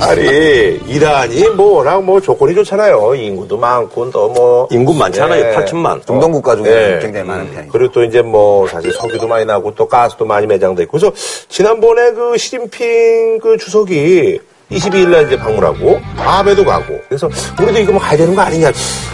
아니, 0.00 0.80
이란이 0.86 1.50
뭐 1.50 1.78
워낙 1.78 2.02
뭐 2.02 2.20
조건이 2.20 2.54
좋잖아요. 2.54 3.14
인구도 3.14 3.56
많고 3.58 4.10
또 4.10 4.28
뭐. 4.30 4.68
인구 4.70 4.94
많잖아요 4.94 5.42
네. 5.42 5.54
8천만 5.56 6.04
중동 6.06 6.32
국가 6.32 6.56
중에 6.56 6.64
네. 6.64 6.98
굉장히 7.00 7.26
많은 7.26 7.52
편이죠. 7.52 7.72
그리고 7.72 7.92
또 7.92 8.04
이제 8.04 8.22
뭐 8.22 8.66
사실 8.66 8.92
석유도 8.92 9.28
많이 9.28 9.44
나고 9.44 9.74
또 9.74 9.86
가스도 9.86 10.24
많이 10.24 10.46
매장돼 10.46 10.84
있고 10.84 10.98
그래서 10.98 11.14
지난번에 11.48 12.12
그 12.12 12.38
시진핑 12.38 13.38
그 13.40 13.56
주석이 13.58 14.40
22일 14.70 15.08
날 15.08 15.26
이제 15.26 15.36
방문하고 15.36 16.00
아베도 16.16 16.64
가고 16.64 16.98
그래서 17.08 17.28
우리도 17.60 17.78
이거 17.80 17.92
뭐 17.92 18.00
가야 18.00 18.16
되는 18.16 18.34
거 18.34 18.40
아니냐. 18.42 18.72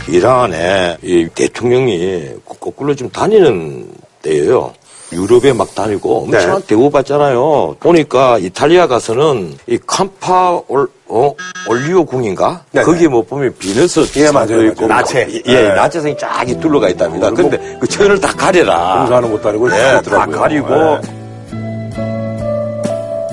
이란에 0.08 0.96
이 1.02 1.28
대통령이 1.34 2.28
거꾸로 2.60 2.94
좀 2.94 3.10
다니는 3.10 3.88
때예요. 4.22 4.72
유럽에 5.12 5.52
막 5.52 5.72
다니고 5.74 6.24
엄청난 6.24 6.60
네. 6.60 6.66
대우 6.66 6.90
받잖아요. 6.90 7.76
보니까 7.78 8.38
이탈리아 8.38 8.86
가서는 8.86 9.56
이 9.68 9.78
캄파 9.86 10.62
올, 10.68 10.88
어? 11.06 11.32
올리오 11.68 12.04
궁인가? 12.04 12.62
네네. 12.72 12.84
거기에 12.84 13.08
뭐 13.08 13.22
보면 13.22 13.54
비너스 13.58 14.04
예, 14.16 14.30
맞아요, 14.30 14.64
있고 14.66 14.86
맞아요. 14.88 15.00
나체. 15.02 15.42
예, 15.46 15.52
네. 15.62 15.68
나체성이 15.74 16.16
쫙 16.18 16.44
둘러가 16.60 16.88
있답니다. 16.88 17.30
근데 17.30 17.76
그 17.80 17.86
천을 17.86 18.20
다 18.20 18.32
가려라. 18.32 18.98
공사하는 18.98 19.30
것도 19.32 19.48
아니고 19.48 19.70
예, 19.72 20.00
다. 20.04 20.26
가리고 20.26 20.68
네. 20.68 21.15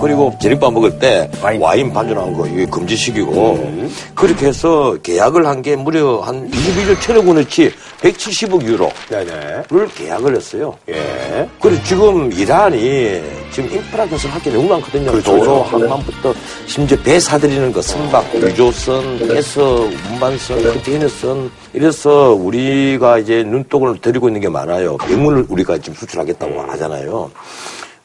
그리고 0.04 0.34
저녁밥 0.42 0.74
먹을 0.74 1.00
때 1.00 1.30
와인. 1.42 1.62
와인, 1.62 1.92
반주하는 1.94 2.34
거 2.34 2.46
이게 2.46 2.66
금지식이고 2.66 3.90
그렇게 4.16 4.48
해서 4.48 4.96
계약을 5.02 5.46
한 5.48 5.64
게 5.64 5.78
무려 5.78 6.20
한 6.20 6.52
21조 6.52 7.00
천억 7.00 7.26
원어치 7.26 7.72
170억 8.02 8.64
유로를 8.64 8.94
네네. 9.10 9.64
계약을 9.96 10.36
했어요. 10.36 10.78
예. 10.90 11.48
그리고 11.62 11.82
지금 11.84 12.30
이란이 12.34 13.22
지금 13.54 13.72
인프라 13.72 14.06
건설 14.06 14.30
할게 14.32 14.50
너무 14.52 14.68
많거든요. 14.68 15.10
그렇죠. 15.12 15.38
도로, 15.38 15.64
항만부터 15.64 16.34
심지어 16.68 16.98
배 17.02 17.18
사들이는 17.18 17.72
거, 17.72 17.82
선박, 17.82 18.26
유조선, 18.36 19.26
가스, 19.26 19.60
운반선, 19.60 20.64
컨테이너선 20.64 21.50
이래서 21.74 22.34
우리가 22.34 23.20
이제 23.20 23.44
눈독을 23.44 24.02
들이고 24.02 24.28
있는 24.28 24.42
게 24.42 24.50
많아요. 24.50 24.98
백물을 24.98 25.46
우리가 25.48 25.78
지금 25.78 25.94
수출하겠다고 25.94 26.60
하잖아요. 26.72 27.32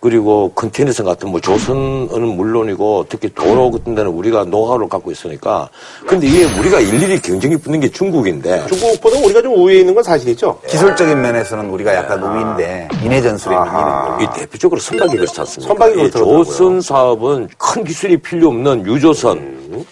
그리고 0.00 0.52
컨테이너선 0.54 1.06
같은 1.06 1.28
뭐 1.30 1.40
조선은 1.40 2.36
물론이고 2.36 3.06
특히 3.08 3.28
도로 3.34 3.70
같은 3.70 3.96
데는 3.96 4.10
우리가 4.12 4.44
노하우를 4.44 4.88
갖고 4.88 5.10
있으니까 5.10 5.68
근데 6.06 6.28
이게 6.28 6.44
우리가 6.44 6.78
일일이 6.78 7.20
경쟁이 7.20 7.56
붙는 7.56 7.80
게 7.80 7.88
중국인데 7.88 8.66
중국보다 8.68 9.18
우리가 9.18 9.42
좀 9.42 9.54
우위에 9.54 9.80
있는 9.80 9.94
건 9.94 10.04
사실이죠. 10.04 10.60
기술적인 10.68 11.20
면에서는 11.20 11.68
우리가 11.70 11.94
약간 11.94 12.22
우위인데 12.22 12.88
인해 13.02 13.20
전술에. 13.20 13.56
밀리는 13.56 14.20
이 14.20 14.38
대표적으로 14.38 14.80
선박이 14.80 15.16
그렇지 15.16 15.40
않습니까? 15.40 15.68
선박이 15.68 15.92
이 15.92 15.96
그렇더라고요. 15.96 16.44
조선 16.44 16.80
사업은 16.80 17.48
큰 17.58 17.82
기술이 17.84 18.18
필요 18.18 18.48
없는 18.48 18.86
유조선, 18.86 19.84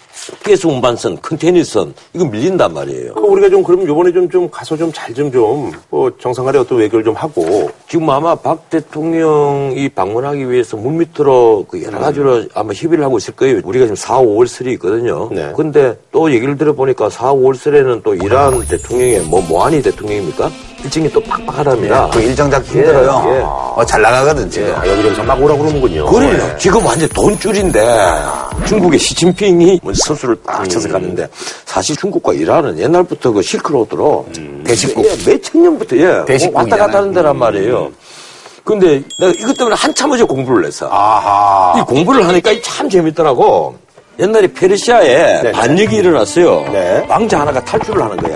가스 0.43 0.67
운반선, 0.67 1.19
컨테이너선 1.21 1.93
이거 2.13 2.25
밀린단 2.25 2.73
말이에요. 2.73 3.13
그 3.13 3.21
우리가 3.21 3.49
좀 3.49 3.63
그럼 3.63 3.87
요번에 3.87 4.11
좀, 4.11 4.29
좀 4.29 4.49
가서 4.49 4.75
좀 4.77 4.91
잘 4.93 5.13
좀 5.13 5.31
좀, 5.31 5.71
뭐 5.89 6.11
정상간의 6.19 6.61
어떤 6.61 6.77
외교를 6.79 7.03
좀 7.05 7.13
하고. 7.15 7.69
지금 7.89 8.09
아마 8.09 8.35
박 8.35 8.69
대통령이 8.69 9.89
방문하기 9.89 10.49
위해서 10.49 10.75
물밑으로 10.77 11.65
그 11.69 11.81
여러 11.83 11.99
가지로 11.99 12.43
아마 12.53 12.73
협의를 12.73 13.03
하고 13.03 13.17
있을 13.17 13.35
거예요. 13.35 13.61
우리가 13.63 13.85
지금 13.85 13.95
4, 13.95 14.19
5월 14.21 14.47
설이 14.47 14.73
있거든요. 14.73 15.29
네. 15.31 15.51
근데 15.55 15.97
또 16.11 16.31
얘기를 16.31 16.57
들어보니까 16.57 17.09
4, 17.09 17.33
5월 17.33 17.55
설에는 17.55 18.01
또 18.03 18.13
이란 18.15 18.59
대통령의 18.67 19.21
뭐 19.21 19.41
모하니 19.47 19.81
대통령입니까? 19.81 20.51
일정이 20.83 21.09
또 21.11 21.21
빡빡하답니다. 21.21 22.09
그 22.11 22.21
일정 22.21 22.49
잡기 22.49 22.69
힘들어요. 22.71 23.23
예. 23.35 23.41
어, 23.43 23.83
잘 23.85 24.01
나가거든 24.01 24.49
지금. 24.49 24.73
아, 24.75 24.87
여기저기서 24.87 25.23
막 25.23 25.41
오라고 25.41 25.59
그러는군요. 25.59 26.05
그래요. 26.05 26.37
네. 26.37 26.55
지금 26.57 26.85
완전 26.85 27.09
돈줄인데 27.09 27.81
중국의 28.65 28.99
시진핑이 28.99 29.79
뭐 29.83 29.93
선수를 29.93 30.37
딱 30.45 30.67
쳐서 30.69 30.87
갔는데 30.89 31.27
사실 31.65 31.95
중국과 31.95 32.33
이란은 32.33 32.77
옛날부터 32.79 33.31
그 33.31 33.41
실크로드로 33.41 34.27
대식국. 34.65 35.05
예, 35.05 35.09
몇천 35.31 35.61
년부터 35.63 35.97
예, 35.97 36.05
뭐 36.05 36.25
대식국이잖아요. 36.25 36.53
왔다 36.71 36.77
갔다 36.77 36.97
하는 36.99 37.13
데란 37.13 37.37
말이에요. 37.37 37.91
근데 38.63 39.01
내가 39.19 39.31
이것 39.37 39.57
때문에 39.57 39.75
한참 39.77 40.11
어제 40.11 40.23
공부를 40.23 40.65
했어. 40.67 40.87
아하. 40.91 41.79
이 41.79 41.83
공부를 41.83 42.27
하니까 42.27 42.51
참 42.61 42.89
재밌더라고. 42.89 43.75
옛날에 44.19 44.47
페르시아에 44.51 45.41
네네. 45.43 45.51
반역이 45.51 45.95
일어났어요. 45.95 46.61
네. 46.71 47.05
왕자 47.07 47.39
하나가 47.39 47.63
탈출을 47.63 48.01
하는 48.01 48.17
거야. 48.17 48.35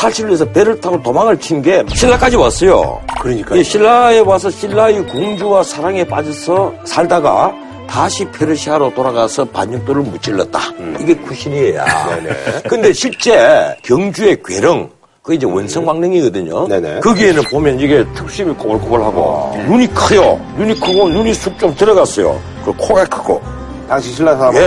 탈출을 0.00 0.32
해서 0.32 0.44
배를 0.46 0.80
타고 0.80 1.00
도망을 1.02 1.38
친 1.38 1.60
게 1.62 1.84
신라까지 1.94 2.36
왔어요. 2.36 3.00
그러니까요. 3.20 3.60
이 3.60 3.64
신라에 3.64 4.20
와서 4.20 4.48
신라의 4.50 5.06
공주와 5.08 5.62
사랑에 5.62 6.04
빠져서 6.04 6.72
살다가 6.84 7.52
다시 7.86 8.24
페르시아로 8.26 8.94
돌아가서 8.94 9.44
반역도를 9.46 10.02
무찔렀다. 10.02 10.58
이게 11.00 11.14
구신이에요. 11.16 11.82
음. 11.82 12.24
네네. 12.24 12.36
근데 12.68 12.92
실제 12.92 13.76
경주의 13.82 14.40
괴령, 14.42 14.88
그 15.22 15.34
이제 15.34 15.44
원성왕릉이거든요. 15.44 16.68
네네. 16.68 17.00
거기에는 17.00 17.42
보면 17.50 17.78
이게 17.80 18.04
특심이 18.14 18.54
꼬불꼬불하고 18.54 19.58
눈이 19.66 19.92
커요. 19.92 20.40
눈이 20.56 20.80
크고 20.80 21.08
눈이 21.10 21.34
쑥 21.34 21.58
좀 21.58 21.74
들어갔어요. 21.74 22.40
그 22.64 22.72
코가 22.72 23.04
크고. 23.04 23.42
당시 23.88 24.12
신라 24.12 24.36
사람 24.36 24.54
예. 24.54 24.60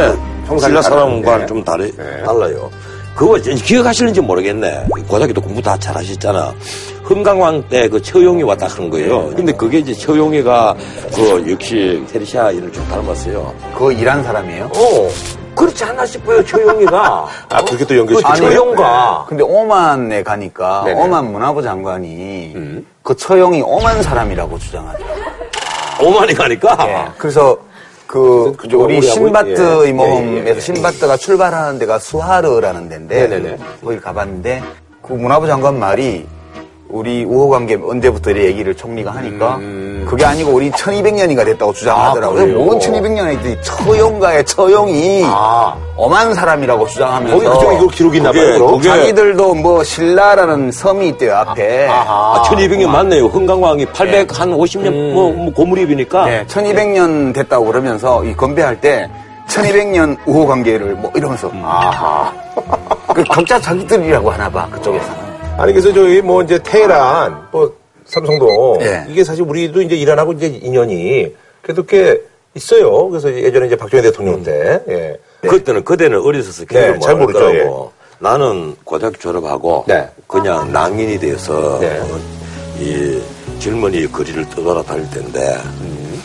신라 0.46 0.60
다르는데. 0.60 0.82
사람과는 0.82 1.48
좀 1.48 1.64
다르, 1.64 1.86
네. 1.96 2.24
달라요. 2.24 2.70
그거 3.16 3.36
기억하시는지 3.38 4.22
모르겠네. 4.22 4.86
고등학교도 5.08 5.42
공부 5.42 5.62
다 5.62 5.78
잘하셨잖아. 5.78 6.54
흥강왕 7.04 7.64
때 7.70 7.88
그 7.90 8.02
처용이 8.02 8.42
왔다 8.44 8.68
하는 8.68 8.90
거예요. 8.90 9.30
네. 9.30 9.36
근데 9.36 9.52
그게 9.52 9.80
이제 9.80 9.94
처용이가 9.94 10.76
그 11.14 11.52
역시 11.52 12.04
페르시아인을 12.12 12.72
좀 12.72 12.84
닮았어요. 12.88 13.54
그거 13.74 13.92
일한 13.92 14.24
사람이에요? 14.24 14.66
어, 14.66 15.10
그렇지 15.54 15.84
않나 15.84 16.06
싶어요, 16.06 16.44
처용이가. 16.44 17.28
아, 17.50 17.62
그렇게 17.66 17.86
또 17.86 17.98
연결시키는 17.98 18.34
그 18.36 18.42
거예요? 18.42 18.58
처용가. 18.60 19.26
근데 19.28 19.44
오만에 19.44 20.24
가니까 20.24 20.84
네네. 20.86 21.00
오만 21.02 21.32
문화부 21.32 21.62
장관이 21.62 22.84
그 23.04 23.16
처형이 23.16 23.62
오만 23.62 24.02
사람이라고 24.02 24.58
주장하더라고요. 24.58 25.24
오만이 26.02 26.34
가니까. 26.34 26.78
예. 26.88 27.12
그래서 27.18 27.58
그 28.14 28.56
우리 28.76 29.02
신바트 29.02 29.88
예. 29.88 29.92
모험에서 29.92 30.46
예, 30.46 30.46
예, 30.46 30.56
예. 30.56 30.60
신바트가 30.60 31.18
출발하는 31.18 31.80
데가 31.80 31.98
수하르라는 31.98 32.88
데인데 32.88 33.28
네네네. 33.28 33.58
거기 33.84 34.00
가봤는데 34.00 34.62
그 35.02 35.14
문화부 35.14 35.48
장관 35.48 35.80
말이 35.80 36.28
우리 36.94 37.24
우호 37.26 37.50
관계 37.50 37.74
언제부터 37.76 38.30
이 38.32 38.44
얘기를 38.44 38.76
총리가 38.76 39.10
하니까 39.16 39.58
그게 40.08 40.24
아니고 40.26 40.52
우리 40.52 40.70
1200년이가 40.70 41.44
됐다고 41.44 41.74
주장하더라고요. 41.74 42.44
아? 42.44 42.64
뭔 42.64 42.78
1200년에 42.78 43.34
있더니 43.34 43.58
처용가의 43.64 44.46
처용이 44.46 45.24
아. 45.26 45.76
엄한 45.96 46.36
사람이라고 46.36 46.86
주장하면서 46.88 47.36
거기 47.36 47.48
그쪽에 47.48 47.76
이거 47.78 47.88
기록이 47.88 48.18
있나 48.18 48.32
봐요. 48.32 48.68
그게- 48.78 48.90
자기들도 48.90 49.56
뭐 49.56 49.84
신라라는 49.84 50.72
섬이 50.72 51.08
있대요 51.10 51.34
앞에. 51.36 51.88
아, 51.90 52.44
1200년 52.46 52.90
맞네요. 52.90 53.26
흥강왕이 53.26 53.88
850년 53.88 55.14
뭐, 55.14 55.32
뭐 55.32 55.52
고무립이니까. 55.52 56.26
네, 56.26 56.46
1200년 56.48 57.34
됐다고 57.34 57.66
그러면서 57.66 58.24
이 58.24 58.36
건배할 58.36 58.80
때 58.80 59.10
1200년 59.48 60.16
우호 60.28 60.46
관계를 60.46 60.94
뭐 60.94 61.12
이러면서 61.16 61.50
아하. 61.64 62.32
그 63.16 63.24
각자 63.28 63.60
자기들이라고 63.60 64.30
하나 64.30 64.48
봐 64.48 64.68
그쪽에서는. 64.72 65.33
아니, 65.58 65.72
그래서 65.72 65.94
저희 65.94 66.22
뭐 66.22 66.42
이제 66.42 66.60
테헤란, 66.62 67.50
뭐 67.52 67.76
삼성도 68.06 68.80
예. 68.82 69.06
이게 69.10 69.24
사실 69.24 69.44
우리도 69.44 69.82
이제 69.82 69.96
이란하고 69.96 70.34
이제 70.34 70.48
인연이 70.48 71.34
그래도 71.62 71.86
꽤 71.86 72.20
있어요. 72.56 73.08
그래서 73.10 73.34
예전에 73.34 73.68
이제 73.68 73.76
박정희 73.76 74.04
대통령 74.04 74.44
때, 74.44 74.82
예. 74.90 75.20
그때는 75.48 75.84
그때는 75.84 76.22
어리서서 76.22 76.66
기억을 76.66 76.94
네, 76.94 77.00
잘 77.00 77.16
모르죠, 77.16 77.40
거라고. 77.40 77.92
나는 78.20 78.76
고등학교 78.84 79.18
졸업하고 79.18 79.86
네. 79.88 80.10
그냥 80.28 80.72
낭인이 80.72 81.20
돼서 81.20 81.80
네. 81.80 82.00
어, 82.00 82.20
이 82.80 83.22
젊은이 83.60 84.12
거리를 84.12 84.50
떠돌아 84.50 84.82
다닐 84.84 85.10
때인데 85.10 85.58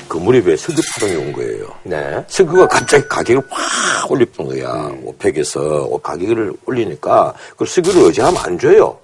그 0.06 0.16
무렵에 0.18 0.56
석유 0.56 0.80
파동이 0.94 1.16
온 1.16 1.32
거예요. 1.32 1.66
네. 1.82 2.24
석유가 2.28 2.68
갑자기 2.68 3.06
가격을 3.08 3.42
확 3.50 4.10
올렸던 4.10 4.46
거야. 4.46 4.92
오펙에서 5.04 5.88
가격을 6.02 6.52
올리니까 6.66 7.34
그 7.56 7.66
석유를 7.66 8.02
의지하면 8.06 8.40
안 8.44 8.58
줘요. 8.58 8.96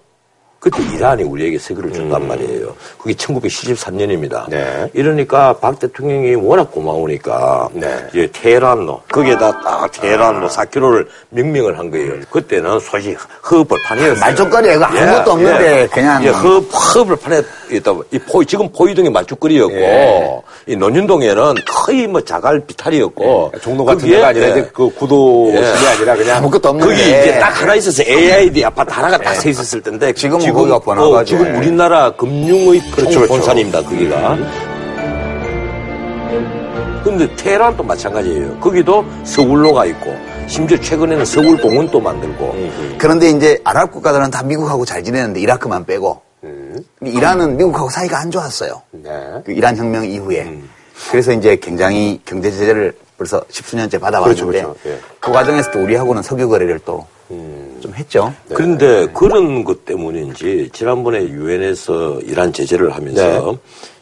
그때 0.64 0.82
이란이 0.94 1.24
우리에게 1.24 1.58
석유를 1.58 1.92
줬단 1.92 2.26
말이에요. 2.26 2.74
그게 2.96 3.12
1973년입니다. 3.12 4.48
네. 4.48 4.88
이러니까 4.94 5.52
박 5.58 5.78
대통령이 5.78 6.36
워낙 6.36 6.70
고마우니까 6.72 7.68
네. 7.74 8.06
이제 8.08 8.30
테헤란로 8.32 9.02
거기에다 9.12 9.60
딱 9.60 9.92
테헤란로 9.92 10.48
4km를 10.48 11.06
명명을 11.28 11.78
한 11.78 11.90
거예요. 11.90 12.14
그때는 12.30 12.80
솔직히 12.80 13.14
허벌판이었어요. 13.50 14.20
말죽거리가 14.20 14.74
이거 14.74 14.84
아무것도 14.86 15.32
없는데 15.32 15.88
그냥 15.92 16.24
예, 16.24 16.28
허, 16.30 16.58
허벌판에 16.60 17.42
있다. 17.70 17.92
이 18.10 18.18
포, 18.20 18.42
지금 18.44 18.66
포이동이 18.72 19.10
말죽거리였고 19.10 19.74
예. 19.74 20.40
이 20.66 20.76
논윤동에는 20.76 21.56
거의 21.68 22.06
뭐 22.06 22.22
자갈 22.22 22.60
비탈이었고 22.60 23.52
종로 23.60 23.84
같은 23.84 24.08
데가 24.08 24.28
아니라 24.28 24.46
예. 24.46 24.50
이제 24.52 24.70
그 24.72 24.88
구도심이 24.94 25.62
예. 25.62 25.88
아니라 25.94 26.16
그냥 26.16 26.36
아무것도 26.38 26.70
없는데 26.70 26.90
거기 26.94 27.02
이제 27.02 27.38
딱 27.38 27.60
하나 27.60 27.74
있어서 27.74 28.02
AID 28.02 28.64
아파트 28.64 28.90
하나가 28.90 29.18
딱 29.18 29.34
서 29.34 29.48
있었을 29.48 29.82
텐데 29.82 30.12
지금 30.12 30.38
번화가죠. 30.55 31.14
어, 31.16 31.24
지금 31.24 31.57
우리나라 31.57 32.11
금융의 32.12 32.80
그렇죠, 32.90 33.20
그렇죠. 33.20 33.26
본산입니다 33.34 33.82
거기가. 33.82 34.36
근데 37.05 37.36
테헤란도 37.36 37.82
마찬가지예요. 37.82 38.59
거기도 38.61 39.05
서울로가 39.24 39.84
있고 39.86 40.14
심지어 40.46 40.78
최근에는 40.78 41.24
서울 41.24 41.59
동원도 41.59 42.00
만들고 42.00 42.55
그런데 42.98 43.28
이제 43.30 43.61
아랍 43.64 43.92
국가들은 43.92 44.30
다 44.30 44.42
미국하고 44.42 44.84
잘 44.86 45.05
지내는데 45.05 45.40
이라크만 45.40 45.84
빼고 45.84 46.22
근데 46.40 47.12
이란은 47.12 47.57
미국하고 47.57 47.90
사이가 47.90 48.18
안 48.18 48.30
좋았어요. 48.30 48.82
네. 48.92 49.11
그 49.44 49.52
이란 49.52 49.76
혁명 49.76 50.05
이후에. 50.05 50.59
그래서 51.11 51.32
이제 51.32 51.57
굉장히 51.57 52.20
경제 52.24 52.51
제재를 52.51 52.95
벌써 53.16 53.42
십수 53.49 53.76
년째 53.76 53.99
받아왔는데 53.99 54.42
그렇죠, 54.42 54.72
그렇죠. 54.72 54.90
예. 54.90 54.99
그 55.20 55.30
과정에서도 55.32 55.78
우리하고는 55.80 56.22
석유 56.22 56.49
거래를 56.49 56.80
또좀 56.80 57.92
했죠. 57.95 58.34
네. 58.49 58.55
그런데 58.55 59.07
그런 59.12 59.64
것 59.64 59.84
때문인지 59.84 60.70
지난번에 60.72 61.22
유엔에서 61.22 62.20
이란 62.22 62.53
제재를 62.53 62.95
하면서 62.95 63.57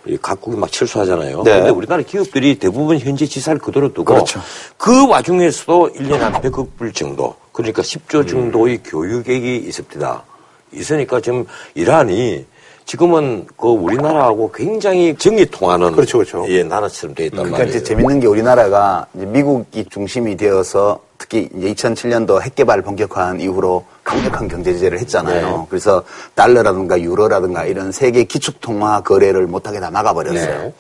이 0.07 0.17
각국이 0.21 0.57
막 0.57 0.73
철수하잖아요. 0.73 1.43
네. 1.45 1.59
근데 1.59 1.71
우리나라 1.71 2.03
기업들이 2.03 2.59
대부분 2.59 2.99
현지 2.99 3.29
지사를 3.29 3.59
그대로 3.61 3.93
두고 3.93 4.15
그렇죠. 4.15 4.41
그 4.77 5.07
와중에서도 5.07 5.91
1년에 5.95 6.19
한 6.19 6.33
100억 6.33 6.69
불 6.77 6.93
정도 6.93 7.37
그러니까 7.53 7.83
10조 7.83 8.27
정도의 8.27 8.81
교육액이 8.83 9.57
있습니다. 9.57 10.25
있으니까 10.73 11.21
지금 11.21 11.45
이란이 11.75 12.47
지금은 12.85 13.47
그 13.57 13.69
우리나라하고 13.69 14.53
굉장히 14.53 15.15
정이 15.17 15.47
통하는 15.47 15.93
그렇죠, 15.93 16.19
그렇죠. 16.19 16.45
예, 16.49 16.63
나라처럼 16.63 17.15
돼 17.15 17.27
있단 17.27 17.39
그러니까 17.39 17.59
말이에요. 17.59 17.77
이제 17.77 17.85
재밌는 17.85 18.21
게 18.21 18.27
우리나라가 18.27 19.07
이제 19.15 19.25
미국이 19.27 19.85
중심이 19.89 20.37
되어서 20.37 21.01
특히 21.17 21.49
이제 21.57 21.73
2007년도 21.73 22.43
핵 22.43 22.55
개발 22.55 22.83
본격화한 22.83 23.41
이후로 23.41 23.85
강력한 24.03 24.49
경제 24.49 24.73
제재를 24.73 24.99
했잖아요. 25.01 25.59
네. 25.59 25.67
그래서 25.71 26.03
달러라든가 26.35 27.01
유로라든가 27.01 27.65
이런 27.65 27.93
세계 27.93 28.25
기축 28.25 28.61
통화 28.61 29.01
거래를 29.01 29.47
못 29.47 29.67
하게 29.67 29.79
다 29.79 29.91
막아 29.91 30.13
버렸어요. 30.13 30.63
네. 30.63 30.75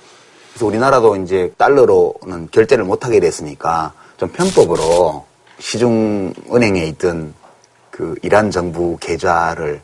그래서 0.53 0.66
우리나라도 0.66 1.16
이제 1.16 1.53
달러로는 1.57 2.48
결제를 2.50 2.84
못 2.84 3.07
하게 3.07 3.20
됐으니까 3.20 3.92
좀 4.16 4.28
편법으로 4.30 5.24
시중 5.61 6.34
은행에 6.53 6.84
있던 6.86 7.32
그 7.90 8.16
이란 8.22 8.50
정부 8.50 8.96
계좌를 8.98 9.80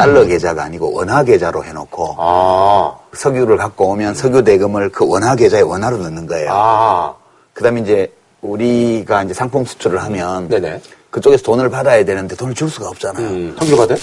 달러 0.00 0.24
계좌가 0.24 0.64
아니고 0.64 0.92
원화 0.92 1.22
계좌로 1.22 1.62
해놓고 1.64 2.16
아, 2.18 2.94
석유를 3.12 3.56
갖고 3.56 3.88
오면 3.90 4.14
석유 4.14 4.42
대금을 4.42 4.90
그 4.90 5.06
원화 5.06 5.34
계좌에 5.36 5.60
원화로 5.60 5.98
넣는 5.98 6.26
거예요. 6.26 6.50
아, 6.52 7.14
그다음에 7.52 7.80
이제 7.82 8.12
우리가 8.40 9.24
이제 9.24 9.34
상품 9.34 9.64
수출을 9.64 10.02
하면 10.04 10.48
네네. 10.48 10.80
그쪽에서 11.10 11.42
돈을 11.42 11.68
받아야 11.68 12.04
되는데 12.04 12.34
돈을 12.36 12.54
줄 12.54 12.70
수가 12.70 12.88
없잖아요. 12.88 13.26
음, 13.26 13.56
석유가 13.58 13.86
돼? 13.86 13.96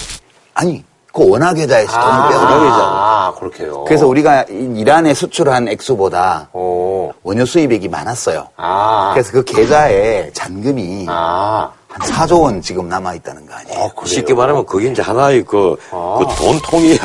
아니, 0.53 0.83
그 1.13 1.27
원화 1.27 1.53
계좌에서 1.53 1.91
돈을 1.99 2.29
빼오는 2.29 2.69
거죠. 2.69 2.83
아, 2.83 3.33
그렇게요. 3.39 3.83
그래서 3.85 4.05
우리가 4.07 4.43
이- 4.49 4.73
이란에 4.75 5.13
수출한 5.15 5.67
액수보다 5.69 6.49
어, 6.53 7.11
원유 7.23 7.45
수입액이 7.45 7.87
많았어요. 7.87 8.49
아, 8.57 9.11
그래서 9.13 9.31
그 9.31 9.43
계좌에 9.43 10.29
잔금이 10.33 11.05
아, 11.09 11.71
한 11.71 11.76
4조 11.99 12.41
원 12.41 12.61
지금 12.61 12.87
남아 12.89 13.13
있다는 13.15 13.45
거 13.45 13.53
아니에요. 13.55 13.79
어, 13.79 13.89
그래요? 13.93 14.05
쉽게 14.07 14.33
말하면 14.33 14.65
그게 14.65 14.89
이제 14.89 15.01
하나의 15.01 15.43
그, 15.43 15.75
아. 15.91 16.17
그 16.19 16.35
돈통이야. 16.35 16.97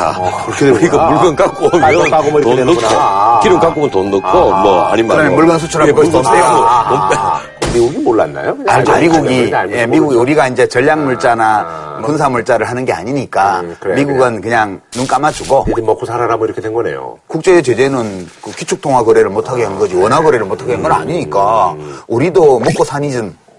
그렇게 0.47 0.67
되는구나. 0.67 0.79
우리가 0.79 1.11
물건 1.11 1.37
갖고 1.37 1.67
오면 1.77 2.11
까고 2.11 2.31
뭐 2.31 2.41
돈 2.41 2.51
넣고, 2.51 2.57
되는구나. 2.57 3.41
기름 3.43 3.59
갖고 3.61 3.81
오면 3.81 3.91
돈 3.91 4.11
넣고, 4.11 4.27
아. 4.55 4.63
뭐, 4.63 4.83
아니면. 4.85 5.09
그다음에 5.11 5.29
뭐 5.31 5.39
물건 5.39 5.59
수출하고 5.59 5.89
예, 5.89 5.93
물건 5.93 6.13
돈 6.13 6.23
빼고. 6.23 6.35
빼고, 6.35 6.47
아, 6.47 6.89
돈 6.89 7.09
빼고. 7.09 7.21
아, 7.23 7.41
미국이 7.73 7.99
몰랐나요? 7.99 8.57
그냥 8.57 8.77
알죠. 8.77 8.93
알고 8.93 9.13
미국이, 9.23 9.53
예, 9.73 9.87
미국이. 9.87 10.17
우리가 10.17 10.49
이제 10.49 10.67
전략물자나 10.69 12.01
군사물자를 12.05 12.69
하는 12.69 12.85
게 12.85 12.93
아니니까 12.93 13.61
음, 13.61 13.77
그래, 13.79 13.95
미국은 13.95 14.41
그냥 14.41 14.81
눈 14.91 15.07
감아주고 15.07 15.67
니들 15.69 15.83
먹고 15.85 16.05
살아라 16.05 16.37
뭐 16.37 16.47
이렇게 16.47 16.61
된 16.61 16.75
거네요. 16.75 17.17
국제 17.29 17.63
제재는 17.63 18.29
그 18.43 18.51
기축통화 18.51 19.05
거래를 19.05 19.31
못하게 19.31 19.65
한 19.65 19.79
거지 19.79 19.95
원화 19.95 20.21
거래를 20.21 20.45
못하게 20.47 20.73
한 20.75 20.83
건 20.83 20.91
아니니까 20.93 21.77
우리도 22.09 22.59
먹고 22.59 22.83
사니 22.85 23.11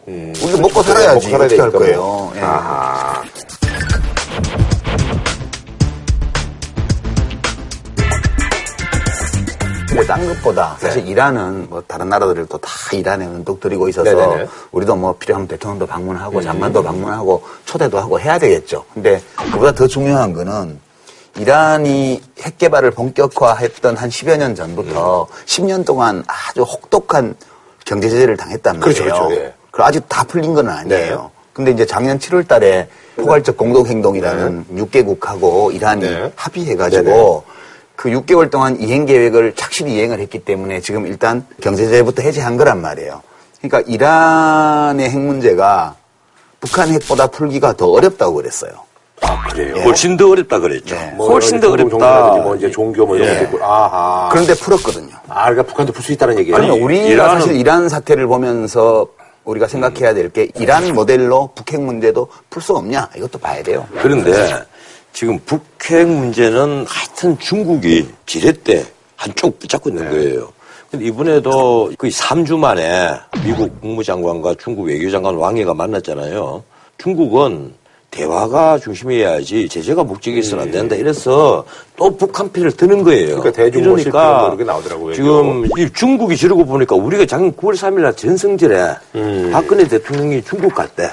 즘 0.05 0.33
우리도 0.43 0.57
먹고 0.59 0.83
살아야지 0.83 1.13
먹고 1.13 1.21
살아야 1.21 1.41
할 1.41 1.47
되니까 1.49 1.71
거예요. 1.79 1.97
뭐. 1.97 2.33
예. 2.35 2.41
아하. 2.41 3.23
근데 9.87 10.07
딴 10.07 10.27
것보다 10.27 10.75
사실 10.79 11.07
이란은 11.07 11.69
뭐 11.69 11.83
다른 11.85 12.09
나라들도 12.09 12.57
다 12.57 12.69
이란에 12.93 13.27
은독 13.27 13.59
들이고 13.59 13.87
있어서 13.89 14.11
네네네. 14.11 14.47
우리도 14.71 14.95
뭐 14.95 15.15
필요하면 15.15 15.47
대통령도 15.47 15.85
방문하고 15.85 16.41
장관도 16.41 16.81
방문하고 16.83 17.43
초대도 17.65 17.99
하고 17.99 18.19
해야 18.19 18.39
되겠죠. 18.39 18.85
근데 18.93 19.21
그보다 19.51 19.71
더 19.71 19.85
중요한 19.85 20.33
거는 20.33 20.79
이란이 21.37 22.23
핵 22.41 22.57
개발을 22.57 22.91
본격화했던 22.91 23.97
한 23.97 24.09
10여 24.09 24.37
년 24.37 24.55
전부터 24.55 25.27
10년 25.45 25.85
동안 25.85 26.23
아주 26.27 26.63
혹독한 26.63 27.35
경제 27.85 28.09
제재를 28.09 28.35
당했단 28.35 28.79
말이에요. 28.79 29.03
그렇죠, 29.03 29.27
그렇죠, 29.27 29.41
예. 29.41 29.53
그 29.73 29.81
아직 29.81 30.07
다 30.07 30.23
풀린 30.23 30.53
건 30.53 30.69
아니에요. 30.69 31.15
네. 31.33 31.41
근데 31.51 31.71
이제 31.71 31.83
작년 31.83 32.19
7월 32.19 32.47
달에 32.47 32.87
포괄적 33.15 33.57
공동행동이라는 33.57 34.65
6개국하고 34.75 35.73
이란이 35.73 36.01
네. 36.07 36.31
합의해가지고 36.35 37.03
네네. 37.03 37.41
그 37.95 38.09
6개월 38.11 38.51
동안 38.51 38.79
이행 38.79 39.07
계획을 39.07 39.53
착실히 39.55 39.93
이행을 39.95 40.19
했기 40.19 40.37
때문에 40.37 40.79
지금 40.79 41.07
일단 41.07 41.43
경제제재부터 41.61 42.21
해제한 42.21 42.55
거란 42.55 42.81
말이에요. 42.81 43.23
그러니까 43.63 43.91
이란의 43.91 45.09
핵 45.09 45.19
문제가 45.19 45.95
북한 46.59 46.89
핵보다 46.89 47.25
풀기가 47.27 47.73
더 47.73 47.87
어렵다고 47.87 48.35
그랬어요. 48.35 48.71
아, 49.21 49.47
그래요? 49.49 49.73
훨씬 49.85 50.17
더 50.17 50.29
어렵다 50.29 50.59
그랬죠. 50.59 50.93
네. 50.93 51.13
뭐 51.17 51.29
훨씬 51.31 51.59
더 51.59 51.71
어렵다. 51.71 51.97
뭐 52.43 52.55
이제 52.55 52.69
종교 52.69 53.07
뭐 53.07 53.15
이런 53.15 53.27
예. 53.29 53.33
것도 53.39 53.55
있고. 53.55 53.65
아하. 53.65 54.29
그런데 54.31 54.53
풀었거든요. 54.53 55.15
아, 55.29 55.45
그러니까 55.45 55.63
북한도 55.63 55.93
풀 55.93 56.03
수 56.03 56.11
있다는 56.11 56.37
얘기예요. 56.39 56.57
아니, 56.57 56.69
우리가 56.69 57.23
이란은- 57.25 57.33
사실 57.39 57.55
이란 57.55 57.89
사태를 57.89 58.27
보면서 58.27 59.07
우리가 59.45 59.67
생각해야 59.67 60.13
될 60.13 60.29
게 60.29 60.49
이란 60.55 60.93
모델로 60.93 61.51
북핵 61.55 61.81
문제도 61.81 62.27
풀 62.49 62.61
수 62.61 62.75
없냐 62.75 63.09
이것도 63.15 63.37
봐야 63.39 63.61
돼요. 63.61 63.85
그런데 64.01 64.31
지금 65.11 65.39
북핵 65.45 66.07
문제는 66.07 66.85
하여튼 66.87 67.37
중국이 67.39 68.07
지렛대 68.25 68.85
한쪽 69.15 69.59
붙잡고 69.59 69.89
있는 69.89 70.09
거예요. 70.09 70.49
근데 70.89 71.05
이번에도 71.05 71.91
거의 71.97 72.11
3주 72.11 72.57
만에 72.57 73.09
미국 73.43 73.81
국무장관과 73.81 74.55
중국 74.59 74.83
외교장관 74.83 75.35
왕이가 75.35 75.73
만났잖아요. 75.73 76.63
중국은 76.97 77.73
대화가 78.13 78.77
중심이어야지 78.77 79.67
제재가 79.67 80.03
목적이있어는 80.03 80.63
안 80.65 80.71
된다. 80.71 80.95
이래서 80.95 81.65
또 81.95 82.15
북한 82.15 82.51
편을 82.51 82.71
드는 82.73 83.03
거예요. 83.03 83.39
그러니까 84.11 84.37
뭐 84.39 84.47
이렇게 84.49 84.63
나오더라고요. 84.63 85.13
지금 85.15 85.65
이 85.77 85.89
중국이 85.91 86.37
지르고 86.37 86.63
보니까 86.65 86.95
우리가 86.95 87.25
작년 87.25 87.51
9월 87.53 87.73
3일 87.73 88.01
날 88.01 88.15
전성절에 88.15 88.95
음. 89.15 89.49
박근혜 89.51 89.87
대통령이 89.87 90.43
중국 90.43 90.73
갈 90.75 90.87
때 90.95 91.09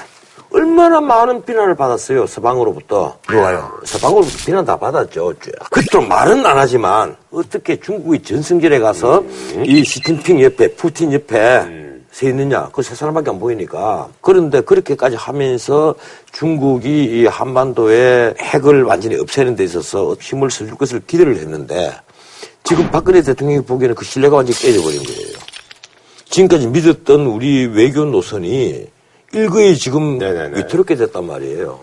얼마나 0.53 0.99
많은 0.99 1.43
비난을 1.45 1.75
받았어요. 1.75 2.27
서방으로부터. 2.27 3.17
누가요? 3.31 3.71
서방으로부터 3.85 4.37
비난 4.45 4.65
다 4.65 4.77
받았죠. 4.77 5.33
그것도 5.71 6.01
말은 6.05 6.45
안 6.45 6.57
하지만 6.57 7.15
어떻게 7.31 7.79
중국이 7.79 8.21
전성절에 8.21 8.79
가서 8.79 9.23
이 9.65 9.83
시진핑 9.83 10.41
옆에 10.41 10.73
푸틴 10.75 11.13
옆에 11.13 11.90
서 12.11 12.27
있느냐. 12.27 12.67
그 12.73 12.81
세 12.81 12.93
사람밖에 12.93 13.29
안 13.29 13.39
보이니까. 13.39 14.09
그런데 14.19 14.61
그렇게까지 14.61 15.15
하면서 15.15 15.95
중국이 16.33 17.05
이 17.05 17.25
한반도에 17.25 18.33
핵을 18.37 18.83
완전히 18.83 19.15
없애는 19.15 19.55
데 19.55 19.63
있어서 19.63 20.15
힘을 20.19 20.51
써줄 20.51 20.75
것을 20.75 21.01
기대를 21.07 21.37
했는데 21.37 21.93
지금 22.63 22.89
박근혜 22.91 23.21
대통령이 23.21 23.63
보기에는 23.63 23.95
그 23.95 24.03
신뢰가 24.05 24.35
완전히 24.35 24.57
깨져버린 24.59 25.01
거예요. 25.03 25.37
지금까지 26.25 26.67
믿었던 26.67 27.25
우리 27.27 27.65
외교 27.67 28.05
노선이 28.05 28.87
일거에 29.33 29.73
지금 29.75 30.17
네네네. 30.17 30.59
위태롭게 30.59 30.95
됐단 30.95 31.25
말이에요. 31.25 31.79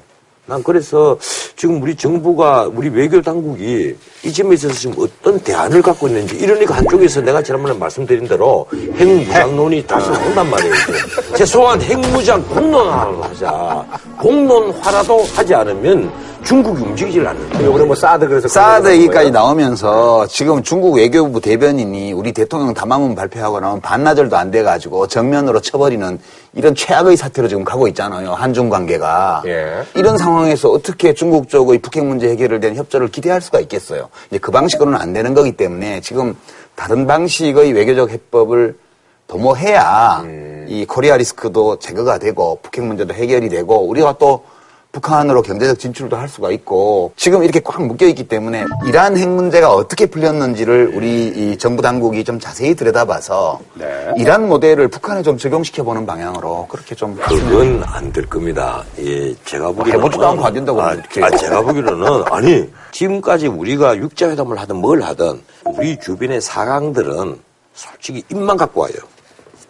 난 0.49 0.63
그래서 0.63 1.17
지금 1.57 1.83
우리 1.83 1.95
정부가 1.95 2.71
우리 2.75 2.89
외교 2.89 3.21
당국이 3.21 3.95
이 4.25 4.33
점에 4.33 4.55
있어서 4.55 4.73
지금 4.75 4.97
어떤 4.99 5.39
대안을 5.41 5.83
갖고 5.83 6.09
있는지 6.09 6.37
이러니까 6.37 6.77
한쪽에서 6.77 7.21
내가 7.21 7.43
지난번에 7.43 7.77
말씀드린 7.77 8.27
대로 8.27 8.67
핵무장론이 8.73 9.87
다시 9.87 10.11
나온단 10.11 10.49
말이에요. 10.49 10.75
이제. 10.75 11.37
최소한 11.37 11.81
핵무장 11.83 12.43
공론화를 12.49 13.23
하자. 13.25 13.85
공론화라도 14.19 15.23
하지 15.35 15.55
않으면 15.55 16.11
중국이 16.45 16.83
움직이질 16.83 17.27
않는다. 17.27 17.63
요번에 17.65 17.85
뭐 17.85 17.95
사드 17.95 18.27
그래서 18.27 18.49
사드 18.49 18.91
얘기까지. 18.93 19.31
나오면서 19.31 20.27
지금 20.29 20.63
중국 20.63 20.95
외교부 20.97 21.43
대변인이 21.43 22.13
우리 22.15 22.33
대통령 22.33 22.73
담화문 22.73 23.15
발표하고 23.15 23.61
나면 23.61 23.83
반나절도 23.83 24.35
안 24.35 24.51
돼가지고 24.51 25.09
정면으로 25.09 25.61
쳐버리는 25.61 26.19
이런 26.55 26.75
최악의 26.75 27.17
사태로 27.17 27.49
지금 27.49 27.65
가고 27.65 27.89
있잖아요. 27.89 28.33
한중 28.33 28.69
관계가. 28.69 29.43
예. 29.47 29.85
이런 29.95 30.17
상황에서 30.17 30.71
어떻게 30.71 31.13
중국 31.13 31.49
쪽의 31.49 31.79
북핵 31.79 32.05
문제 32.05 32.29
해결을 32.31 32.61
된 32.61 32.75
협조를 32.75 33.09
기대할 33.09 33.41
수가 33.41 33.61
있겠어요. 33.61 34.09
이제 34.31 34.39
그 34.39 34.51
방식으로는 34.51 34.99
안 34.99 35.13
되는 35.13 35.35
거기 35.35 35.53
때문에 35.53 36.01
지금 36.01 36.35
다른 36.75 37.07
방식의 37.07 37.73
외교적 37.73 38.11
해법을 38.11 38.79
도모해야 39.27 40.25
이 40.69 40.87
코리아 40.87 41.17
리스크도 41.17 41.79
제거가 41.79 42.19
되고 42.19 42.59
북핵 42.63 42.85
문제도 42.85 43.13
해결이 43.13 43.51
되고 43.51 43.87
우리가 43.87 44.17
또 44.19 44.45
북한으로 44.93 45.43
경제적 45.43 45.79
진출도 45.79 46.17
할 46.17 46.29
수가 46.29 46.51
있고 46.53 47.13
지금 47.17 47.43
이렇게 47.45 47.61
꽉 47.61 47.83
묶여 47.85 48.07
있기 48.07 48.27
때문에 48.27 48.65
이란 48.87 49.17
핵 49.17 49.29
문제가 49.29 49.73
어떻게 49.73 50.07
풀렸는지를 50.07 50.93
우리 50.95 51.29
이 51.29 51.59
정부 51.59 51.83
당국이 51.83 52.25
좀 52.25 52.41
자세히 52.41 52.75
들여다봐서 52.75 53.61
네. 53.75 53.87
이란 54.17 54.49
모델을 54.49 54.89
북한에 54.89 55.23
좀 55.23 55.37
적용시켜 55.37 55.83
보는 55.85 56.07
방향으로 56.07 56.67
그렇게 56.69 56.95
좀 56.95 57.15
그건 57.17 57.83
안 57.85 58.09
될 58.13 58.25
겁니다. 58.27 58.83
예, 58.99 59.35
제가 59.45 59.67
보기로는. 59.71 59.93
해보지도 59.99 60.27
않고 60.29 60.47
안 60.47 60.55
된다고 60.55 60.81
아. 60.81 60.97
아, 61.21 61.31
제가 61.37 61.61
보기로는, 61.61 62.23
아니, 62.33 62.67
지금까지 62.91 63.47
우리가 63.49 63.99
육자회담을 63.99 64.59
하든 64.61 64.77
뭘 64.77 65.03
하든 65.03 65.43
우리 65.67 65.99
주변의 66.01 66.41
사강들은 66.41 67.39
솔직히 67.75 68.23
입만 68.31 68.57
갖고 68.57 68.81
와요. 68.81 68.93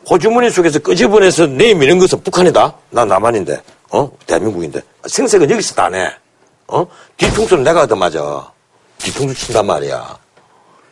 호주머니 0.08 0.50
속에서 0.50 0.78
끄집어내서 0.78 1.46
내미는 1.48 1.98
것은 1.98 2.22
북한이다? 2.22 2.72
나 2.90 3.04
남한인데, 3.04 3.60
어? 3.90 4.10
대한민국인데. 4.26 4.80
생색은 5.06 5.50
여기서 5.50 5.74
다 5.74 5.88
내. 5.88 6.10
어? 6.66 6.86
뒤통수는 7.16 7.64
내가 7.64 7.86
더 7.86 7.96
맞아. 7.96 8.50
뒤통수 8.98 9.46
친단 9.46 9.66
말이야. 9.66 10.18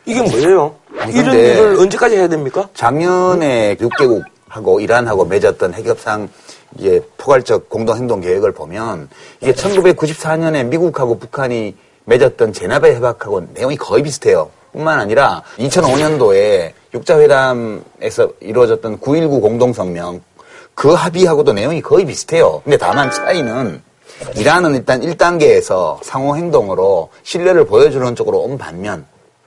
이게 0.05 0.21
뭐예요? 0.21 0.75
아니, 0.97 1.13
이런 1.13 1.35
일을 1.35 1.79
언제까지 1.79 2.15
해야 2.15 2.27
됩니까? 2.27 2.69
작년에 2.73 3.75
6개국하고 3.75 4.81
이란하고 4.81 5.25
맺었던 5.25 5.73
핵협상 5.73 6.29
이게 6.77 7.01
포괄적 7.17 7.69
공동행동 7.69 8.21
계획을 8.21 8.53
보면 8.53 9.09
이게 9.41 9.51
1994년에 9.51 10.65
미국하고 10.65 11.19
북한이 11.19 11.75
맺었던 12.05 12.53
제나베 12.53 12.95
협약하고 12.95 13.47
내용이 13.53 13.75
거의 13.75 14.01
비슷해요. 14.03 14.49
뿐만 14.71 14.99
아니라 14.99 15.43
2005년도에 15.57 16.71
육자회담에서 16.93 18.29
이루어졌던 18.39 18.99
9.19 18.99 19.41
공동성명 19.41 20.21
그 20.77 20.93
합의하고도 20.93 21.53
내용이 21.53 21.81
거의 21.81 22.05
비슷해요. 22.05 22.61
근데 22.63 22.77
다만 22.77 23.09
차이는 23.09 23.81
이란은 24.35 24.75
일단 24.75 25.01
1단계에서 25.01 25.97
상호 26.03 26.35
행동으로 26.35 27.09
신뢰를 27.23 27.65
보여주는 27.65 28.15
쪽으로 28.15 28.41
온 28.41 28.59
반면 28.59 29.03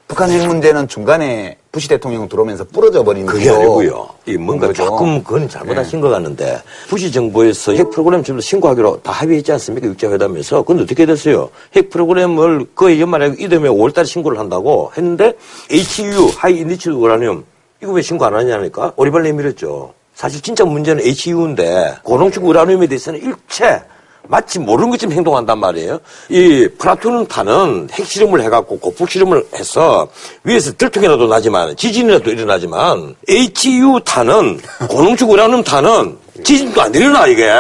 북한 0.09 0.29
핵 0.29 0.45
문제는 0.45 0.89
중간에 0.89 1.57
부시 1.71 1.87
대통령 1.89 2.29
들어오면서 2.29 2.65
부러져 2.73 3.05
버린 3.05 3.27
그게. 3.27 3.49
아니고요. 3.49 4.09
이 4.27 4.37
뭔가 4.37 4.67
거죠. 4.67 4.87
조금 4.87 5.23
그건 5.23 5.49
잘못하신 5.49 6.01
것 6.01 6.09
같는데 6.09 6.61
부시 6.89 7.13
정부에서 7.13 7.75
핵 7.75 7.91
프로그램 7.91 8.25
전부 8.25 8.43
신고하기로 8.43 9.03
다 9.05 9.13
합의했지 9.13 9.53
않습니까? 9.53 9.87
육자회담에서. 9.87 10.63
그건 10.63 10.83
어떻게 10.83 11.07
됐어요? 11.07 11.49
핵 11.77 11.91
프로그램을 11.91 12.67
거의 12.75 13.01
연말에 13.01 13.37
이듬해 13.39 13.69
5월달에 13.69 14.05
신고를 14.05 14.37
한다고 14.37 14.91
했는데 14.97 15.35
HEU 15.71 16.33
highly 16.37 16.57
enriched 16.57 16.91
uranium 16.91 17.45
이거 17.81 17.93
왜 17.93 18.03
신고 18.03 18.25
안 18.25 18.35
하냐니까 18.35 18.95
오리발 18.97 19.23
내 19.23 19.31
밀었죠. 19.31 19.95
사실 20.21 20.43
진짜 20.43 20.67
문제는 20.67 21.03
HEU인데 21.03 21.97
고농축 22.03 22.45
우라늄에 22.45 22.87
대해서는 22.87 23.23
일체 23.23 23.83
마치 24.29 24.59
모르는 24.59 24.91
것처럼 24.91 25.15
행동한단 25.15 25.59
말이에요. 25.59 25.99
이 26.29 26.69
플라토는탄은 26.79 27.89
핵실험을 27.91 28.43
해갖고 28.43 28.81
고폭 28.81 29.09
실험을 29.09 29.47
해서 29.55 30.11
위에서 30.45 30.73
들통이라도 30.77 31.27
나지만 31.27 31.75
지진이라도 31.75 32.33
일어나지만 32.33 33.15
HU탄은 33.31 34.61
고농축 34.91 35.31
우라늄 35.31 35.65
탄은 35.65 36.19
지진도 36.45 36.83
안 36.83 36.95
일어나 36.95 37.27
이게. 37.27 37.51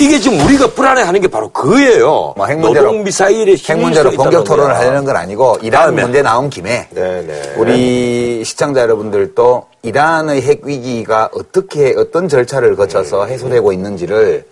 이게 0.00 0.18
지금 0.18 0.40
우리가 0.44 0.66
불안해하는 0.72 1.20
게 1.20 1.28
바로 1.28 1.48
그거예요. 1.50 2.34
뭐 2.36 2.46
핵문제로- 2.46 2.74
노동 2.74 3.04
미사일의 3.04 3.56
핵 3.68 3.78
문제로 3.78 4.10
힘일 4.10 4.12
수 4.12 4.16
본격 4.16 4.44
토론을. 4.44 4.74
하려는 4.74 5.04
건 5.04 5.16
아니고 5.16 5.58
이란 5.62 5.82
다음에. 5.84 6.02
문제 6.02 6.20
나온 6.22 6.50
김에 6.50 6.88
네네. 6.90 7.54
우리 7.56 8.42
시청자 8.44 8.80
여러분들도 8.82 9.66
이란의 9.82 10.42
핵 10.42 10.62
위기가 10.64 11.30
어떻게 11.32 11.94
어떤 11.96 12.28
절차를 12.28 12.74
거쳐서 12.74 13.26
해소되고 13.26 13.72
있는지를 13.72 14.44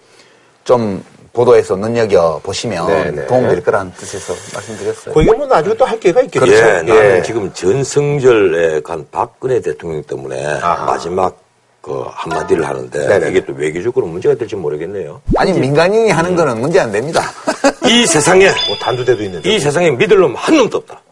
좀 0.64 1.02
보도해서 1.32 1.74
눈여겨 1.76 2.40
보시면. 2.44 3.26
도움될 3.26 3.64
거라는 3.64 3.90
뜻에서 3.96 4.34
말씀드렸어요. 4.54 5.14
그게 5.14 5.32
뭐 5.32 5.46
나중에 5.46 5.74
또 5.76 5.84
할 5.86 5.98
기회가 5.98 6.20
있겠죠. 6.22 6.46
예, 6.52 6.82
나는 6.82 7.22
지금 7.24 7.50
전성절에 7.54 8.82
간 8.82 9.04
박근혜 9.10 9.60
대통령 9.60 10.02
때문에 10.04 10.46
아하. 10.60 10.84
마지막 10.84 11.41
그 11.82 12.04
한마디를 12.08 12.66
하는데 12.66 13.06
네네. 13.08 13.28
이게 13.30 13.44
또 13.44 13.52
외교적으로 13.52 14.06
문제가 14.06 14.34
될지 14.34 14.56
모르겠네요. 14.56 15.20
아니 15.36 15.52
민간인이 15.52 16.10
하는 16.10 16.34
거는 16.36 16.60
문제 16.60 16.80
안 16.80 16.90
됩니다. 16.92 17.20
이 17.86 18.06
세상에 18.06 18.46
뭐 18.46 18.76
단두대도 18.80 19.22
있는데. 19.24 19.50
이 19.50 19.58
세상에 19.58 19.90
믿을 19.90 20.18
놈 20.18 20.34
한 20.36 20.56
놈도 20.56 20.78
없다. 20.78 21.02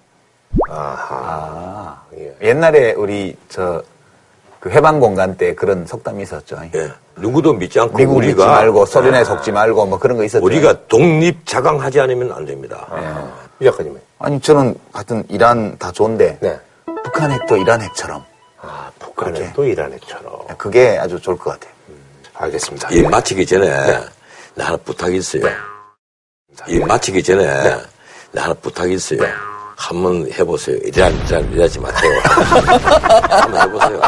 아하. 0.69 2.01
예. 2.17 2.35
옛날에 2.49 2.93
우리 2.93 3.37
저 3.49 3.83
그 4.61 4.69
해방 4.71 5.01
공간 5.01 5.37
때 5.39 5.55
그런 5.55 5.87
속담이 5.87 6.23
있었죠. 6.23 6.59
예. 6.75 6.93
누구도 7.17 7.55
믿지 7.55 7.81
않고 7.81 7.97
미국 7.97 8.21
믿지 8.21 8.29
우리가 8.33 8.47
말고 8.47 8.85
소련에 8.85 9.25
속지 9.25 9.53
말고 9.53 9.87
뭐 9.87 9.99
그런 9.99 10.19
거 10.19 10.25
있었죠. 10.25 10.45
우리가 10.45 10.87
독립 10.87 11.47
자강하지 11.47 11.99
않으면 12.01 12.31
안 12.33 12.45
됩니다. 12.45 12.87
이 13.59 13.65
작가님은. 13.65 13.99
아니 14.19 14.39
저는 14.39 14.75
같은 14.93 15.25
이란 15.31 15.77
다 15.79 15.91
좋은데 15.91 16.39
네. 16.41 16.59
북한 17.05 17.33
핵도 17.33 17.57
이란 17.57 17.81
핵처럼 17.81 18.21
아, 18.21 18.25
또 19.55 19.65
이란 19.65 19.93
애처럼. 19.93 20.47
그게 20.57 20.99
아주 20.99 21.21
좋을 21.21 21.37
것 21.37 21.51
같아요. 21.53 21.73
알겠습니다. 22.35 22.89
이 22.91 23.03
마치기 23.03 23.45
전에 23.47 23.69
나 24.55 24.67
하나 24.67 24.77
부탁이 24.79 25.17
있어요. 25.19 25.43
이 26.69 26.79
마치기 26.79 27.23
전에 27.23 27.47
나 28.33 28.45
하나 28.45 28.55
부탁이 28.55 28.95
있어요. 28.95 29.21
한번 29.81 30.31
해보세요. 30.39 30.77
이란, 30.85 31.19
이란, 31.27 31.53
이러지 31.53 31.81
마세요. 31.81 32.13
한번 33.31 33.61
해보세요. 33.63 34.01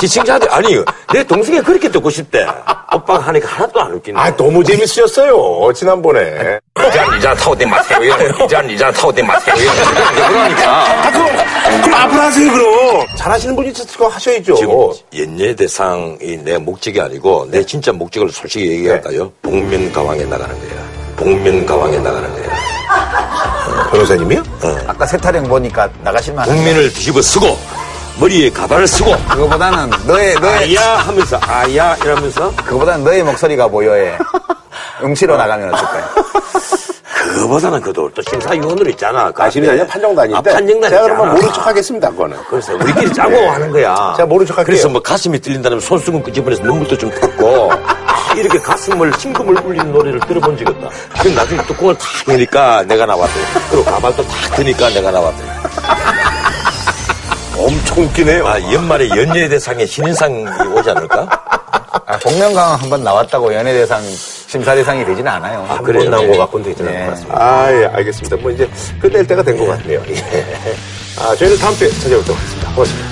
시청자들, 0.00 0.52
아니, 0.52 0.76
내 1.12 1.22
동생이 1.22 1.60
그렇게 1.60 1.88
듣고 1.88 2.10
싶대. 2.10 2.44
오빠가 2.92 3.20
하니까 3.28 3.48
하나도 3.48 3.80
안 3.80 3.92
웃긴다. 3.94 4.20
아, 4.20 4.36
너무 4.36 4.64
재밌으셨어요. 4.64 5.72
지난번에. 5.72 6.58
이잔, 6.88 7.16
이잔 7.16 7.36
타오대 7.36 7.64
마세요. 7.64 8.00
이잔, 8.44 8.68
이잔 8.68 8.92
타오대 8.92 9.22
마세요. 9.22 9.54
그러니까. 9.54 11.06
아, 11.06 11.10
그럼, 11.12 11.26
그럼 11.82 11.94
앞으로 11.94 12.20
하세요, 12.22 12.52
그럼. 12.52 13.06
잘하시는 13.16 13.54
분이 13.54 13.72
그거 13.72 14.08
하셔야죠. 14.08 14.54
지금 14.56 14.74
연예 15.16 15.54
대상이 15.54 16.38
내 16.38 16.58
목적이 16.58 17.00
아니고 17.02 17.46
내 17.52 17.64
진짜 17.64 17.92
목적을 17.92 18.30
솔직히 18.30 18.68
얘기할까요? 18.72 19.30
복면 19.42 19.92
가왕에 19.92 20.24
나가는 20.24 20.58
거야. 20.58 20.89
복면가왕에 21.20 21.98
나가는 21.98 22.32
거야. 22.32 22.56
변호사님이요? 23.90 24.42
아까 24.86 25.06
세타령 25.06 25.44
보니까 25.44 25.88
나가실만 26.02 26.46
국민을 26.48 26.90
뒤집어 26.92 27.20
쓰고 27.20 27.58
머리에 28.18 28.50
가발을 28.50 28.86
쓰고 28.88 29.12
그거보다는 29.28 29.90
너의 30.06 30.34
너의 30.36 30.76
아야 30.78 30.96
하면서 30.98 31.38
아야 31.46 31.94
이러면서 31.96 32.50
그거보다는 32.56 33.04
너의 33.04 33.22
목소리가 33.22 33.68
보여해. 33.68 34.16
응시로 35.02 35.36
나가면 35.36 35.74
어떨까요? 35.74 36.04
그거보다는 37.32 37.80
그도 37.80 38.10
또 38.14 38.22
심사위원으로 38.22 38.88
있잖아. 38.90 39.30
그 39.30 39.42
아시는 39.42 39.68
앞에. 39.68 39.72
아니라 39.72 39.86
판정단인데. 39.92 40.36
아, 40.50 40.54
판정단 40.54 40.90
제가. 40.90 41.02
그러면 41.02 41.30
모른 41.34 41.52
척 41.52 41.66
하겠습니다, 41.66 42.10
그거는. 42.10 42.36
그래서 42.48 42.74
우리끼리 42.74 43.12
짜고 43.12 43.36
하는 43.50 43.70
거야. 43.70 44.14
제가 44.16 44.26
모른 44.26 44.46
척 44.46 44.58
할게요. 44.58 44.66
그래서 44.72 44.88
뭐 44.88 45.00
가슴이 45.02 45.38
뚫린다면 45.38 45.80
손수건 45.80 46.22
끄집어내서 46.22 46.62
눈물도 46.62 46.96
좀 46.98 47.10
아, 47.10 47.96
이렇게 48.40 48.58
가슴을 48.58 49.12
심금을 49.18 49.58
울리는 49.64 49.92
노래를 49.92 50.20
들어본 50.20 50.56
적이 50.58 50.70
없다. 50.72 50.88
그럼 51.20 51.34
나중에 51.34 51.62
뚜껑을 51.66 51.96
탁 51.96 52.06
여니까 52.28 52.82
내가 52.84 53.06
나왔대. 53.06 53.32
그리고 53.70 53.84
가발도 53.84 54.26
탁 54.26 54.56
드니까 54.56 54.88
내가 54.90 55.10
나왔대. 55.10 55.44
엄청 57.58 58.04
웃기네요. 58.04 58.46
아, 58.46 58.60
연말에 58.72 59.08
연예대상에 59.10 59.84
신인상이 59.84 60.44
오지 60.74 60.90
않을까? 60.90 61.26
아, 62.06 62.16
복면가왕 62.18 62.80
한번 62.80 63.04
나왔다고 63.04 63.52
연예대상 63.54 64.02
심사대상이 64.02 65.04
되지는 65.04 65.30
않아요. 65.32 65.66
아, 65.68 65.74
한 65.76 65.84
그래요? 65.84 66.04
번 66.04 66.10
나온 66.10 66.30
거 66.32 66.38
갖고는 66.38 66.64
되지는 66.66 66.90
네. 66.90 66.96
않을 66.98 67.06
것 67.08 67.12
같습니다. 67.14 67.38
아, 67.44 67.72
예, 67.72 67.84
알겠습니다. 67.86 68.36
뭐 68.36 68.50
이제 68.50 68.68
끝낼 69.00 69.26
때가 69.26 69.42
된 69.42 69.58
것 69.58 69.66
같네요. 69.66 70.02
예. 70.08 70.24
아, 71.20 71.34
저희는 71.36 71.58
다음 71.58 71.76
주에 71.76 71.88
찾아뵙도록 71.90 72.36
하겠습니다. 72.38 72.70
고맙습니다. 72.72 73.09